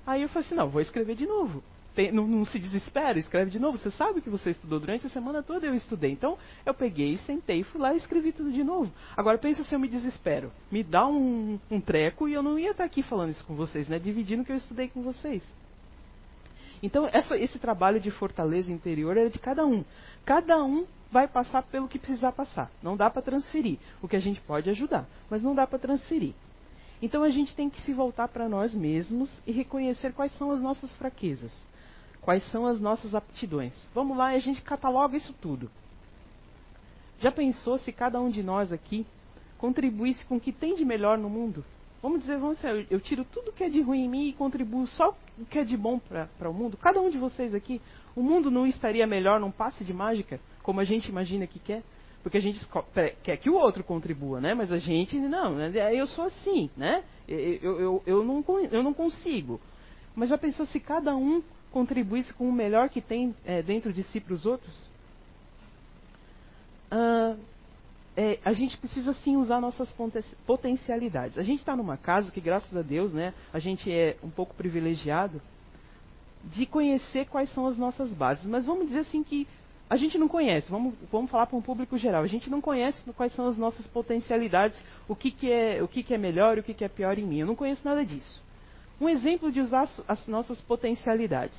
Aí 0.06 0.22
eu 0.22 0.30
falei 0.30 0.46
assim, 0.46 0.56
não, 0.56 0.70
vou 0.70 0.80
escrever 0.80 1.16
de 1.16 1.26
novo. 1.26 1.64
Tem, 1.96 2.12
não, 2.12 2.28
não, 2.28 2.46
se 2.46 2.60
desespera, 2.60 3.18
escreve 3.18 3.50
de 3.50 3.60
novo. 3.60 3.78
Você 3.78 3.90
sabe 3.92 4.20
o 4.20 4.22
que 4.22 4.30
você 4.30 4.52
estudou 4.52 4.80
durante 4.80 5.08
a 5.08 5.10
semana 5.10 5.42
toda, 5.42 5.66
eu 5.66 5.74
estudei. 5.74 6.12
Então, 6.12 6.38
eu 6.66 6.74
peguei, 6.74 7.18
sentei, 7.18 7.64
fui 7.64 7.82
lá 7.82 7.94
e 7.94 7.98
escrevi 7.98 8.32
tudo 8.32 8.52
de 8.52 8.64
novo. 8.64 8.92
Agora, 9.18 9.38
pensa 9.38 9.64
se 9.64 9.74
eu 9.74 9.80
me 9.80 9.88
desespero. 9.88 10.52
Me 10.72 10.84
dá 10.84 11.08
um, 11.08 11.60
um 11.70 11.82
treco 11.82 12.28
e 12.28 12.34
eu 12.34 12.44
não 12.44 12.60
ia 12.60 12.72
estar 12.72 12.84
aqui 12.84 13.02
falando 13.02 13.32
isso 13.32 13.46
com 13.46 13.56
vocês, 13.56 13.88
né? 13.88 13.98
Dividindo 13.98 14.44
o 14.44 14.46
que 14.46 14.52
eu 14.52 14.56
estudei 14.56 14.88
com 14.88 15.02
vocês. 15.02 15.44
Então, 16.82 17.10
essa, 17.12 17.38
esse 17.38 17.58
trabalho 17.58 18.00
de 18.00 18.12
fortaleza 18.12 18.72
interior 18.72 19.16
é 19.18 19.30
de 19.30 19.40
cada 19.40 19.66
um. 19.66 19.84
Cada 20.26 20.64
um 20.64 20.86
vai 21.12 21.28
passar 21.28 21.64
pelo 21.64 21.88
que 21.88 22.00
precisar 22.00 22.34
passar. 22.34 22.72
Não 22.82 22.98
dá 22.98 23.10
para 23.10 23.22
transferir. 23.22 23.78
O 24.02 24.08
que 24.08 24.16
a 24.16 24.20
gente 24.20 24.42
pode 24.42 24.70
ajudar, 24.70 25.08
mas 25.30 25.42
não 25.42 25.56
dá 25.56 25.66
para 25.66 25.80
transferir. 25.80 26.34
Então 27.04 27.22
a 27.22 27.30
gente 27.30 27.54
tem 27.54 27.70
que 27.70 27.82
se 27.82 27.92
voltar 27.92 28.30
para 28.30 28.48
nós 28.48 28.74
mesmos 28.74 29.30
e 29.46 29.52
reconhecer 29.52 30.13
quais 30.13 30.32
são 30.38 30.52
as 30.52 30.62
nossas 30.62 30.89
fraquezas. 30.96 31.52
Quais 32.22 32.50
são 32.50 32.66
as 32.66 32.80
nossas 32.80 33.13
aptidões? 33.13 33.74
Vamos 33.94 34.16
lá 34.16 34.32
e 34.32 34.38
a 34.38 34.39
gente 34.39 34.62
cataloga 34.62 35.18
isso 35.18 35.34
tudo. 35.42 35.70
Já 37.20 37.30
pensou 37.30 37.78
se 37.78 37.92
cada 37.92 38.22
um 38.22 38.30
de 38.30 38.42
nós 38.42 38.72
aqui 38.72 39.06
contribuísse 39.58 40.24
com 40.26 40.38
o 40.38 40.39
que 40.39 40.54
tem 40.54 40.76
de 40.76 40.86
melhor 40.86 41.18
no 41.18 41.30
mundo? 41.30 41.66
Vamos 42.02 42.22
dizer, 42.22 42.38
vamos 42.38 42.56
dizer, 42.56 42.88
eu 42.89 43.02
tiro 43.02 43.26
tudo 43.26 43.52
que 43.52 43.66
é 43.66 43.70
de 43.70 43.82
ruim 43.82 44.06
em 44.06 44.10
mim 44.10 44.30
e 44.30 44.34
contribuo 44.34 44.88
só 44.88 45.13
o 45.38 45.46
que 45.46 45.60
é 45.60 45.66
de 45.66 45.76
bom 45.76 46.00
para 46.00 46.50
o 46.50 46.54
mundo. 46.54 46.78
Cada 46.78 47.02
um 47.02 47.10
de 47.10 47.18
vocês 47.18 47.54
aqui, 47.54 47.82
o 48.16 48.24
mundo 48.24 48.50
não 48.50 48.66
estaria 48.66 49.06
melhor 49.06 49.42
num 49.42 49.52
passe 49.52 49.84
de 49.84 49.94
mágica, 49.94 50.39
como 50.62 50.80
a 50.80 50.86
gente 50.86 51.10
imagina 51.10 51.46
que 51.46 51.60
quer? 51.60 51.84
Porque 52.24 52.38
a 52.38 52.42
gente 52.42 52.66
quer 53.22 53.36
que 53.38 53.50
o 53.50 53.56
outro 53.56 53.84
contribua, 53.84 54.40
né? 54.40 54.54
Mas 54.54 54.72
a 54.72 54.78
gente, 54.78 55.20
não, 55.20 55.56
né? 55.56 55.72
eu 55.94 56.08
sou 56.08 56.24
assim, 56.24 56.70
né? 56.76 57.04
Eu, 57.28 57.80
eu, 57.80 58.04
eu, 58.06 58.24
não, 58.24 58.44
eu 58.72 58.82
não 58.82 58.94
consigo. 58.94 59.60
Mas 60.16 60.30
já 60.30 60.38
pensou 60.38 60.66
se 60.66 60.80
cada 60.80 61.16
um 61.16 61.44
contribuísse 61.70 62.34
com 62.34 62.48
o 62.48 62.54
melhor 62.54 62.88
que 62.90 63.02
tem 63.02 63.36
é, 63.44 63.62
dentro 63.62 63.92
de 63.92 64.04
si 64.04 64.22
para 64.22 64.34
os 64.34 64.46
outros? 64.46 64.90
Ah, 66.90 67.36
é, 68.16 68.40
a 68.46 68.54
gente 68.54 68.78
precisa 68.78 69.14
sim 69.14 69.36
usar 69.36 69.60
nossas 69.60 69.94
potencialidades. 70.46 71.38
A 71.38 71.44
gente 71.44 71.60
está 71.60 71.76
numa 71.76 71.98
casa 71.98 72.32
que, 72.32 72.40
graças 72.40 72.76
a 72.78 72.82
Deus, 72.82 73.12
né, 73.12 73.34
a 73.52 73.60
gente 73.60 73.92
é 73.92 74.16
um 74.24 74.30
pouco 74.30 74.54
privilegiado 74.54 75.42
de 76.44 76.66
conhecer 76.66 77.26
quais 77.26 77.52
são 77.54 77.66
as 77.66 77.78
nossas 77.78 78.14
bases. 78.14 78.46
Mas 78.46 78.66
vamos 78.66 78.88
dizer 78.88 79.00
assim 79.00 79.24
que 79.24 79.48
a 79.89 79.98
gente 79.98 80.17
não 80.17 80.28
conhece, 80.28 80.69
vamos, 80.69 80.96
vamos 81.12 81.30
falar 81.30 81.46
para 81.46 81.58
um 81.58 81.62
público 81.62 81.98
geral, 81.98 82.24
a 82.24 82.28
gente 82.28 82.50
não 82.50 82.62
conhece 82.62 83.02
quais 83.13 83.34
são 83.34 83.48
as 83.48 83.58
nossas 83.58 83.86
potencialidades, 83.88 84.82
o 85.08 85.15
que, 85.15 85.30
que, 85.30 85.52
é, 85.52 85.84
o 85.84 85.88
que, 85.88 86.02
que 86.02 86.13
é 86.13 86.17
melhor 86.17 86.58
e 86.58 86.62
o 86.62 86.63
que, 86.63 86.74
que 86.74 86.84
é 86.84 86.88
pior 86.88 87.17
em 87.17 87.26
mim. 87.26 87.39
Eu 87.39 87.48
não 87.48 87.56
conheço 87.56 87.82
nada 87.86 88.04
disso. 88.06 88.41
Um 89.00 89.10
exemplo 89.10 89.52
de 89.52 89.60
usar 89.60 89.89
as 90.08 90.28
nossas 90.28 90.60
potencialidades. 90.62 91.58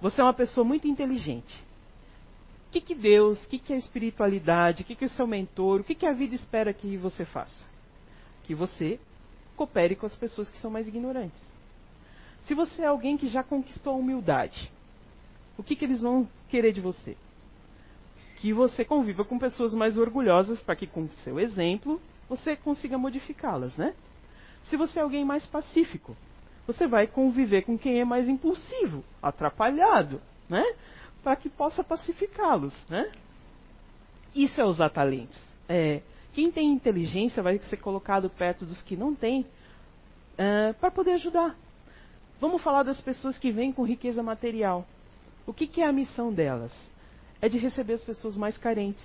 Você 0.00 0.20
é 0.20 0.24
uma 0.24 0.34
pessoa 0.34 0.64
muito 0.64 0.86
inteligente 0.86 1.64
que, 2.74 2.80
que 2.80 2.94
Deus, 2.94 3.42
o 3.44 3.48
que, 3.48 3.58
que 3.58 3.72
a 3.72 3.76
espiritualidade, 3.76 4.82
o 4.82 4.84
que, 4.84 4.96
que 4.96 5.04
o 5.04 5.10
seu 5.10 5.26
mentor, 5.26 5.80
o 5.80 5.84
que, 5.84 5.94
que 5.94 6.06
a 6.06 6.12
vida 6.12 6.34
espera 6.34 6.72
que 6.72 6.96
você 6.96 7.24
faça? 7.24 7.64
Que 8.44 8.54
você 8.54 8.98
coopere 9.56 9.94
com 9.94 10.06
as 10.06 10.16
pessoas 10.16 10.50
que 10.50 10.58
são 10.58 10.70
mais 10.70 10.88
ignorantes. 10.88 11.40
Se 12.42 12.54
você 12.54 12.82
é 12.82 12.86
alguém 12.86 13.16
que 13.16 13.28
já 13.28 13.44
conquistou 13.44 13.94
a 13.94 13.96
humildade, 13.96 14.70
o 15.56 15.62
que, 15.62 15.76
que 15.76 15.84
eles 15.84 16.02
vão 16.02 16.28
querer 16.48 16.72
de 16.72 16.80
você? 16.80 17.16
Que 18.36 18.52
você 18.52 18.84
conviva 18.84 19.24
com 19.24 19.38
pessoas 19.38 19.72
mais 19.74 19.96
orgulhosas 19.96 20.60
para 20.60 20.76
que, 20.76 20.86
com 20.86 21.08
seu 21.24 21.38
exemplo, 21.40 22.00
você 22.28 22.56
consiga 22.56 22.98
modificá-las, 22.98 23.76
né? 23.76 23.94
Se 24.64 24.76
você 24.76 24.98
é 24.98 25.02
alguém 25.02 25.24
mais 25.24 25.46
pacífico, 25.46 26.16
você 26.66 26.86
vai 26.86 27.06
conviver 27.06 27.62
com 27.62 27.78
quem 27.78 28.00
é 28.00 28.04
mais 28.04 28.28
impulsivo, 28.28 29.04
atrapalhado, 29.22 30.20
né? 30.48 30.64
para 31.24 31.34
que 31.34 31.48
possa 31.48 31.82
pacificá-los. 31.82 32.74
Né? 32.88 33.10
Isso 34.34 34.60
é 34.60 34.64
usar 34.64 34.90
talentos. 34.90 35.42
É, 35.66 36.02
quem 36.34 36.52
tem 36.52 36.70
inteligência 36.70 37.42
vai 37.42 37.58
ser 37.58 37.78
colocado 37.78 38.28
perto 38.28 38.66
dos 38.66 38.82
que 38.82 38.94
não 38.94 39.14
têm 39.14 39.46
é, 40.36 40.74
para 40.74 40.90
poder 40.90 41.12
ajudar. 41.12 41.56
Vamos 42.38 42.62
falar 42.62 42.82
das 42.82 43.00
pessoas 43.00 43.38
que 43.38 43.50
vêm 43.50 43.72
com 43.72 43.82
riqueza 43.84 44.22
material. 44.22 44.86
O 45.46 45.52
que, 45.52 45.66
que 45.66 45.82
é 45.82 45.86
a 45.86 45.92
missão 45.92 46.32
delas? 46.32 46.72
É 47.40 47.48
de 47.48 47.58
receber 47.58 47.94
as 47.94 48.04
pessoas 48.04 48.36
mais 48.36 48.56
carentes, 48.56 49.04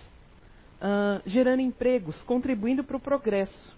uh, 0.81 1.21
gerando 1.25 1.61
empregos, 1.61 2.21
contribuindo 2.23 2.83
para 2.83 2.97
o 2.97 2.99
progresso. 2.99 3.77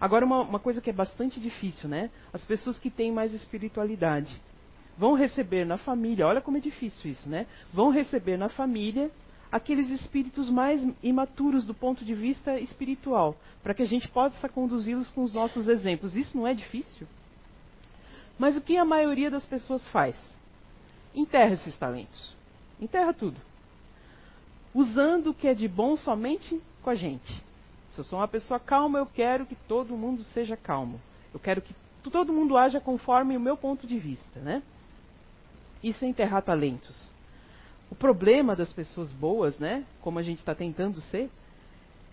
Agora, 0.00 0.24
uma, 0.24 0.40
uma, 0.42 0.58
coisa 0.58 0.80
que 0.80 0.90
é 0.90 0.92
bastante 0.92 1.38
difícil, 1.38 1.88
né? 1.88 2.10
As 2.32 2.44
pessoas 2.44 2.78
que 2.78 2.90
têm 2.90 3.12
mais 3.12 3.32
espiritualidade 3.34 4.40
vão 4.96 5.14
receber 5.14 5.64
na 5.64 5.78
família, 5.78 6.26
olha 6.26 6.40
como 6.40 6.56
é 6.56 6.60
difícil 6.60 7.10
isso, 7.10 7.28
né? 7.28 7.46
Vão 7.72 7.90
receber 7.90 8.36
na 8.36 8.48
família 8.48 9.10
aqueles 9.50 9.90
espíritos 9.90 10.48
mais 10.48 10.82
imaturos 11.02 11.64
do 11.64 11.74
ponto 11.74 12.04
de 12.04 12.14
vista 12.14 12.58
espiritual, 12.58 13.36
para 13.62 13.74
que 13.74 13.82
a 13.82 13.86
gente 13.86 14.08
possa 14.08 14.48
conduzi-los 14.48 15.10
com 15.10 15.22
os 15.22 15.32
nossos 15.32 15.68
exemplos. 15.68 16.16
Isso 16.16 16.36
não 16.36 16.46
é 16.46 16.54
difícil? 16.54 17.06
Mas 18.38 18.56
o 18.56 18.60
que 18.62 18.78
a 18.78 18.84
maioria 18.84 19.30
das 19.30 19.44
pessoas 19.44 19.86
faz? 19.88 20.16
Enterra 21.14 21.54
esses 21.54 21.76
talentos. 21.76 22.36
Enterra 22.80 23.12
tudo. 23.12 23.40
Usando 24.74 25.30
o 25.30 25.34
que 25.34 25.48
é 25.48 25.54
de 25.54 25.68
bom 25.68 25.96
somente 25.96 26.60
com 26.82 26.90
a 26.90 26.94
gente. 26.94 27.42
Se 27.90 28.00
eu 28.00 28.04
sou 28.04 28.18
uma 28.18 28.28
pessoa 28.28 28.58
calma, 28.58 28.98
eu 28.98 29.06
quero 29.06 29.44
que 29.44 29.54
todo 29.54 29.96
mundo 29.96 30.24
seja 30.24 30.56
calmo. 30.56 31.00
Eu 31.32 31.38
quero 31.38 31.60
que 31.60 31.74
todo 32.10 32.32
mundo 32.32 32.56
haja 32.56 32.80
conforme 32.80 33.36
o 33.36 33.40
meu 33.40 33.56
ponto 33.56 33.86
de 33.86 33.98
vista, 33.98 34.40
né? 34.40 34.62
Isso 35.82 36.04
é 36.04 36.08
enterrar 36.08 36.42
talentos. 36.42 37.10
O 37.90 37.94
problema 37.94 38.56
das 38.56 38.72
pessoas 38.72 39.12
boas, 39.12 39.58
né, 39.58 39.84
como 40.00 40.18
a 40.18 40.22
gente 40.22 40.38
está 40.38 40.54
tentando 40.54 41.00
ser, 41.02 41.30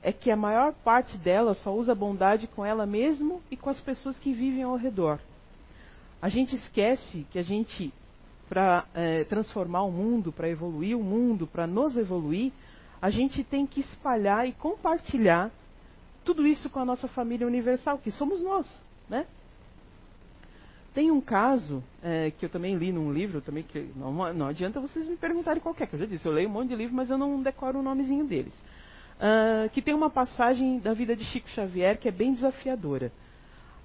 é 0.01 0.11
que 0.11 0.31
a 0.31 0.35
maior 0.35 0.73
parte 0.73 1.17
delas 1.17 1.57
só 1.59 1.73
usa 1.73 1.95
bondade 1.95 2.47
com 2.47 2.65
ela 2.65 2.85
mesmo 2.85 3.41
e 3.49 3.55
com 3.55 3.69
as 3.69 3.79
pessoas 3.79 4.17
que 4.17 4.33
vivem 4.33 4.63
ao 4.63 4.75
redor. 4.75 5.19
A 6.21 6.27
gente 6.27 6.55
esquece 6.55 7.25
que 7.31 7.39
a 7.39 7.41
gente, 7.41 7.93
para 8.49 8.85
é, 8.95 9.23
transformar 9.25 9.83
o 9.83 9.91
mundo, 9.91 10.31
para 10.31 10.49
evoluir 10.49 10.97
o 10.97 11.03
mundo, 11.03 11.45
para 11.45 11.67
nos 11.67 11.95
evoluir, 11.95 12.51
a 12.99 13.11
gente 13.11 13.43
tem 13.43 13.65
que 13.67 13.79
espalhar 13.79 14.47
e 14.47 14.51
compartilhar 14.53 15.51
tudo 16.25 16.45
isso 16.45 16.69
com 16.69 16.79
a 16.79 16.85
nossa 16.85 17.07
família 17.07 17.45
universal, 17.45 17.99
que 17.99 18.11
somos 18.11 18.41
nós, 18.41 18.67
né? 19.07 19.25
Tem 20.93 21.11
um 21.11 21.21
caso 21.21 21.83
é, 22.03 22.31
que 22.31 22.45
eu 22.45 22.49
também 22.49 22.75
li 22.75 22.91
num 22.91 23.13
livro, 23.13 23.39
também 23.39 23.63
que 23.63 23.91
não, 23.95 24.33
não 24.33 24.47
adianta 24.47 24.81
vocês 24.81 25.07
me 25.07 25.15
perguntarem 25.15 25.61
qualquer, 25.61 25.87
que 25.87 25.95
eu 25.95 25.99
já 25.99 26.05
disse, 26.07 26.25
eu 26.25 26.31
leio 26.31 26.49
um 26.49 26.51
monte 26.51 26.69
de 26.69 26.75
livro, 26.75 26.95
mas 26.95 27.11
eu 27.11 27.17
não 27.17 27.41
decoro 27.41 27.79
o 27.79 27.83
nomezinho 27.83 28.25
deles. 28.25 28.53
Uh, 29.19 29.69
que 29.69 29.81
tem 29.81 29.93
uma 29.93 30.09
passagem 30.09 30.79
da 30.79 30.93
vida 30.93 31.15
de 31.15 31.23
Chico 31.25 31.47
Xavier 31.49 31.99
que 31.99 32.07
é 32.07 32.11
bem 32.11 32.33
desafiadora. 32.33 33.11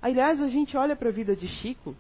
Aliás, 0.00 0.40
a 0.40 0.48
gente 0.48 0.76
olha 0.76 0.96
para 0.96 1.08
a 1.10 1.12
vida 1.12 1.36
de 1.36 1.46
Chico 1.46 1.94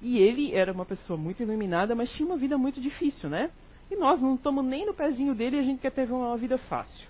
e 0.00 0.18
ele 0.18 0.54
era 0.54 0.72
uma 0.72 0.84
pessoa 0.84 1.16
muito 1.18 1.42
iluminada, 1.42 1.94
mas 1.94 2.10
tinha 2.12 2.26
uma 2.26 2.36
vida 2.36 2.56
muito 2.56 2.80
difícil, 2.80 3.28
né? 3.28 3.50
E 3.90 3.96
nós 3.96 4.20
não 4.20 4.34
estamos 4.34 4.64
nem 4.64 4.86
no 4.86 4.94
pezinho 4.94 5.34
dele 5.34 5.56
e 5.56 5.60
a 5.60 5.62
gente 5.62 5.80
quer 5.80 5.90
ter 5.90 6.10
uma 6.10 6.36
vida 6.36 6.58
fácil. 6.58 7.06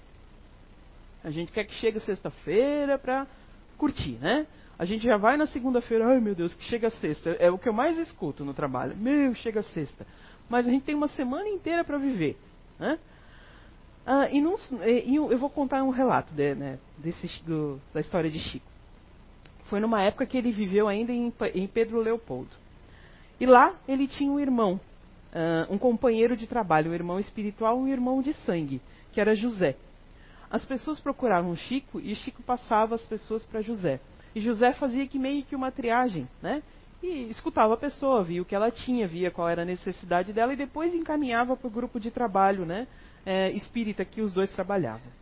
A 1.22 1.30
gente 1.30 1.52
quer 1.52 1.64
que 1.64 1.74
chegue 1.74 2.00
sexta-feira 2.00 2.98
para 2.98 3.26
curtir, 3.76 4.18
né? 4.20 4.46
A 4.78 4.84
gente 4.84 5.04
já 5.04 5.16
vai 5.16 5.36
na 5.36 5.46
segunda-feira, 5.46 6.06
ai 6.06 6.20
meu 6.20 6.34
Deus, 6.34 6.54
que 6.54 6.62
chega 6.64 6.88
sexta. 6.88 7.30
É 7.30 7.50
o 7.50 7.58
que 7.58 7.68
eu 7.68 7.72
mais 7.72 7.98
escuto 7.98 8.44
no 8.44 8.54
trabalho. 8.54 8.96
Meu, 8.96 9.34
chega 9.34 9.60
sexta. 9.62 10.06
Mas 10.48 10.66
a 10.66 10.70
gente 10.70 10.84
tem 10.84 10.94
uma 10.94 11.08
semana 11.08 11.48
inteira 11.48 11.82
para 11.84 11.98
viver. 11.98 12.36
Né? 12.78 12.98
Ah, 14.06 14.28
e, 14.30 14.40
e, 15.04 15.16
eu 15.16 15.36
vou 15.36 15.50
contar 15.50 15.82
um 15.82 15.90
relato 15.90 16.32
de, 16.32 16.54
né, 16.54 16.78
desse, 16.96 17.26
do, 17.44 17.80
da 17.92 18.00
história 18.00 18.30
de 18.30 18.38
Chico. 18.38 18.64
Foi 19.64 19.80
numa 19.80 20.02
época 20.02 20.24
que 20.24 20.38
ele 20.38 20.50
viveu 20.50 20.88
ainda 20.88 21.12
em, 21.12 21.30
em 21.54 21.66
Pedro 21.66 22.00
Leopoldo. 22.00 22.48
E 23.40 23.46
lá 23.46 23.74
ele 23.86 24.06
tinha 24.06 24.30
um 24.30 24.40
irmão, 24.40 24.80
uh, 25.32 25.72
um 25.72 25.78
companheiro 25.78 26.36
de 26.36 26.46
trabalho, 26.46 26.90
um 26.90 26.94
irmão 26.94 27.18
espiritual, 27.18 27.78
um 27.78 27.86
irmão 27.86 28.20
de 28.20 28.32
sangue, 28.32 28.80
que 29.12 29.20
era 29.20 29.34
José. 29.34 29.76
As 30.50 30.64
pessoas 30.64 30.98
procuravam 30.98 31.54
Chico 31.54 32.00
e 32.00 32.14
Chico 32.14 32.42
passava 32.42 32.94
as 32.94 33.04
pessoas 33.06 33.44
para 33.44 33.60
José. 33.60 34.00
E 34.34 34.40
José 34.40 34.72
fazia 34.72 35.06
que 35.06 35.18
meio 35.18 35.44
que 35.44 35.54
uma 35.54 35.70
triagem, 35.70 36.28
né? 36.42 36.62
E 37.02 37.30
escutava 37.30 37.74
a 37.74 37.76
pessoa, 37.76 38.24
via 38.24 38.42
o 38.42 38.44
que 38.44 38.54
ela 38.54 38.70
tinha, 38.70 39.06
via 39.06 39.30
qual 39.30 39.48
era 39.48 39.62
a 39.62 39.64
necessidade 39.64 40.32
dela 40.32 40.52
e 40.52 40.56
depois 40.56 40.94
encaminhava 40.94 41.56
para 41.56 41.68
o 41.68 41.70
grupo 41.70 42.00
de 42.00 42.10
trabalho, 42.10 42.66
né? 42.66 42.88
É, 43.24 43.50
espírita 43.50 44.04
que 44.04 44.20
os 44.20 44.32
dois 44.32 44.50
trabalhavam. 44.50 45.12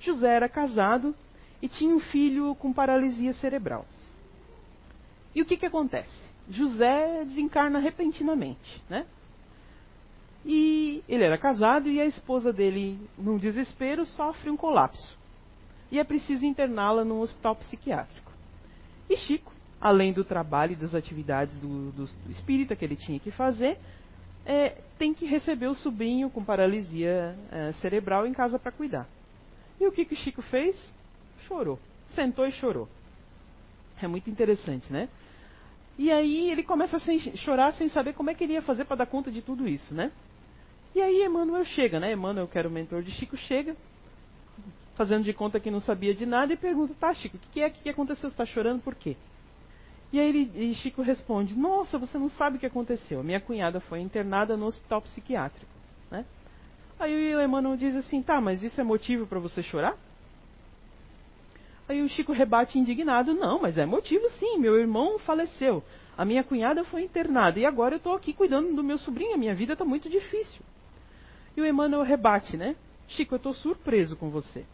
José 0.00 0.34
era 0.34 0.48
casado 0.48 1.14
e 1.62 1.68
tinha 1.68 1.94
um 1.94 2.00
filho 2.00 2.54
com 2.56 2.72
paralisia 2.72 3.32
cerebral. 3.34 3.86
E 5.34 5.42
o 5.42 5.46
que, 5.46 5.56
que 5.56 5.66
acontece? 5.66 6.28
José 6.50 7.24
desencarna 7.24 7.78
repentinamente, 7.78 8.82
né? 8.88 9.06
E 10.44 11.02
ele 11.08 11.24
era 11.24 11.36
casado 11.36 11.88
e 11.88 12.00
a 12.00 12.06
esposa 12.06 12.52
dele, 12.52 12.98
num 13.18 13.36
desespero, 13.36 14.06
sofre 14.06 14.50
um 14.50 14.56
colapso. 14.56 15.16
E 15.90 15.98
é 15.98 16.04
preciso 16.04 16.46
interná-la 16.46 17.04
num 17.04 17.20
hospital 17.20 17.56
psiquiátrico. 17.56 18.32
E 19.10 19.16
Chico, 19.16 19.52
além 19.80 20.12
do 20.12 20.24
trabalho 20.24 20.72
e 20.72 20.76
das 20.76 20.94
atividades 20.94 21.56
do, 21.58 21.90
do, 21.92 22.08
espírita 22.30 22.76
que 22.76 22.84
ele 22.84 22.96
tinha 22.96 23.18
que 23.18 23.30
fazer, 23.30 23.78
é, 24.46 24.80
tem 24.98 25.12
que 25.12 25.26
receber 25.26 25.66
o 25.66 25.74
sobrinho 25.74 26.30
com 26.30 26.42
paralisia 26.44 27.36
é, 27.50 27.72
cerebral 27.72 28.26
em 28.26 28.32
casa 28.32 28.58
para 28.58 28.72
cuidar. 28.72 29.06
E 29.80 29.86
o 29.86 29.92
que, 29.92 30.04
que 30.04 30.16
Chico 30.16 30.42
fez? 30.42 30.76
Chorou. 31.46 31.78
Sentou 32.14 32.46
e 32.46 32.52
chorou. 32.52 32.88
É 34.00 34.06
muito 34.06 34.30
interessante, 34.30 34.92
né? 34.92 35.08
E 35.98 36.12
aí 36.12 36.48
ele 36.48 36.62
começa 36.62 36.96
a 36.96 37.00
sem, 37.00 37.18
chorar 37.36 37.72
sem 37.72 37.88
saber 37.88 38.12
como 38.12 38.30
é 38.30 38.34
que 38.34 38.44
ele 38.44 38.52
ia 38.52 38.62
fazer 38.62 38.84
para 38.84 38.98
dar 38.98 39.06
conta 39.06 39.32
de 39.32 39.42
tudo 39.42 39.66
isso, 39.66 39.92
né? 39.92 40.12
E 40.94 41.02
aí 41.02 41.24
Emmanuel 41.24 41.64
chega, 41.64 41.98
né? 41.98 42.12
Emmanuel, 42.12 42.46
que 42.46 42.56
era 42.56 42.68
o 42.68 42.70
mentor 42.70 43.02
de 43.02 43.10
Chico, 43.10 43.36
chega, 43.36 43.76
fazendo 44.96 45.24
de 45.24 45.32
conta 45.32 45.58
que 45.58 45.72
não 45.72 45.80
sabia 45.80 46.14
de 46.14 46.24
nada, 46.24 46.52
e 46.52 46.56
pergunta: 46.56 46.94
Tá, 46.98 47.12
Chico, 47.12 47.36
o 47.36 47.40
que 47.52 47.60
é? 47.60 47.68
Que 47.68 47.88
aconteceu? 47.88 48.30
Você 48.30 48.34
está 48.34 48.46
chorando 48.46 48.80
por 48.80 48.94
quê? 48.94 49.16
E 50.12 50.20
aí 50.20 50.28
ele, 50.28 50.70
e 50.70 50.74
Chico 50.76 51.02
responde: 51.02 51.58
Nossa, 51.58 51.98
você 51.98 52.16
não 52.16 52.28
sabe 52.28 52.56
o 52.56 52.60
que 52.60 52.66
aconteceu. 52.66 53.22
Minha 53.24 53.40
cunhada 53.40 53.80
foi 53.80 54.00
internada 54.00 54.56
no 54.56 54.66
hospital 54.66 55.02
psiquiátrico. 55.02 55.70
Né? 56.10 56.24
Aí 57.00 57.34
o 57.34 57.42
Emmanuel 57.42 57.76
diz 57.76 57.96
assim: 57.96 58.22
Tá, 58.22 58.40
mas 58.40 58.62
isso 58.62 58.80
é 58.80 58.84
motivo 58.84 59.26
para 59.26 59.40
você 59.40 59.64
chorar? 59.64 59.96
Aí 61.88 62.02
o 62.02 62.08
Chico 62.08 62.32
rebate 62.32 62.78
indignado: 62.78 63.32
Não, 63.32 63.60
mas 63.60 63.78
é 63.78 63.86
motivo 63.86 64.28
sim. 64.30 64.58
Meu 64.58 64.76
irmão 64.78 65.18
faleceu. 65.18 65.82
A 66.16 66.24
minha 66.24 66.44
cunhada 66.44 66.84
foi 66.84 67.02
internada. 67.02 67.58
E 67.58 67.64
agora 67.64 67.94
eu 67.94 67.98
estou 67.98 68.14
aqui 68.14 68.32
cuidando 68.32 68.74
do 68.74 68.84
meu 68.84 68.98
sobrinho. 68.98 69.34
A 69.34 69.38
minha 69.38 69.54
vida 69.54 69.72
está 69.72 69.84
muito 69.84 70.08
difícil. 70.08 70.60
E 71.56 71.60
o 71.60 71.66
Emmanuel 71.66 72.02
rebate, 72.02 72.56
né? 72.56 72.76
Chico, 73.08 73.34
eu 73.34 73.38
estou 73.38 73.54
surpreso 73.54 74.16
com 74.16 74.28
você. 74.28 74.64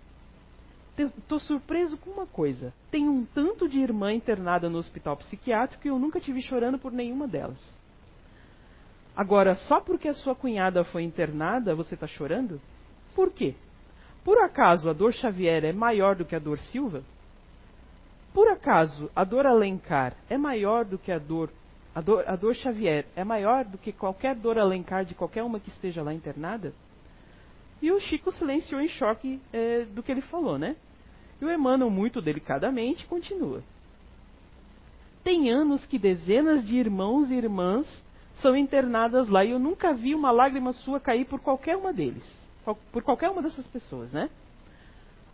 Estou 0.97 1.39
surpreso 1.39 1.97
com 1.99 2.11
uma 2.11 2.27
coisa. 2.27 2.73
Tem 2.91 3.09
um 3.09 3.25
tanto 3.25 3.69
de 3.69 3.81
irmã 3.81 4.13
internada 4.13 4.69
no 4.69 4.79
hospital 4.79 5.17
psiquiátrico 5.17 5.87
e 5.87 5.91
eu 5.91 5.99
nunca 5.99 6.21
tive 6.21 6.41
chorando 6.41 6.79
por 6.79 6.93
nenhuma 6.93 7.27
delas. 7.27 7.61
Agora, 9.17 9.55
só 9.55 9.81
porque 9.81 10.09
a 10.09 10.15
sua 10.15 10.35
cunhada 10.35 10.85
foi 10.85 11.03
internada, 11.03 11.75
você 11.75 11.95
está 11.95 12.07
chorando? 12.07 12.61
Por 13.15 13.33
quê? 13.33 13.55
Por 14.25 14.39
acaso 14.39 14.89
a 14.89 14.93
dor 14.93 15.13
Xavier 15.13 15.65
é 15.65 15.73
maior 15.73 16.17
do 16.17 16.25
que 16.25 16.35
a 16.35 16.39
dor 16.39 16.59
Silva? 16.59 17.05
Por 18.33 18.49
acaso 18.49 19.11
a 19.15 19.23
dor 19.23 19.47
Alencar 19.47 20.17
é 20.31 20.39
maior 20.39 20.85
do 20.85 20.99
que 20.99 21.13
a 21.13 21.19
dor 21.19 21.51
a 21.95 22.01
dor, 22.01 22.25
a 22.27 22.35
dor 22.35 22.55
Xavier 22.57 23.07
é 23.15 23.23
maior 23.23 23.65
do 23.65 23.79
que 23.79 23.93
qualquer 23.93 24.35
dor 24.35 24.59
Alencar 24.59 25.05
de 25.05 25.15
qualquer 25.15 25.45
uma 25.45 25.61
que 25.61 25.69
esteja 25.69 26.03
lá 26.03 26.13
internada? 26.13 26.73
E 27.81 27.93
o 27.93 28.01
Chico 28.01 28.33
silenciou 28.33 28.81
em 28.81 28.89
choque 28.89 29.41
é, 29.53 29.85
do 29.85 30.03
que 30.03 30.11
ele 30.11 30.23
falou, 30.23 30.59
né? 30.59 30.75
E 31.41 31.45
o 31.45 31.53
Emmanuel, 31.53 31.91
muito 31.91 32.21
delicadamente, 32.21 33.07
continua. 33.07 33.63
Tem 35.23 35.51
anos 35.51 35.87
que 35.87 35.99
dezenas 35.99 36.67
de 36.67 36.77
irmãos 36.77 37.31
e 37.31 37.35
irmãs 37.35 37.87
são 38.37 38.57
internadas 38.57 39.29
lá 39.29 39.45
e 39.45 39.51
eu 39.51 39.59
nunca 39.59 39.93
vi 39.93 40.15
uma 40.15 40.33
lágrima 40.33 40.73
sua 40.73 40.99
cair 40.99 41.27
por 41.27 41.41
qualquer 41.41 41.77
uma 41.77 41.93
deles. 41.93 42.44
Por 42.65 43.03
qualquer 43.03 43.31
uma 43.31 43.43
dessas 43.43 43.67
pessoas, 43.67 44.13
né? 44.13 44.31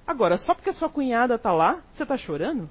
Agora, 0.07 0.39
só 0.39 0.55
porque 0.55 0.71
a 0.71 0.75
sua 0.75 0.89
cunhada 0.89 1.37
está 1.37 1.53
lá, 1.53 1.81
você 1.93 2.03
está 2.03 2.17
chorando? 2.17 2.69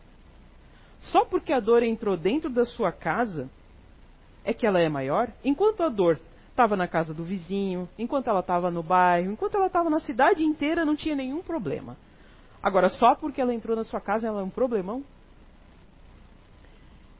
Só 0.99 1.23
porque 1.23 1.53
a 1.53 1.59
dor 1.59 1.83
entrou 1.83 2.17
dentro 2.17 2.49
da 2.49 2.65
sua 2.65 2.91
casa, 2.91 3.49
é 4.43 4.53
que 4.53 4.67
ela 4.67 4.79
é 4.79 4.89
maior? 4.89 5.31
Enquanto 5.43 5.81
a 5.81 5.89
dor 5.89 6.19
estava 6.49 6.75
na 6.75 6.87
casa 6.87 7.13
do 7.13 7.23
vizinho, 7.23 7.87
enquanto 7.97 8.27
ela 8.27 8.41
estava 8.41 8.69
no 8.69 8.83
bairro, 8.83 9.31
enquanto 9.31 9.55
ela 9.55 9.67
estava 9.67 9.89
na 9.89 9.99
cidade 9.99 10.43
inteira, 10.43 10.83
não 10.83 10.95
tinha 10.95 11.15
nenhum 11.15 11.41
problema. 11.41 11.95
Agora, 12.61 12.89
só 12.89 13.15
porque 13.15 13.39
ela 13.39 13.53
entrou 13.53 13.75
na 13.77 13.85
sua 13.85 14.01
casa, 14.01 14.27
ela 14.27 14.41
é 14.41 14.43
um 14.43 14.49
problemão? 14.49 15.01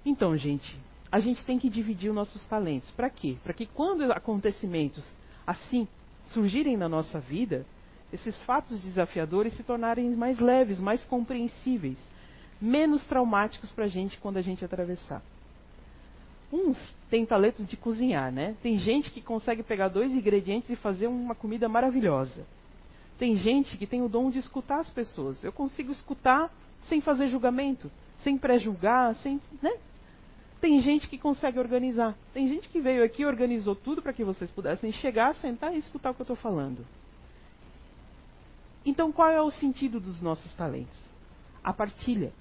Então, 0.05 0.35
gente, 0.35 0.77
a 1.09 1.19
gente 1.19 1.45
tem 1.45 1.57
que 1.57 1.69
dividir 1.69 2.09
os 2.09 2.15
nossos 2.15 2.43
talentos. 2.45 2.91
Para 2.91 3.09
quê? 3.09 3.37
Para 3.43 3.53
que 3.53 3.65
quando 3.65 4.11
acontecimentos 4.11 5.05
assim 5.47 5.87
surgirem 6.33 6.77
na 6.77 6.89
nossa 6.89 7.19
vida, 7.19 7.65
esses 8.11 8.39
fatos 8.43 8.79
desafiadores 8.81 9.53
se 9.53 9.63
tornarem 9.63 10.09
mais 10.15 10.39
leves, 10.39 10.79
mais 10.79 11.03
compreensíveis, 11.05 11.97
menos 12.59 13.05
traumáticos 13.05 13.71
para 13.71 13.85
a 13.85 13.87
gente 13.87 14.17
quando 14.19 14.37
a 14.37 14.41
gente 14.41 14.65
atravessar. 14.65 15.21
Uns 16.51 16.77
têm 17.09 17.25
talento 17.25 17.63
de 17.63 17.77
cozinhar, 17.77 18.31
né? 18.31 18.55
Tem 18.63 18.77
gente 18.77 19.11
que 19.11 19.21
consegue 19.21 19.61
pegar 19.61 19.87
dois 19.87 20.11
ingredientes 20.13 20.69
e 20.69 20.75
fazer 20.75 21.07
uma 21.07 21.35
comida 21.35 21.69
maravilhosa. 21.69 22.43
Tem 23.19 23.35
gente 23.35 23.77
que 23.77 23.85
tem 23.85 24.01
o 24.01 24.09
dom 24.09 24.31
de 24.31 24.39
escutar 24.39 24.79
as 24.79 24.89
pessoas. 24.89 25.43
Eu 25.43 25.51
consigo 25.51 25.91
escutar 25.91 26.51
sem 26.87 27.01
fazer 27.01 27.27
julgamento, 27.27 27.91
sem 28.23 28.37
pré-julgar, 28.37 29.15
sem, 29.17 29.39
né? 29.61 29.73
Tem 30.61 30.79
gente 30.81 31.07
que 31.07 31.17
consegue 31.17 31.57
organizar. 31.57 32.17
Tem 32.33 32.47
gente 32.47 32.67
que 32.67 32.81
veio 32.81 33.03
aqui 33.03 33.21
e 33.21 33.25
organizou 33.25 33.75
tudo 33.75 34.01
para 34.01 34.11
que 34.11 34.23
vocês 34.23 34.51
pudessem 34.51 34.91
chegar, 34.91 35.33
sentar 35.35 35.73
e 35.73 35.77
escutar 35.77 36.11
o 36.11 36.13
que 36.13 36.21
eu 36.21 36.25
estou 36.25 36.35
falando. 36.35 36.85
Então, 38.85 39.11
qual 39.11 39.29
é 39.29 39.41
o 39.41 39.51
sentido 39.51 39.99
dos 39.99 40.21
nossos 40.21 40.53
talentos? 40.55 40.99
A 41.63 41.71
partilha. 41.71 42.33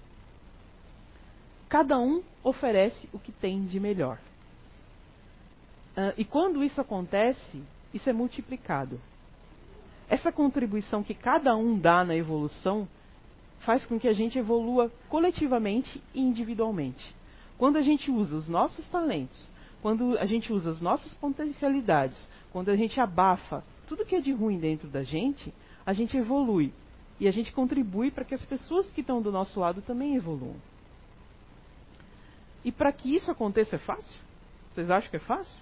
Cada 1.68 1.98
um 1.98 2.22
oferece 2.42 3.09
o 3.12 3.18
que 3.18 3.31
tem 3.31 3.64
de 3.66 3.78
melhor. 3.78 4.18
Uh, 5.96 6.14
e 6.16 6.24
quando 6.24 6.64
isso 6.64 6.81
acontece, 6.81 7.62
isso 7.92 8.09
é 8.09 8.12
multiplicado. 8.12 9.00
Essa 10.09 10.33
contribuição 10.33 11.02
que 11.02 11.14
cada 11.14 11.54
um 11.54 11.78
dá 11.78 12.04
na 12.04 12.16
evolução 12.16 12.88
faz 13.61 13.85
com 13.85 13.98
que 13.98 14.09
a 14.09 14.12
gente 14.12 14.38
evolua 14.38 14.90
coletivamente 15.09 16.02
e 16.14 16.20
individualmente. 16.20 17.14
Quando 17.59 17.77
a 17.77 17.83
gente 17.83 18.11
usa 18.11 18.37
os 18.37 18.49
nossos 18.49 18.88
talentos, 18.88 19.49
quando 19.83 20.16
a 20.18 20.25
gente 20.25 20.53
usa 20.53 20.71
as 20.71 20.81
nossas 20.81 21.12
potencialidades, 21.14 22.16
quando 22.53 22.71
a 22.71 22.77
gente 22.77 23.01
abafa 23.01 23.64
tudo 23.87 24.07
que 24.07 24.14
é 24.14 24.21
de 24.21 24.33
ruim 24.33 24.59
dentro 24.59 24.88
da 24.88 25.03
gente, 25.03 25.53
a 25.85 25.92
gente 25.92 26.16
evolui. 26.16 26.73
E 27.18 27.27
a 27.27 27.31
gente 27.33 27.53
contribui 27.53 28.11
para 28.11 28.25
que 28.25 28.35
as 28.35 28.44
pessoas 28.44 28.88
que 28.92 29.01
estão 29.01 29.21
do 29.21 29.33
nosso 29.33 29.59
lado 29.59 29.83
também 29.83 30.14
evoluam. 30.14 30.57
E 32.64 32.71
para 32.71 32.92
que 32.92 33.14
isso 33.14 33.31
aconteça 33.31 33.77
é 33.77 33.79
fácil? 33.79 34.21
Vocês 34.73 34.90
acham 34.90 35.11
que 35.11 35.16
é 35.16 35.21
fácil? 35.21 35.59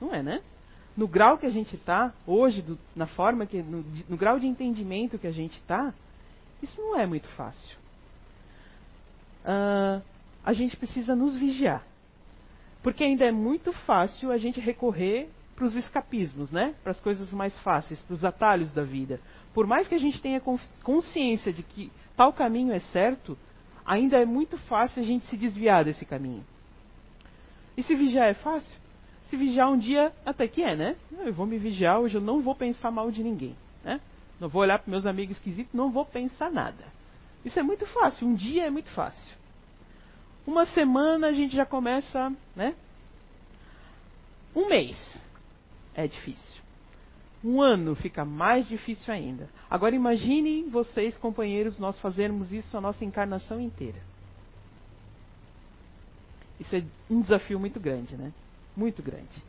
Não 0.00 0.14
é, 0.14 0.22
né? 0.22 0.42
No 0.96 1.08
grau 1.08 1.38
que 1.38 1.46
a 1.46 1.50
gente 1.50 1.74
está, 1.74 2.12
hoje, 2.26 2.62
do, 2.62 2.78
na 2.94 3.06
forma 3.06 3.46
que. 3.46 3.60
No, 3.60 3.84
no 4.08 4.16
grau 4.16 4.38
de 4.38 4.46
entendimento 4.46 5.18
que 5.18 5.26
a 5.26 5.32
gente 5.32 5.58
está, 5.58 5.92
isso 6.62 6.80
não 6.80 6.98
é 6.98 7.06
muito 7.06 7.26
fácil. 7.30 7.76
Uh, 9.44 10.00
a 10.44 10.52
gente 10.52 10.76
precisa 10.76 11.14
nos 11.16 11.36
vigiar. 11.36 11.82
Porque 12.82 13.02
ainda 13.02 13.24
é 13.24 13.32
muito 13.32 13.72
fácil 13.72 14.30
a 14.30 14.36
gente 14.36 14.60
recorrer 14.60 15.28
para 15.56 15.64
os 15.64 15.74
escapismos, 15.74 16.50
né? 16.50 16.74
Para 16.82 16.90
as 16.90 17.00
coisas 17.00 17.32
mais 17.32 17.58
fáceis, 17.60 18.00
para 18.02 18.14
os 18.14 18.24
atalhos 18.24 18.70
da 18.72 18.82
vida. 18.82 19.20
Por 19.54 19.66
mais 19.66 19.88
que 19.88 19.94
a 19.94 19.98
gente 19.98 20.20
tenha 20.20 20.42
consciência 20.82 21.52
de 21.52 21.62
que 21.62 21.90
tal 22.16 22.32
caminho 22.32 22.72
é 22.72 22.80
certo, 22.80 23.38
ainda 23.86 24.18
é 24.18 24.24
muito 24.24 24.58
fácil 24.58 25.02
a 25.02 25.06
gente 25.06 25.24
se 25.26 25.36
desviar 25.36 25.84
desse 25.84 26.04
caminho. 26.04 26.44
E 27.76 27.82
se 27.82 27.94
vigiar 27.94 28.28
é 28.28 28.34
fácil? 28.34 28.76
Se 29.24 29.36
vigiar 29.36 29.70
um 29.70 29.78
dia, 29.78 30.12
até 30.26 30.46
que 30.46 30.62
é, 30.62 30.76
né? 30.76 30.96
Eu 31.24 31.32
vou 31.32 31.46
me 31.46 31.56
vigiar, 31.56 32.00
hoje 32.00 32.16
eu 32.16 32.20
não 32.20 32.42
vou 32.42 32.54
pensar 32.54 32.90
mal 32.90 33.10
de 33.10 33.22
ninguém, 33.22 33.56
né? 33.82 34.00
Não 34.38 34.48
vou 34.48 34.62
olhar 34.62 34.78
para 34.78 34.90
meus 34.90 35.06
amigos 35.06 35.36
esquisitos, 35.36 35.72
não 35.72 35.90
vou 35.90 36.04
pensar 36.04 36.50
nada. 36.50 36.84
Isso 37.44 37.58
é 37.58 37.62
muito 37.62 37.86
fácil, 37.86 38.28
um 38.28 38.34
dia 38.34 38.66
é 38.66 38.70
muito 38.70 38.90
fácil. 38.90 39.43
Uma 40.46 40.66
semana 40.66 41.28
a 41.28 41.32
gente 41.32 41.56
já 41.56 41.64
começa, 41.64 42.32
né? 42.54 42.74
Um 44.54 44.68
mês 44.68 44.96
é 45.94 46.06
difícil. 46.06 46.62
Um 47.42 47.60
ano 47.60 47.94
fica 47.94 48.24
mais 48.24 48.66
difícil 48.68 49.12
ainda. 49.12 49.48
Agora 49.68 49.94
imaginem 49.94 50.68
vocês, 50.68 51.16
companheiros, 51.18 51.78
nós 51.78 51.98
fazermos 52.00 52.52
isso 52.52 52.76
a 52.76 52.80
nossa 52.80 53.04
encarnação 53.04 53.60
inteira. 53.60 54.00
Isso 56.58 56.74
é 56.74 56.82
um 57.10 57.20
desafio 57.20 57.58
muito 57.58 57.80
grande, 57.80 58.16
né? 58.16 58.32
Muito 58.76 59.02
grande. 59.02 59.42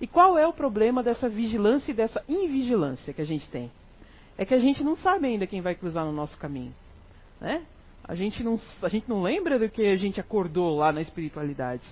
E 0.00 0.06
qual 0.06 0.38
é 0.38 0.46
o 0.46 0.52
problema 0.52 1.02
dessa 1.02 1.28
vigilância 1.28 1.92
e 1.92 1.94
dessa 1.94 2.22
invigilância 2.28 3.12
que 3.12 3.22
a 3.22 3.24
gente 3.24 3.48
tem? 3.50 3.70
É 4.36 4.44
que 4.44 4.54
a 4.54 4.58
gente 4.58 4.82
não 4.82 4.96
sabe 4.96 5.26
ainda 5.26 5.46
quem 5.46 5.60
vai 5.60 5.74
cruzar 5.74 6.04
no 6.04 6.12
nosso 6.12 6.36
caminho. 6.38 6.74
Né? 7.40 7.64
A, 8.06 8.14
gente 8.14 8.42
não, 8.42 8.58
a 8.82 8.88
gente 8.88 9.08
não 9.08 9.22
lembra 9.22 9.58
do 9.58 9.68
que 9.68 9.84
a 9.84 9.96
gente 9.96 10.20
acordou 10.20 10.76
lá 10.76 10.92
na 10.92 11.00
espiritualidade. 11.00 11.86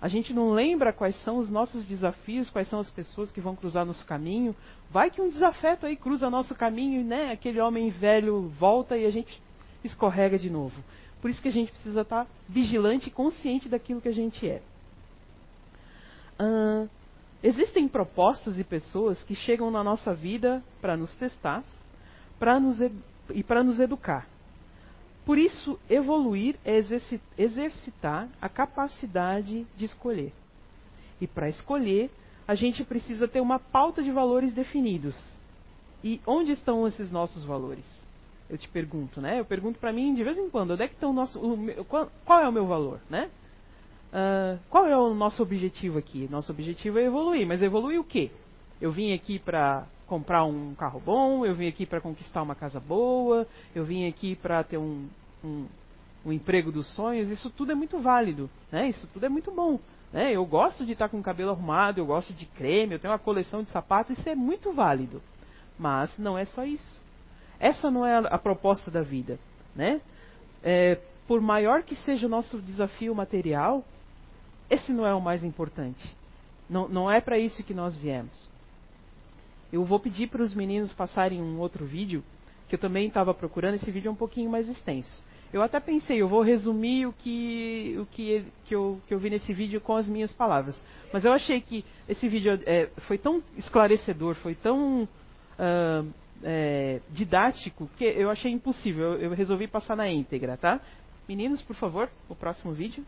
A 0.00 0.08
gente 0.08 0.32
não 0.32 0.50
lembra 0.50 0.92
quais 0.92 1.16
são 1.22 1.38
os 1.38 1.48
nossos 1.48 1.86
desafios, 1.86 2.50
quais 2.50 2.68
são 2.68 2.80
as 2.80 2.90
pessoas 2.90 3.30
que 3.30 3.40
vão 3.40 3.56
cruzar 3.56 3.86
nosso 3.86 4.04
caminho. 4.04 4.54
Vai 4.90 5.10
que 5.10 5.22
um 5.22 5.28
desafeto 5.28 5.86
aí 5.86 5.96
cruza 5.96 6.28
nosso 6.28 6.54
caminho 6.54 7.00
e 7.00 7.04
né, 7.04 7.32
aquele 7.32 7.60
homem 7.60 7.90
velho 7.90 8.48
volta 8.58 8.96
e 8.96 9.06
a 9.06 9.10
gente 9.10 9.40
escorrega 9.82 10.38
de 10.38 10.50
novo. 10.50 10.82
Por 11.22 11.30
isso 11.30 11.40
que 11.40 11.48
a 11.48 11.52
gente 11.52 11.72
precisa 11.72 12.02
estar 12.02 12.26
vigilante 12.48 13.08
e 13.08 13.12
consciente 13.12 13.68
daquilo 13.68 14.00
que 14.00 14.08
a 14.08 14.14
gente 14.14 14.48
é. 14.48 14.60
Uh, 16.38 16.88
existem 17.42 17.88
propostas 17.88 18.58
e 18.58 18.64
pessoas 18.64 19.22
que 19.24 19.34
chegam 19.34 19.70
na 19.70 19.82
nossa 19.82 20.12
vida 20.12 20.62
para 20.80 20.96
nos 20.96 21.12
testar 21.14 21.64
pra 22.38 22.60
nos 22.60 22.78
e 23.30 23.42
para 23.42 23.64
nos 23.64 23.80
educar. 23.80 24.26
Por 25.26 25.38
isso, 25.38 25.76
evoluir 25.90 26.54
é 26.64 26.80
exercitar 27.36 28.28
a 28.40 28.48
capacidade 28.48 29.66
de 29.76 29.84
escolher. 29.84 30.32
E 31.20 31.26
para 31.26 31.48
escolher, 31.48 32.08
a 32.46 32.54
gente 32.54 32.84
precisa 32.84 33.26
ter 33.26 33.40
uma 33.40 33.58
pauta 33.58 34.04
de 34.04 34.12
valores 34.12 34.54
definidos. 34.54 35.16
E 36.04 36.20
onde 36.24 36.52
estão 36.52 36.86
esses 36.86 37.10
nossos 37.10 37.44
valores? 37.44 37.84
Eu 38.48 38.56
te 38.56 38.68
pergunto, 38.68 39.20
né? 39.20 39.40
Eu 39.40 39.44
pergunto 39.44 39.80
para 39.80 39.92
mim 39.92 40.14
de 40.14 40.22
vez 40.22 40.38
em 40.38 40.48
quando, 40.48 40.70
onde 40.70 40.84
é 40.84 40.86
que 40.86 40.94
estão 40.94 41.10
o 41.10 41.12
nosso, 41.12 41.40
o, 41.40 41.84
qual, 41.86 42.08
qual, 42.24 42.40
é 42.40 42.48
o 42.48 42.52
meu 42.52 42.66
valor, 42.68 43.00
né? 43.10 43.28
Uh, 44.12 44.60
qual 44.70 44.86
é 44.86 44.96
o 44.96 45.12
nosso 45.12 45.42
objetivo 45.42 45.98
aqui? 45.98 46.28
Nosso 46.30 46.52
objetivo 46.52 47.00
é 47.00 47.04
evoluir, 47.04 47.44
mas 47.44 47.60
evoluir 47.60 47.98
o 47.98 48.04
quê? 48.04 48.30
Eu 48.80 48.92
vim 48.92 49.12
aqui 49.12 49.40
para 49.40 49.88
comprar 50.06 50.44
um 50.44 50.74
carro 50.74 51.00
bom, 51.00 51.44
eu 51.44 51.54
vim 51.54 51.68
aqui 51.68 51.84
para 51.84 52.00
conquistar 52.00 52.42
uma 52.42 52.54
casa 52.54 52.78
boa, 52.78 53.46
eu 53.74 53.84
vim 53.84 54.08
aqui 54.08 54.36
para 54.36 54.62
ter 54.62 54.78
um, 54.78 55.08
um, 55.44 55.66
o 56.24 56.32
emprego 56.32 56.70
dos 56.70 56.86
sonhos, 56.94 57.28
isso 57.28 57.50
tudo 57.50 57.72
é 57.72 57.74
muito 57.74 57.98
válido, 57.98 58.48
né? 58.70 58.88
Isso 58.88 59.06
tudo 59.12 59.26
é 59.26 59.28
muito 59.28 59.50
bom. 59.50 59.78
Né? 60.12 60.32
Eu 60.32 60.44
gosto 60.46 60.86
de 60.86 60.92
estar 60.92 61.08
com 61.08 61.18
o 61.18 61.22
cabelo 61.22 61.50
arrumado, 61.50 61.98
eu 61.98 62.06
gosto 62.06 62.32
de 62.32 62.46
creme, 62.46 62.94
eu 62.94 62.98
tenho 62.98 63.12
uma 63.12 63.18
coleção 63.18 63.62
de 63.62 63.70
sapatos, 63.70 64.16
isso 64.16 64.28
é 64.28 64.34
muito 64.34 64.72
válido. 64.72 65.20
Mas 65.78 66.16
não 66.16 66.38
é 66.38 66.44
só 66.44 66.64
isso. 66.64 67.00
Essa 67.58 67.90
não 67.90 68.06
é 68.06 68.16
a, 68.16 68.20
a 68.20 68.38
proposta 68.38 68.90
da 68.90 69.02
vida, 69.02 69.38
né? 69.74 70.00
É, 70.62 70.98
por 71.26 71.40
maior 71.40 71.82
que 71.82 71.96
seja 71.96 72.26
o 72.26 72.30
nosso 72.30 72.60
desafio 72.60 73.14
material, 73.14 73.84
esse 74.70 74.92
não 74.92 75.06
é 75.06 75.14
o 75.14 75.20
mais 75.20 75.44
importante. 75.44 76.16
Não, 76.68 76.88
não 76.88 77.10
é 77.10 77.20
para 77.20 77.38
isso 77.38 77.62
que 77.62 77.74
nós 77.74 77.96
viemos. 77.96 78.48
Eu 79.72 79.84
vou 79.84 79.98
pedir 79.98 80.28
para 80.28 80.42
os 80.42 80.54
meninos 80.54 80.92
passarem 80.92 81.42
um 81.42 81.58
outro 81.58 81.84
vídeo, 81.84 82.22
que 82.68 82.74
eu 82.74 82.78
também 82.78 83.08
estava 83.08 83.34
procurando. 83.34 83.74
Esse 83.74 83.90
vídeo 83.90 84.08
é 84.08 84.12
um 84.12 84.16
pouquinho 84.16 84.50
mais 84.50 84.68
extenso. 84.68 85.24
Eu 85.52 85.62
até 85.62 85.78
pensei, 85.78 86.20
eu 86.20 86.28
vou 86.28 86.42
resumir 86.42 87.06
o 87.06 87.12
que, 87.12 87.96
o 87.98 88.06
que, 88.06 88.44
que, 88.64 88.74
eu, 88.74 89.00
que 89.06 89.14
eu 89.14 89.18
vi 89.18 89.30
nesse 89.30 89.52
vídeo 89.52 89.80
com 89.80 89.96
as 89.96 90.08
minhas 90.08 90.32
palavras. 90.32 90.76
Mas 91.12 91.24
eu 91.24 91.32
achei 91.32 91.60
que 91.60 91.84
esse 92.08 92.28
vídeo 92.28 92.60
é, 92.66 92.88
foi 93.06 93.16
tão 93.16 93.42
esclarecedor, 93.56 94.34
foi 94.36 94.54
tão 94.54 95.04
uh, 95.04 96.06
é, 96.42 97.00
didático, 97.10 97.88
que 97.96 98.04
eu 98.04 98.28
achei 98.28 98.50
impossível. 98.50 99.14
Eu, 99.14 99.20
eu 99.20 99.30
resolvi 99.30 99.68
passar 99.68 99.96
na 99.96 100.08
íntegra, 100.08 100.56
tá? 100.56 100.80
Meninos, 101.28 101.62
por 101.62 101.76
favor, 101.76 102.10
o 102.28 102.34
próximo 102.34 102.72
vídeo. 102.72 103.04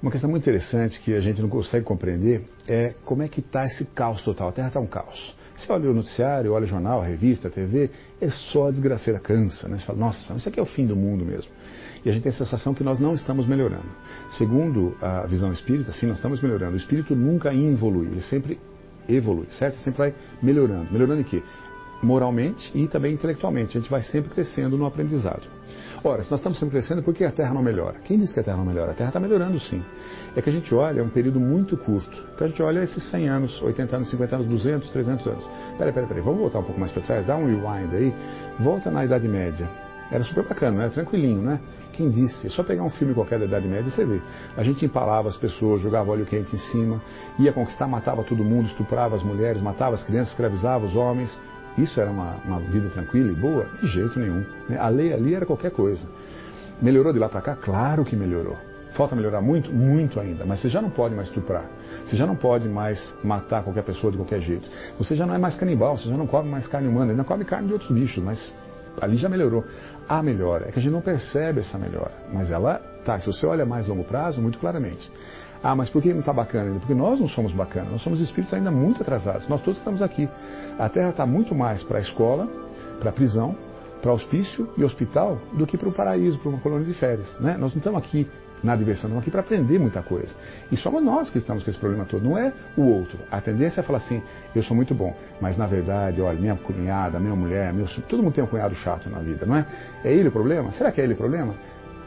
Uma 0.00 0.12
questão 0.12 0.30
muito 0.30 0.44
interessante 0.44 1.00
que 1.00 1.12
a 1.12 1.20
gente 1.20 1.42
não 1.42 1.48
consegue 1.48 1.84
compreender 1.84 2.42
é 2.68 2.94
como 3.04 3.22
é 3.24 3.28
que 3.28 3.40
está 3.40 3.64
esse 3.64 3.84
caos 3.84 4.22
total. 4.22 4.50
A 4.50 4.52
Terra 4.52 4.68
está 4.68 4.78
um 4.78 4.86
caos. 4.86 5.34
Você 5.56 5.72
olha 5.72 5.90
o 5.90 5.94
noticiário, 5.94 6.52
olha 6.52 6.66
o 6.66 6.68
jornal, 6.68 7.00
a 7.00 7.04
revista, 7.04 7.48
a 7.48 7.50
TV, 7.50 7.90
é 8.20 8.30
só 8.30 8.68
a 8.68 8.70
desgraceira, 8.70 9.18
cansa. 9.18 9.66
Né? 9.66 9.76
Você 9.76 9.86
fala, 9.86 9.98
nossa, 9.98 10.34
isso 10.36 10.48
aqui 10.48 10.60
é 10.60 10.62
o 10.62 10.66
fim 10.66 10.86
do 10.86 10.94
mundo 10.94 11.24
mesmo. 11.24 11.50
E 12.04 12.08
a 12.08 12.12
gente 12.12 12.22
tem 12.22 12.30
a 12.30 12.34
sensação 12.34 12.74
que 12.74 12.84
nós 12.84 13.00
não 13.00 13.12
estamos 13.12 13.44
melhorando. 13.44 13.88
Segundo 14.30 14.96
a 15.02 15.26
visão 15.26 15.52
espírita, 15.52 15.90
sim, 15.90 16.06
nós 16.06 16.18
estamos 16.18 16.40
melhorando. 16.40 16.74
O 16.74 16.76
espírito 16.76 17.16
nunca 17.16 17.52
evolui, 17.52 18.06
ele 18.06 18.22
sempre 18.22 18.56
evolui, 19.08 19.48
certo? 19.58 19.78
Sempre 19.78 19.98
vai 19.98 20.14
melhorando. 20.40 20.92
Melhorando 20.92 21.22
em 21.22 21.24
quê? 21.24 21.42
Moralmente 22.00 22.70
e 22.72 22.86
também 22.86 23.14
intelectualmente. 23.14 23.76
A 23.76 23.80
gente 23.80 23.90
vai 23.90 24.02
sempre 24.02 24.30
crescendo 24.30 24.78
no 24.78 24.86
aprendizado. 24.86 25.42
Ora, 26.04 26.22
se 26.22 26.30
nós 26.30 26.38
estamos 26.38 26.58
sempre 26.58 26.78
crescendo, 26.78 27.02
por 27.02 27.12
que 27.12 27.24
a 27.24 27.32
Terra 27.32 27.52
não 27.52 27.62
melhora? 27.62 27.98
Quem 28.04 28.18
disse 28.18 28.32
que 28.32 28.38
a 28.38 28.42
Terra 28.42 28.56
não 28.56 28.64
melhora? 28.64 28.92
A 28.92 28.94
Terra 28.94 29.08
está 29.08 29.18
melhorando 29.18 29.58
sim. 29.58 29.82
É 30.36 30.40
que 30.40 30.48
a 30.48 30.52
gente 30.52 30.72
olha, 30.72 31.00
é 31.00 31.02
um 31.02 31.08
período 31.08 31.40
muito 31.40 31.76
curto. 31.76 32.24
Então 32.34 32.46
a 32.46 32.50
gente 32.50 32.62
olha 32.62 32.84
esses 32.84 33.02
100 33.10 33.28
anos, 33.28 33.62
80 33.62 33.96
anos, 33.96 34.10
50 34.10 34.36
anos, 34.36 34.46
200, 34.46 34.90
300 34.92 35.26
anos. 35.26 35.48
Peraí, 35.76 35.92
peraí, 35.92 36.08
peraí, 36.08 36.22
vamos 36.22 36.38
voltar 36.40 36.60
um 36.60 36.64
pouco 36.64 36.78
mais 36.78 36.92
para 36.92 37.02
trás, 37.02 37.26
dá 37.26 37.36
um 37.36 37.46
rewind 37.46 37.92
aí. 37.92 38.14
Volta 38.60 38.90
na 38.90 39.04
Idade 39.04 39.26
Média. 39.26 39.68
Era 40.10 40.24
super 40.24 40.44
bacana, 40.44 40.84
era 40.84 40.90
tranquilinho, 40.90 41.42
né? 41.42 41.60
Quem 41.92 42.08
disse? 42.08 42.46
É 42.46 42.50
só 42.50 42.62
pegar 42.62 42.82
um 42.82 42.90
filme 42.90 43.12
qualquer 43.12 43.38
da 43.38 43.44
Idade 43.44 43.66
Média 43.66 43.88
e 43.88 43.90
você 43.90 44.06
vê. 44.06 44.22
A 44.56 44.62
gente 44.62 44.84
empalava 44.84 45.28
as 45.28 45.36
pessoas, 45.36 45.82
jogava 45.82 46.12
óleo 46.12 46.24
quente 46.24 46.54
em 46.54 46.58
cima, 46.58 47.02
ia 47.38 47.52
conquistar, 47.52 47.88
matava 47.88 48.22
todo 48.22 48.42
mundo, 48.44 48.66
estuprava 48.66 49.16
as 49.16 49.22
mulheres, 49.22 49.60
matava 49.60 49.96
as 49.96 50.04
crianças, 50.04 50.30
escravizava 50.30 50.86
os 50.86 50.94
homens. 50.94 51.38
Isso 51.78 52.00
era 52.00 52.10
uma, 52.10 52.36
uma 52.44 52.60
vida 52.60 52.88
tranquila 52.90 53.30
e 53.30 53.34
boa? 53.34 53.66
De 53.80 53.86
jeito 53.86 54.18
nenhum. 54.18 54.44
Né? 54.68 54.78
A 54.78 54.88
lei 54.88 55.12
ali 55.12 55.34
era 55.34 55.46
qualquer 55.46 55.70
coisa. 55.70 56.06
Melhorou 56.82 57.12
de 57.12 57.18
lá 57.18 57.28
para 57.28 57.40
cá? 57.40 57.56
Claro 57.56 58.04
que 58.04 58.16
melhorou. 58.16 58.56
Falta 58.94 59.14
melhorar 59.14 59.40
muito? 59.40 59.72
Muito 59.72 60.18
ainda. 60.18 60.44
Mas 60.44 60.60
você 60.60 60.68
já 60.68 60.82
não 60.82 60.90
pode 60.90 61.14
mais 61.14 61.28
estuprar. 61.28 61.64
Você 62.04 62.16
já 62.16 62.26
não 62.26 62.34
pode 62.34 62.68
mais 62.68 63.14
matar 63.22 63.62
qualquer 63.62 63.84
pessoa 63.84 64.10
de 64.10 64.18
qualquer 64.18 64.40
jeito. 64.40 64.68
Você 64.98 65.14
já 65.14 65.24
não 65.24 65.34
é 65.34 65.38
mais 65.38 65.54
canibal, 65.56 65.96
você 65.96 66.08
já 66.08 66.16
não 66.16 66.26
come 66.26 66.48
mais 66.48 66.66
carne 66.66 66.88
humana, 66.88 67.12
ainda 67.12 67.22
come 67.24 67.44
carne 67.44 67.68
de 67.68 67.74
outros 67.74 67.90
bichos, 67.90 68.22
mas 68.22 68.56
ali 69.00 69.16
já 69.16 69.28
melhorou. 69.28 69.64
A 70.08 70.22
melhora 70.22 70.68
é 70.68 70.72
que 70.72 70.78
a 70.78 70.82
gente 70.82 70.92
não 70.92 71.00
percebe 71.00 71.60
essa 71.60 71.78
melhora, 71.78 72.12
mas 72.32 72.50
ela 72.50 72.80
tá. 73.04 73.20
Se 73.20 73.26
você 73.26 73.46
olha 73.46 73.64
mais 73.64 73.86
longo 73.86 74.04
prazo, 74.04 74.40
muito 74.40 74.58
claramente. 74.58 75.10
Ah, 75.62 75.74
mas 75.74 75.90
por 75.90 76.00
que 76.00 76.12
não 76.12 76.20
está 76.20 76.32
bacana 76.32 76.66
ainda? 76.66 76.78
Porque 76.78 76.94
nós 76.94 77.18
não 77.18 77.28
somos 77.28 77.52
bacanas, 77.52 77.90
nós 77.90 78.02
somos 78.02 78.20
espíritos 78.20 78.54
ainda 78.54 78.70
muito 78.70 79.02
atrasados. 79.02 79.48
Nós 79.48 79.60
todos 79.60 79.78
estamos 79.78 80.02
aqui. 80.02 80.28
A 80.78 80.88
Terra 80.88 81.10
está 81.10 81.26
muito 81.26 81.54
mais 81.54 81.82
para 81.82 81.98
a 81.98 82.00
escola, 82.00 82.48
para 83.00 83.10
a 83.10 83.12
prisão, 83.12 83.56
para 84.00 84.12
hospício 84.12 84.68
e 84.76 84.84
hospital 84.84 85.38
do 85.52 85.66
que 85.66 85.76
para 85.76 85.88
o 85.88 85.92
paraíso, 85.92 86.38
para 86.38 86.50
uma 86.50 86.60
colônia 86.60 86.86
de 86.86 86.94
férias. 86.94 87.28
Né? 87.40 87.56
Nós 87.58 87.72
não 87.72 87.78
estamos 87.78 87.98
aqui 87.98 88.28
na 88.62 88.74
diversão, 88.74 89.04
estamos 89.04 89.22
aqui 89.22 89.30
para 89.30 89.40
aprender 89.40 89.78
muita 89.78 90.02
coisa. 90.02 90.32
E 90.70 90.76
somos 90.76 91.02
nós 91.02 91.30
que 91.30 91.38
estamos 91.38 91.62
com 91.62 91.70
esse 91.70 91.78
problema 91.78 92.04
todo, 92.04 92.22
não 92.22 92.36
é 92.36 92.52
o 92.76 92.82
outro. 92.82 93.18
A 93.30 93.40
tendência 93.40 93.80
é 93.80 93.82
falar 93.82 93.98
assim, 93.98 94.22
eu 94.54 94.62
sou 94.62 94.76
muito 94.76 94.94
bom, 94.94 95.14
mas 95.40 95.56
na 95.56 95.66
verdade, 95.66 96.20
olha, 96.20 96.38
minha 96.38 96.56
cunhada, 96.56 97.18
minha 97.18 97.36
mulher, 97.36 97.72
meu, 97.72 97.86
todo 98.08 98.22
mundo 98.22 98.34
tem 98.34 98.42
um 98.42 98.48
cunhado 98.48 98.74
chato 98.76 99.08
na 99.08 99.18
vida, 99.18 99.46
não 99.46 99.56
é? 99.56 99.66
É 100.04 100.12
ele 100.12 100.28
o 100.28 100.32
problema? 100.32 100.72
Será 100.72 100.90
que 100.90 101.00
é 101.00 101.04
ele 101.04 101.14
o 101.14 101.16
problema? 101.16 101.54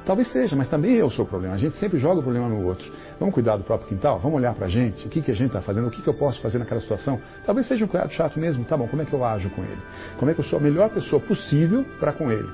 Talvez 0.05 0.31
seja, 0.31 0.55
mas 0.55 0.67
também 0.67 0.97
é 0.97 1.03
o 1.03 1.11
seu 1.11 1.25
problema. 1.25 1.53
A 1.53 1.57
gente 1.57 1.75
sempre 1.77 1.99
joga 1.99 2.19
o 2.19 2.23
problema 2.23 2.49
no 2.49 2.65
outro. 2.65 2.91
Vamos 3.19 3.33
cuidar 3.33 3.57
do 3.57 3.63
próprio 3.63 3.87
quintal? 3.87 4.19
Vamos 4.19 4.37
olhar 4.37 4.53
para 4.55 4.65
a 4.65 4.69
gente? 4.69 5.05
O 5.05 5.09
que, 5.09 5.21
que 5.21 5.29
a 5.29 5.33
gente 5.33 5.47
está 5.47 5.61
fazendo? 5.61 5.87
O 5.87 5.91
que, 5.91 6.01
que 6.01 6.07
eu 6.07 6.13
posso 6.13 6.41
fazer 6.41 6.57
naquela 6.57 6.81
situação? 6.81 7.21
Talvez 7.45 7.67
seja 7.67 7.85
um 7.85 7.87
cunhado 7.87 8.11
chato 8.11 8.39
mesmo. 8.39 8.65
Tá 8.65 8.75
bom, 8.75 8.87
como 8.87 9.01
é 9.01 9.05
que 9.05 9.13
eu 9.13 9.23
ajo 9.23 9.49
com 9.51 9.63
ele? 9.63 9.81
Como 10.17 10.31
é 10.31 10.33
que 10.33 10.39
eu 10.39 10.45
sou 10.45 10.57
a 10.57 10.61
melhor 10.61 10.89
pessoa 10.89 11.21
possível 11.21 11.85
para 11.99 12.13
com 12.13 12.31
ele? 12.31 12.49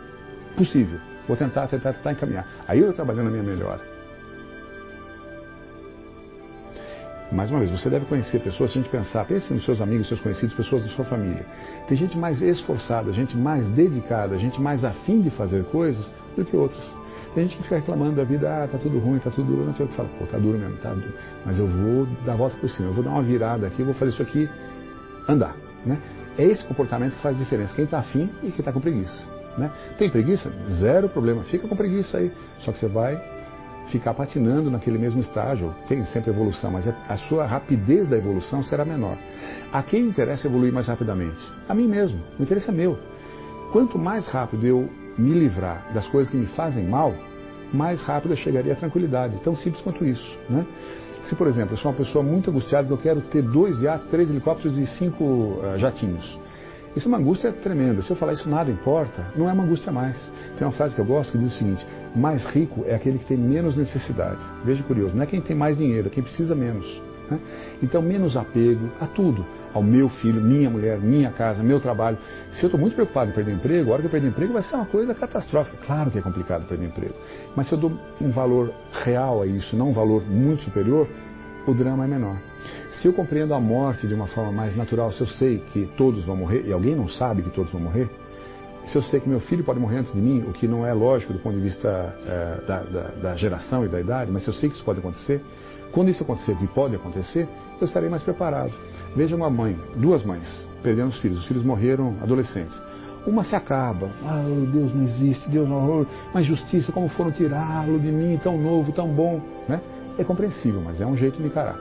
Possível. 0.57 0.99
Vou 1.27 1.37
tentar, 1.37 1.67
tentar, 1.67 1.93
tentar 1.93 2.11
encaminhar. 2.11 2.45
Aí 2.67 2.79
eu 2.79 2.89
estou 2.89 3.05
trabalhando 3.05 3.27
a 3.27 3.31
minha 3.31 3.43
melhor. 3.43 3.79
Mais 7.31 7.51
uma 7.51 7.59
vez, 7.59 7.69
você 7.69 7.89
deve 7.89 8.05
conhecer 8.05 8.39
pessoas, 8.39 8.71
se 8.71 8.79
a 8.79 8.81
gente 8.81 8.91
pensar, 8.91 9.25
pense 9.25 9.53
nos 9.53 9.65
seus 9.65 9.81
amigos, 9.81 10.07
seus 10.07 10.21
conhecidos, 10.21 10.55
pessoas 10.55 10.83
da 10.83 10.89
sua 10.89 11.03
família. 11.03 11.45
Tem 11.85 11.97
gente 11.97 12.17
mais 12.17 12.41
esforçada, 12.41 13.11
gente 13.11 13.35
mais 13.35 13.67
dedicada, 13.67 14.37
gente 14.37 14.61
mais 14.61 14.85
afim 14.85 15.21
de 15.21 15.29
fazer 15.29 15.65
coisas 15.65 16.09
do 16.37 16.45
que 16.45 16.55
outras. 16.55 16.95
Tem 17.37 17.45
gente 17.45 17.57
que 17.57 17.63
fica 17.65 17.75
reclamando 17.75 18.15
da 18.15 18.23
vida, 18.23 18.49
ah, 18.49 18.67
tá 18.67 18.79
tudo 18.79 18.97
ruim, 18.97 19.19
tá 19.19 19.29
tudo 19.29 19.45
duro. 19.45 19.65
Não 19.65 19.73
tem 19.73 19.85
que 19.85 19.93
fala, 19.93 20.09
pô, 20.17 20.25
tá 20.25 20.39
duro 20.39 20.57
mesmo, 20.57 20.75
tá 20.77 20.91
duro. 20.91 21.13
Mas 21.45 21.59
eu 21.59 21.67
vou 21.67 22.07
dar 22.25 22.33
a 22.33 22.35
volta 22.35 22.57
por 22.57 22.67
cima, 22.67 22.89
eu 22.89 22.93
vou 22.95 23.03
dar 23.03 23.11
uma 23.11 23.21
virada 23.21 23.67
aqui, 23.67 23.79
eu 23.79 23.85
vou 23.85 23.93
fazer 23.93 24.09
isso 24.09 24.23
aqui 24.23 24.49
andar. 25.29 25.55
Né? 25.85 25.99
É 26.35 26.43
esse 26.43 26.65
comportamento 26.65 27.13
que 27.15 27.21
faz 27.21 27.37
diferença. 27.37 27.75
Quem 27.75 27.85
está 27.85 27.99
afim 27.99 28.27
e 28.41 28.49
quem 28.49 28.57
está 28.57 28.71
com 28.71 28.81
preguiça. 28.81 29.27
Né? 29.55 29.69
Tem 29.99 30.09
preguiça? 30.09 30.51
Zero 30.79 31.09
problema. 31.09 31.43
Fica 31.43 31.67
com 31.67 31.75
preguiça 31.75 32.17
aí. 32.17 32.31
Só 32.61 32.71
que 32.71 32.79
você 32.79 32.87
vai 32.87 33.21
ficar 33.89 34.15
patinando 34.15 34.71
naquele 34.71 34.97
mesmo 34.97 35.21
estágio. 35.21 35.75
Tem 35.87 36.03
sempre 36.05 36.31
evolução, 36.31 36.71
mas 36.71 36.87
a 36.87 37.17
sua 37.29 37.45
rapidez 37.45 38.09
da 38.09 38.17
evolução 38.17 38.63
será 38.63 38.83
menor. 38.83 39.15
A 39.71 39.83
quem 39.83 40.07
interessa 40.07 40.47
evoluir 40.47 40.73
mais 40.73 40.87
rapidamente? 40.87 41.53
A 41.69 41.75
mim 41.75 41.87
mesmo. 41.87 42.19
O 42.39 42.41
interesse 42.41 42.67
é 42.67 42.73
meu. 42.73 42.97
Quanto 43.71 43.99
mais 43.99 44.27
rápido 44.27 44.65
eu 44.65 44.89
me 45.17 45.33
livrar 45.33 45.91
das 45.93 46.07
coisas 46.07 46.31
que 46.31 46.37
me 46.37 46.47
fazem 46.47 46.87
mal, 46.87 47.13
mais 47.73 48.01
rápido 48.01 48.31
eu 48.31 48.37
chegaria 48.37 48.73
à 48.73 48.75
tranquilidade. 48.75 49.39
Tão 49.43 49.55
simples 49.55 49.81
quanto 49.81 50.05
isso. 50.05 50.37
Né? 50.49 50.65
Se, 51.23 51.35
por 51.35 51.47
exemplo, 51.47 51.73
eu 51.73 51.77
sou 51.77 51.91
uma 51.91 51.97
pessoa 51.97 52.23
muito 52.23 52.49
angustiada 52.49 52.91
eu 52.91 52.97
quero 52.97 53.21
ter 53.21 53.41
dois 53.41 53.81
iates, 53.81 54.07
três 54.07 54.29
helicópteros 54.29 54.77
e 54.77 54.87
cinco 54.87 55.23
uh, 55.23 55.77
jatinhos. 55.77 56.39
Isso 56.95 57.07
é 57.07 57.09
uma 57.09 57.17
angústia 57.17 57.51
tremenda. 57.51 58.01
Se 58.01 58.09
eu 58.09 58.15
falar 58.15 58.33
isso 58.33 58.49
nada 58.49 58.71
importa, 58.71 59.25
não 59.35 59.47
é 59.47 59.53
uma 59.53 59.63
angústia 59.63 59.91
mais. 59.91 60.31
Tem 60.57 60.65
uma 60.65 60.73
frase 60.73 60.95
que 60.95 61.01
eu 61.01 61.05
gosto 61.05 61.33
que 61.33 61.37
diz 61.37 61.53
o 61.53 61.57
seguinte: 61.57 61.85
mais 62.15 62.43
rico 62.45 62.83
é 62.87 62.95
aquele 62.95 63.19
que 63.19 63.25
tem 63.25 63.37
menos 63.37 63.77
necessidade. 63.77 64.43
Veja 64.65 64.81
curioso, 64.83 65.15
não 65.15 65.23
é 65.23 65.25
quem 65.25 65.41
tem 65.41 65.55
mais 65.55 65.77
dinheiro, 65.77 66.07
é 66.07 66.09
quem 66.09 66.23
precisa 66.23 66.55
menos. 66.55 67.06
Né? 67.29 67.39
Então, 67.81 68.01
menos 68.01 68.35
apego 68.37 68.89
a 68.99 69.07
tudo 69.07 69.45
ao 69.73 69.83
meu 69.83 70.09
filho, 70.09 70.41
minha 70.41 70.69
mulher, 70.69 70.99
minha 70.99 71.29
casa, 71.31 71.61
meu 71.61 71.79
trabalho. 71.79 72.17
Se 72.53 72.63
eu 72.63 72.67
estou 72.67 72.79
muito 72.79 72.95
preocupado 72.95 73.29
em 73.29 73.33
perder 73.33 73.53
emprego, 73.53 73.89
a 73.89 73.93
hora 73.93 74.01
que 74.01 74.07
eu 74.07 74.11
perder 74.11 74.29
emprego 74.29 74.53
vai 74.53 74.63
ser 74.63 74.75
uma 74.75 74.85
coisa 74.85 75.13
catastrófica. 75.13 75.77
Claro 75.85 76.09
que 76.09 76.17
é 76.17 76.21
complicado 76.21 76.67
perder 76.67 76.87
emprego. 76.87 77.13
Mas 77.55 77.67
se 77.67 77.73
eu 77.73 77.77
dou 77.77 77.91
um 78.19 78.31
valor 78.31 78.71
real 79.03 79.41
a 79.41 79.45
isso, 79.45 79.75
não 79.75 79.89
um 79.89 79.93
valor 79.93 80.23
muito 80.23 80.63
superior, 80.63 81.07
o 81.67 81.73
drama 81.73 82.05
é 82.05 82.07
menor. 82.07 82.37
Se 82.93 83.07
eu 83.07 83.13
compreendo 83.13 83.53
a 83.53 83.59
morte 83.59 84.07
de 84.07 84.13
uma 84.13 84.27
forma 84.27 84.51
mais 84.51 84.75
natural, 84.75 85.11
se 85.11 85.21
eu 85.21 85.27
sei 85.27 85.59
que 85.71 85.87
todos 85.97 86.23
vão 86.23 86.35
morrer, 86.35 86.63
e 86.65 86.73
alguém 86.73 86.95
não 86.95 87.07
sabe 87.07 87.43
que 87.43 87.49
todos 87.51 87.71
vão 87.71 87.81
morrer, 87.81 88.09
se 88.87 88.97
eu 88.97 89.03
sei 89.03 89.19
que 89.19 89.27
meu 89.27 89.41
filho 89.41 89.63
pode 89.63 89.79
morrer 89.79 89.97
antes 89.97 90.13
de 90.13 90.19
mim, 90.19 90.45
o 90.47 90.53
que 90.53 90.67
não 90.67 90.85
é 90.85 90.93
lógico 90.93 91.33
do 91.33 91.39
ponto 91.39 91.55
de 91.55 91.61
vista 91.61 92.15
é, 92.25 92.65
da, 92.65 92.79
da, 92.83 93.01
da 93.21 93.35
geração 93.35 93.85
e 93.85 93.89
da 93.89 93.99
idade, 93.99 94.31
mas 94.31 94.43
se 94.43 94.49
eu 94.49 94.53
sei 94.53 94.69
que 94.69 94.75
isso 94.75 94.85
pode 94.85 94.99
acontecer, 94.99 95.41
quando 95.91 96.09
isso 96.09 96.23
acontecer, 96.23 96.55
que 96.57 96.67
pode 96.67 96.95
acontecer, 96.95 97.47
eu 97.79 97.85
estarei 97.85 98.09
mais 98.09 98.23
preparado. 98.23 98.73
Veja 99.15 99.35
uma 99.35 99.49
mãe, 99.49 99.77
duas 99.95 100.23
mães, 100.23 100.67
perdendo 100.83 101.09
os 101.09 101.19
filhos. 101.19 101.39
Os 101.39 101.45
filhos 101.45 101.63
morreram 101.63 102.15
adolescentes. 102.21 102.79
Uma 103.25 103.43
se 103.43 103.55
acaba. 103.55 104.09
Ah, 104.23 104.43
Deus 104.71 104.93
não 104.93 105.03
existe, 105.03 105.49
Deus 105.49 105.67
não. 105.67 106.05
Mas 106.33 106.45
justiça, 106.45 106.91
como 106.91 107.09
foram 107.09 107.31
tirá-lo 107.31 107.99
de 107.99 108.11
mim, 108.11 108.39
tão 108.41 108.57
novo, 108.57 108.91
tão 108.91 109.07
bom. 109.07 109.41
Né? 109.67 109.81
É 110.17 110.23
compreensível, 110.23 110.81
mas 110.81 111.01
é 111.01 111.05
um 111.05 111.15
jeito 111.15 111.41
de 111.41 111.47
encarar. 111.47 111.77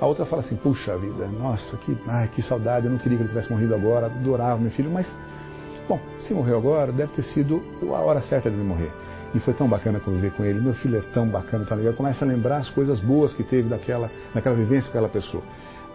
A 0.00 0.06
outra 0.06 0.24
fala 0.24 0.40
assim, 0.40 0.56
puxa 0.56 0.96
vida, 0.96 1.26
nossa, 1.26 1.76
que, 1.76 1.96
ai, 2.06 2.28
que 2.28 2.42
saudade, 2.42 2.86
eu 2.86 2.90
não 2.90 2.98
queria 2.98 3.18
que 3.18 3.22
ele 3.22 3.28
tivesse 3.28 3.50
morrido 3.52 3.74
agora, 3.74 4.06
adorava 4.06 4.58
meu 4.58 4.70
filho, 4.70 4.90
mas, 4.90 5.06
bom, 5.86 6.00
se 6.20 6.32
morreu 6.32 6.56
agora, 6.56 6.90
deve 6.90 7.12
ter 7.12 7.22
sido 7.22 7.62
a 7.82 8.00
hora 8.00 8.22
certa 8.22 8.50
de 8.50 8.56
morrer. 8.56 8.90
E 9.34 9.38
foi 9.38 9.54
tão 9.54 9.68
bacana 9.68 10.00
conviver 10.00 10.32
com 10.32 10.44
ele, 10.44 10.60
meu 10.60 10.74
filho 10.74 10.98
é 10.98 11.02
tão 11.12 11.28
bacana, 11.28 11.64
tão 11.64 11.76
legal. 11.76 11.94
Começa 11.94 12.24
a 12.24 12.28
lembrar 12.28 12.58
as 12.58 12.68
coisas 12.68 13.00
boas 13.00 13.32
que 13.32 13.42
teve 13.42 13.68
daquela, 13.68 14.10
daquela 14.34 14.56
vivência 14.56 14.90
com 14.90 14.98
aquela 14.98 15.08
pessoa. 15.08 15.42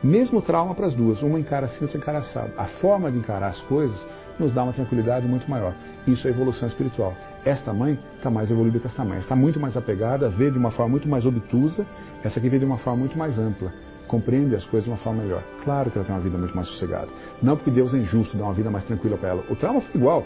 Mesmo 0.03 0.41
trauma 0.41 0.75
para 0.75 0.87
as 0.87 0.93
duas, 0.93 1.21
uma 1.21 1.39
encara 1.39 1.65
assim, 1.65 1.83
outra 1.83 1.97
encara 1.97 2.19
assado. 2.19 2.51
A 2.57 2.65
forma 2.65 3.11
de 3.11 3.17
encarar 3.17 3.47
as 3.47 3.59
coisas 3.61 4.05
nos 4.37 4.53
dá 4.53 4.63
uma 4.63 4.73
tranquilidade 4.73 5.27
muito 5.27 5.49
maior. 5.49 5.73
Isso 6.05 6.27
é 6.27 6.31
evolução 6.31 6.67
espiritual. 6.67 7.15
Esta 7.43 7.73
mãe 7.73 7.97
está 8.15 8.29
mais 8.29 8.51
evoluída 8.51 8.79
que 8.79 8.87
esta 8.87 9.03
mãe, 9.03 9.17
está 9.19 9.35
muito 9.35 9.59
mais 9.59 9.75
apegada, 9.75 10.29
vê 10.29 10.51
de 10.51 10.57
uma 10.57 10.71
forma 10.71 10.91
muito 10.91 11.07
mais 11.07 11.25
obtusa, 11.25 11.85
essa 12.23 12.39
aqui 12.39 12.49
vê 12.49 12.59
de 12.59 12.65
uma 12.65 12.77
forma 12.77 12.99
muito 12.99 13.17
mais 13.17 13.39
ampla 13.39 13.71
compreende 14.07 14.55
as 14.55 14.63
coisas 14.65 14.85
de 14.85 14.91
uma 14.91 14.97
forma 14.97 15.23
melhor. 15.23 15.43
Claro 15.63 15.91
que 15.91 15.97
ela 15.97 16.05
tem 16.05 16.15
uma 16.15 16.21
vida 16.21 16.37
muito 16.37 16.55
mais 16.55 16.67
sossegada. 16.67 17.07
Não 17.41 17.55
porque 17.55 17.71
Deus 17.71 17.93
é 17.93 17.97
injusto, 17.97 18.37
dá 18.37 18.43
uma 18.43 18.53
vida 18.53 18.69
mais 18.69 18.85
tranquila 18.85 19.17
para 19.17 19.29
ela. 19.29 19.43
O 19.49 19.55
trauma 19.55 19.81
foi 19.81 19.99
igual, 19.99 20.25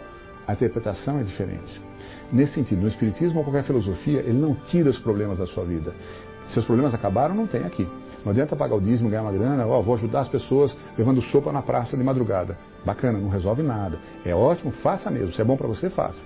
a 0.50 0.54
interpretação 0.54 1.20
é 1.20 1.24
diferente. 1.24 1.80
Nesse 2.32 2.54
sentido, 2.54 2.82
no 2.82 2.88
Espiritismo 2.88 3.38
ou 3.38 3.44
qualquer 3.46 3.64
filosofia, 3.64 4.20
ele 4.22 4.40
não 4.40 4.56
tira 4.56 4.90
os 4.90 4.98
problemas 4.98 5.38
da 5.38 5.46
sua 5.46 5.64
vida. 5.64 5.94
Seus 6.48 6.66
problemas 6.66 6.92
acabaram, 6.92 7.36
não 7.36 7.46
tem 7.46 7.64
aqui. 7.64 7.88
Não 8.26 8.32
adianta 8.32 8.56
pagar 8.56 8.76
o 8.76 8.82
dízimo, 8.82 9.12
ganhar 9.12 9.22
uma 9.22 9.32
grana, 9.32 9.68
ó, 9.68 9.80
oh, 9.80 9.84
vou 9.84 9.94
ajudar 9.94 10.22
as 10.22 10.28
pessoas 10.28 10.76
levando 10.98 11.22
sopa 11.22 11.52
na 11.52 11.62
praça 11.62 11.96
de 11.96 12.04
madrugada. 12.04 12.58
Bacana, 12.84 13.20
não 13.20 13.30
resolve 13.30 13.62
nada. 13.62 14.00
É 14.26 14.34
ótimo, 14.34 14.72
faça 14.72 15.12
mesmo. 15.12 15.32
Se 15.34 15.42
é 15.42 15.46
bom 15.46 15.56
para 15.56 15.68
você, 15.68 15.88
faça. 15.88 16.20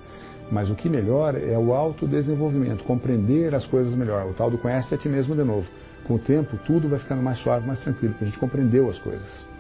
Mas 0.50 0.70
o 0.70 0.76
que 0.76 0.88
melhora 0.88 1.38
é 1.40 1.58
o 1.58 1.74
autodesenvolvimento, 1.74 2.86
compreender 2.86 3.54
as 3.54 3.66
coisas 3.66 3.94
melhor. 3.94 4.26
O 4.26 4.34
tal 4.34 4.50
do 4.50 4.58
conhece 4.58 4.96
a 4.96 4.98
ti 4.98 5.10
mesmo 5.10 5.36
de 5.36 5.44
novo. 5.44 5.68
Com 6.08 6.14
o 6.14 6.20
tempo, 6.20 6.58
tudo 6.66 6.88
vai 6.88 7.00
ficando 7.00 7.22
mais 7.22 7.40
suave, 7.40 7.68
mais 7.68 7.82
tranquilo, 7.82 8.14
porque 8.14 8.24
a 8.24 8.28
gente 8.28 8.40
compreendeu 8.40 8.90
as 8.90 8.98
coisas. 9.00 9.53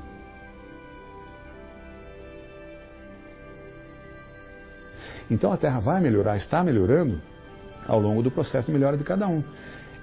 Então 5.34 5.51
a 5.51 5.57
Terra 5.57 5.79
vai 5.79 5.99
melhorar, 5.99 6.38
está 6.38 6.63
melhorando 6.63 7.19
ao 7.88 7.99
longo 7.99 8.21
do 8.21 8.29
processo 8.29 8.67
de 8.67 8.73
melhora 8.73 8.95
de 8.95 9.03
cada 9.03 9.27
um. 9.27 9.43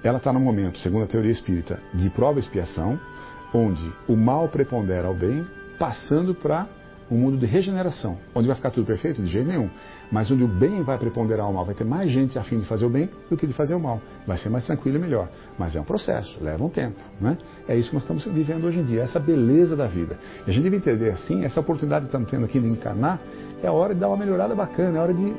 Ela 0.03 0.17
está 0.17 0.33
no 0.33 0.39
momento, 0.39 0.77
segundo 0.79 1.03
a 1.03 1.07
teoria 1.07 1.31
espírita, 1.31 1.79
de 1.93 2.09
prova 2.09 2.37
e 2.37 2.41
expiação, 2.41 2.99
onde 3.53 3.93
o 4.09 4.15
mal 4.15 4.49
prepondera 4.49 5.07
ao 5.07 5.13
bem, 5.13 5.45
passando 5.79 6.35
para 6.35 6.67
um 7.09 7.17
mundo 7.17 7.37
de 7.37 7.45
regeneração, 7.45 8.17
onde 8.33 8.47
vai 8.47 8.55
ficar 8.55 8.71
tudo 8.71 8.85
perfeito? 8.85 9.21
De 9.21 9.29
jeito 9.29 9.47
nenhum. 9.47 9.69
Mas 10.09 10.31
onde 10.31 10.43
o 10.43 10.47
bem 10.47 10.81
vai 10.81 10.97
preponderar 10.97 11.45
ao 11.45 11.51
mal, 11.51 11.65
vai 11.65 11.75
ter 11.75 11.83
mais 11.83 12.09
gente 12.09 12.39
a 12.39 12.43
fim 12.43 12.59
de 12.59 12.65
fazer 12.65 12.85
o 12.85 12.89
bem 12.89 13.09
do 13.29 13.35
que 13.35 13.45
de 13.45 13.53
fazer 13.53 13.73
o 13.73 13.79
mal. 13.79 14.01
Vai 14.25 14.37
ser 14.37 14.49
mais 14.49 14.65
tranquilo 14.65 14.97
e 14.97 14.99
melhor. 14.99 15.29
Mas 15.59 15.75
é 15.75 15.81
um 15.81 15.83
processo, 15.83 16.41
leva 16.41 16.63
um 16.63 16.69
tempo. 16.69 16.97
Né? 17.19 17.37
É 17.67 17.75
isso 17.75 17.89
que 17.89 17.95
nós 17.95 18.03
estamos 18.03 18.25
vivendo 18.25 18.65
hoje 18.65 18.79
em 18.79 18.83
dia, 18.83 19.01
essa 19.01 19.19
beleza 19.19 19.75
da 19.75 19.87
vida. 19.87 20.17
E 20.47 20.49
a 20.49 20.53
gente 20.53 20.63
deve 20.63 20.77
entender 20.77 21.09
assim, 21.11 21.43
essa 21.43 21.59
oportunidade 21.59 22.05
que 22.05 22.09
estamos 22.09 22.29
tendo 22.29 22.45
aqui 22.45 22.59
de 22.59 22.67
encarnar, 22.67 23.19
é 23.61 23.67
a 23.67 23.71
hora 23.71 23.93
de 23.93 23.99
dar 23.99 24.07
uma 24.07 24.17
melhorada 24.17 24.55
bacana, 24.55 24.97
é 24.97 25.01
hora 25.01 25.13
de 25.13 25.35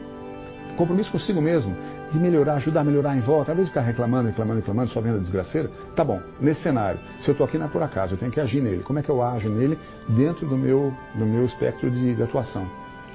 compromisso 0.77 1.11
consigo 1.11 1.41
mesmo, 1.41 1.77
de 2.11 2.19
melhorar, 2.19 2.55
ajudar 2.55 2.81
a 2.81 2.85
melhorar 2.85 3.17
em 3.17 3.21
volta. 3.21 3.53
Às 3.53 3.57
vezes 3.57 3.71
ficar 3.71 3.83
reclamando, 3.83 4.29
reclamando, 4.29 4.61
reclamando, 4.61 4.91
só 4.91 5.01
vendo 5.01 5.17
a 5.17 5.21
desgraceira. 5.21 5.71
Tá 5.95 6.05
bom, 6.05 6.21
nesse 6.41 6.63
cenário, 6.63 7.01
se 7.21 7.29
eu 7.29 7.33
estou 7.33 7.47
aqui 7.47 7.59
não 7.59 7.67
é 7.67 7.69
por 7.69 7.83
acaso, 7.83 8.15
eu 8.15 8.19
tenho 8.19 8.31
que 8.31 8.41
agir 8.41 8.63
nele. 8.63 8.83
Como 8.83 8.99
é 8.99 9.03
que 9.03 9.11
eu 9.11 9.23
ajo 9.23 9.49
nele 9.49 9.79
dentro 10.09 10.47
do 10.47 10.57
meu, 10.57 10.95
do 11.15 11.25
meu 11.25 11.45
espectro 11.45 11.91
de, 11.91 12.15
de 12.15 12.23
atuação? 12.23 12.67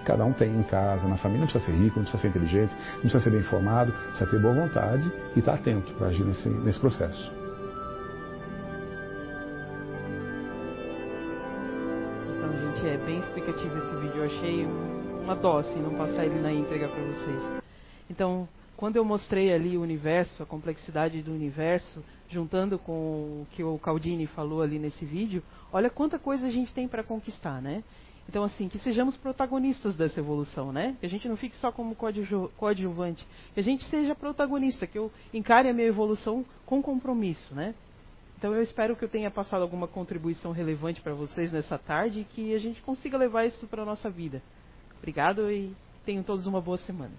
Cada 0.06 0.24
um 0.24 0.32
tem 0.32 0.56
em 0.56 0.64
casa, 0.64 1.06
na 1.08 1.18
família, 1.18 1.42
não 1.42 1.48
precisa 1.48 1.66
ser 1.66 1.78
rico, 1.78 1.98
não 1.98 2.04
precisa 2.04 2.22
ser 2.22 2.30
inteligente, 2.30 2.74
não 2.94 3.02
precisa 3.02 3.24
ser 3.24 3.30
bem 3.30 3.40
informado, 3.42 3.92
precisa 3.92 4.30
ter 4.30 4.40
boa 4.40 4.54
vontade 4.54 5.12
e 5.36 5.40
estar 5.40 5.52
tá 5.52 5.58
atento 5.58 5.94
para 5.96 6.08
agir 6.08 6.24
nesse, 6.24 6.48
nesse 6.48 6.80
processo. 6.80 7.47
Bem 13.18 13.20
explicativo 13.20 13.78
esse 13.78 13.96
vídeo. 13.96 14.18
Eu 14.18 14.26
achei 14.26 14.66
uma 14.66 15.60
assim, 15.60 15.80
não 15.82 15.96
passar 15.96 16.26
ele 16.26 16.40
na 16.40 16.54
íntegra 16.54 16.88
para 16.88 17.04
vocês. 17.04 17.64
Então, 18.10 18.48
quando 18.76 18.96
eu 18.96 19.04
mostrei 19.04 19.52
ali 19.52 19.76
o 19.76 19.82
universo, 19.82 20.42
a 20.44 20.46
complexidade 20.46 21.22
do 21.24 21.32
universo, 21.32 22.04
juntando 22.30 22.78
com 22.78 22.92
o 22.94 23.48
que 23.52 23.64
o 23.64 23.80
Caldini 23.80 24.28
falou 24.28 24.62
ali 24.62 24.78
nesse 24.78 25.04
vídeo, 25.04 25.42
olha 25.74 25.90
quanta 25.90 26.20
coisa 26.20 26.48
a 26.48 26.50
gente 26.50 26.74
tem 26.74 26.88
para 26.88 27.04
conquistar, 27.04 27.62
né? 27.62 27.84
Então, 28.30 28.44
assim, 28.44 28.68
que 28.68 28.78
sejamos 28.80 29.16
protagonistas 29.16 29.96
dessa 29.96 30.20
evolução, 30.20 30.72
né? 30.72 30.96
Que 31.00 31.06
a 31.06 31.10
gente 31.10 31.28
não 31.28 31.38
fique 31.38 31.56
só 31.56 31.72
como 31.72 31.96
coadjuvante, 31.96 33.26
que 33.54 33.60
a 33.60 33.64
gente 33.64 33.84
seja 33.86 34.14
protagonista, 34.14 34.86
que 34.86 34.98
eu 34.98 35.12
encare 35.34 35.70
a 35.70 35.74
minha 35.74 35.88
evolução 35.88 36.46
com 36.66 36.82
compromisso, 36.82 37.56
né? 37.56 37.74
Então, 38.38 38.54
eu 38.54 38.62
espero 38.62 38.96
que 38.96 39.04
eu 39.04 39.10
tenha 39.10 39.32
passado 39.32 39.64
alguma 39.64 39.88
contribuição 39.88 40.52
relevante 40.52 41.02
para 41.02 41.14
vocês 41.14 41.52
nessa 41.52 41.78
tarde 41.78 42.20
e 42.20 42.24
que 42.24 42.54
a 42.54 42.60
gente 42.60 42.82
consiga 42.82 43.18
levar 43.18 43.46
isso 43.46 43.66
para 43.68 43.82
a 43.82 43.86
nossa 43.86 44.10
vida. 44.10 44.42
Obrigado 44.98 45.52
e 45.52 45.76
tenham 46.06 46.22
todos 46.24 46.46
uma 46.46 46.62
boa 46.62 46.78
semana. 46.78 47.14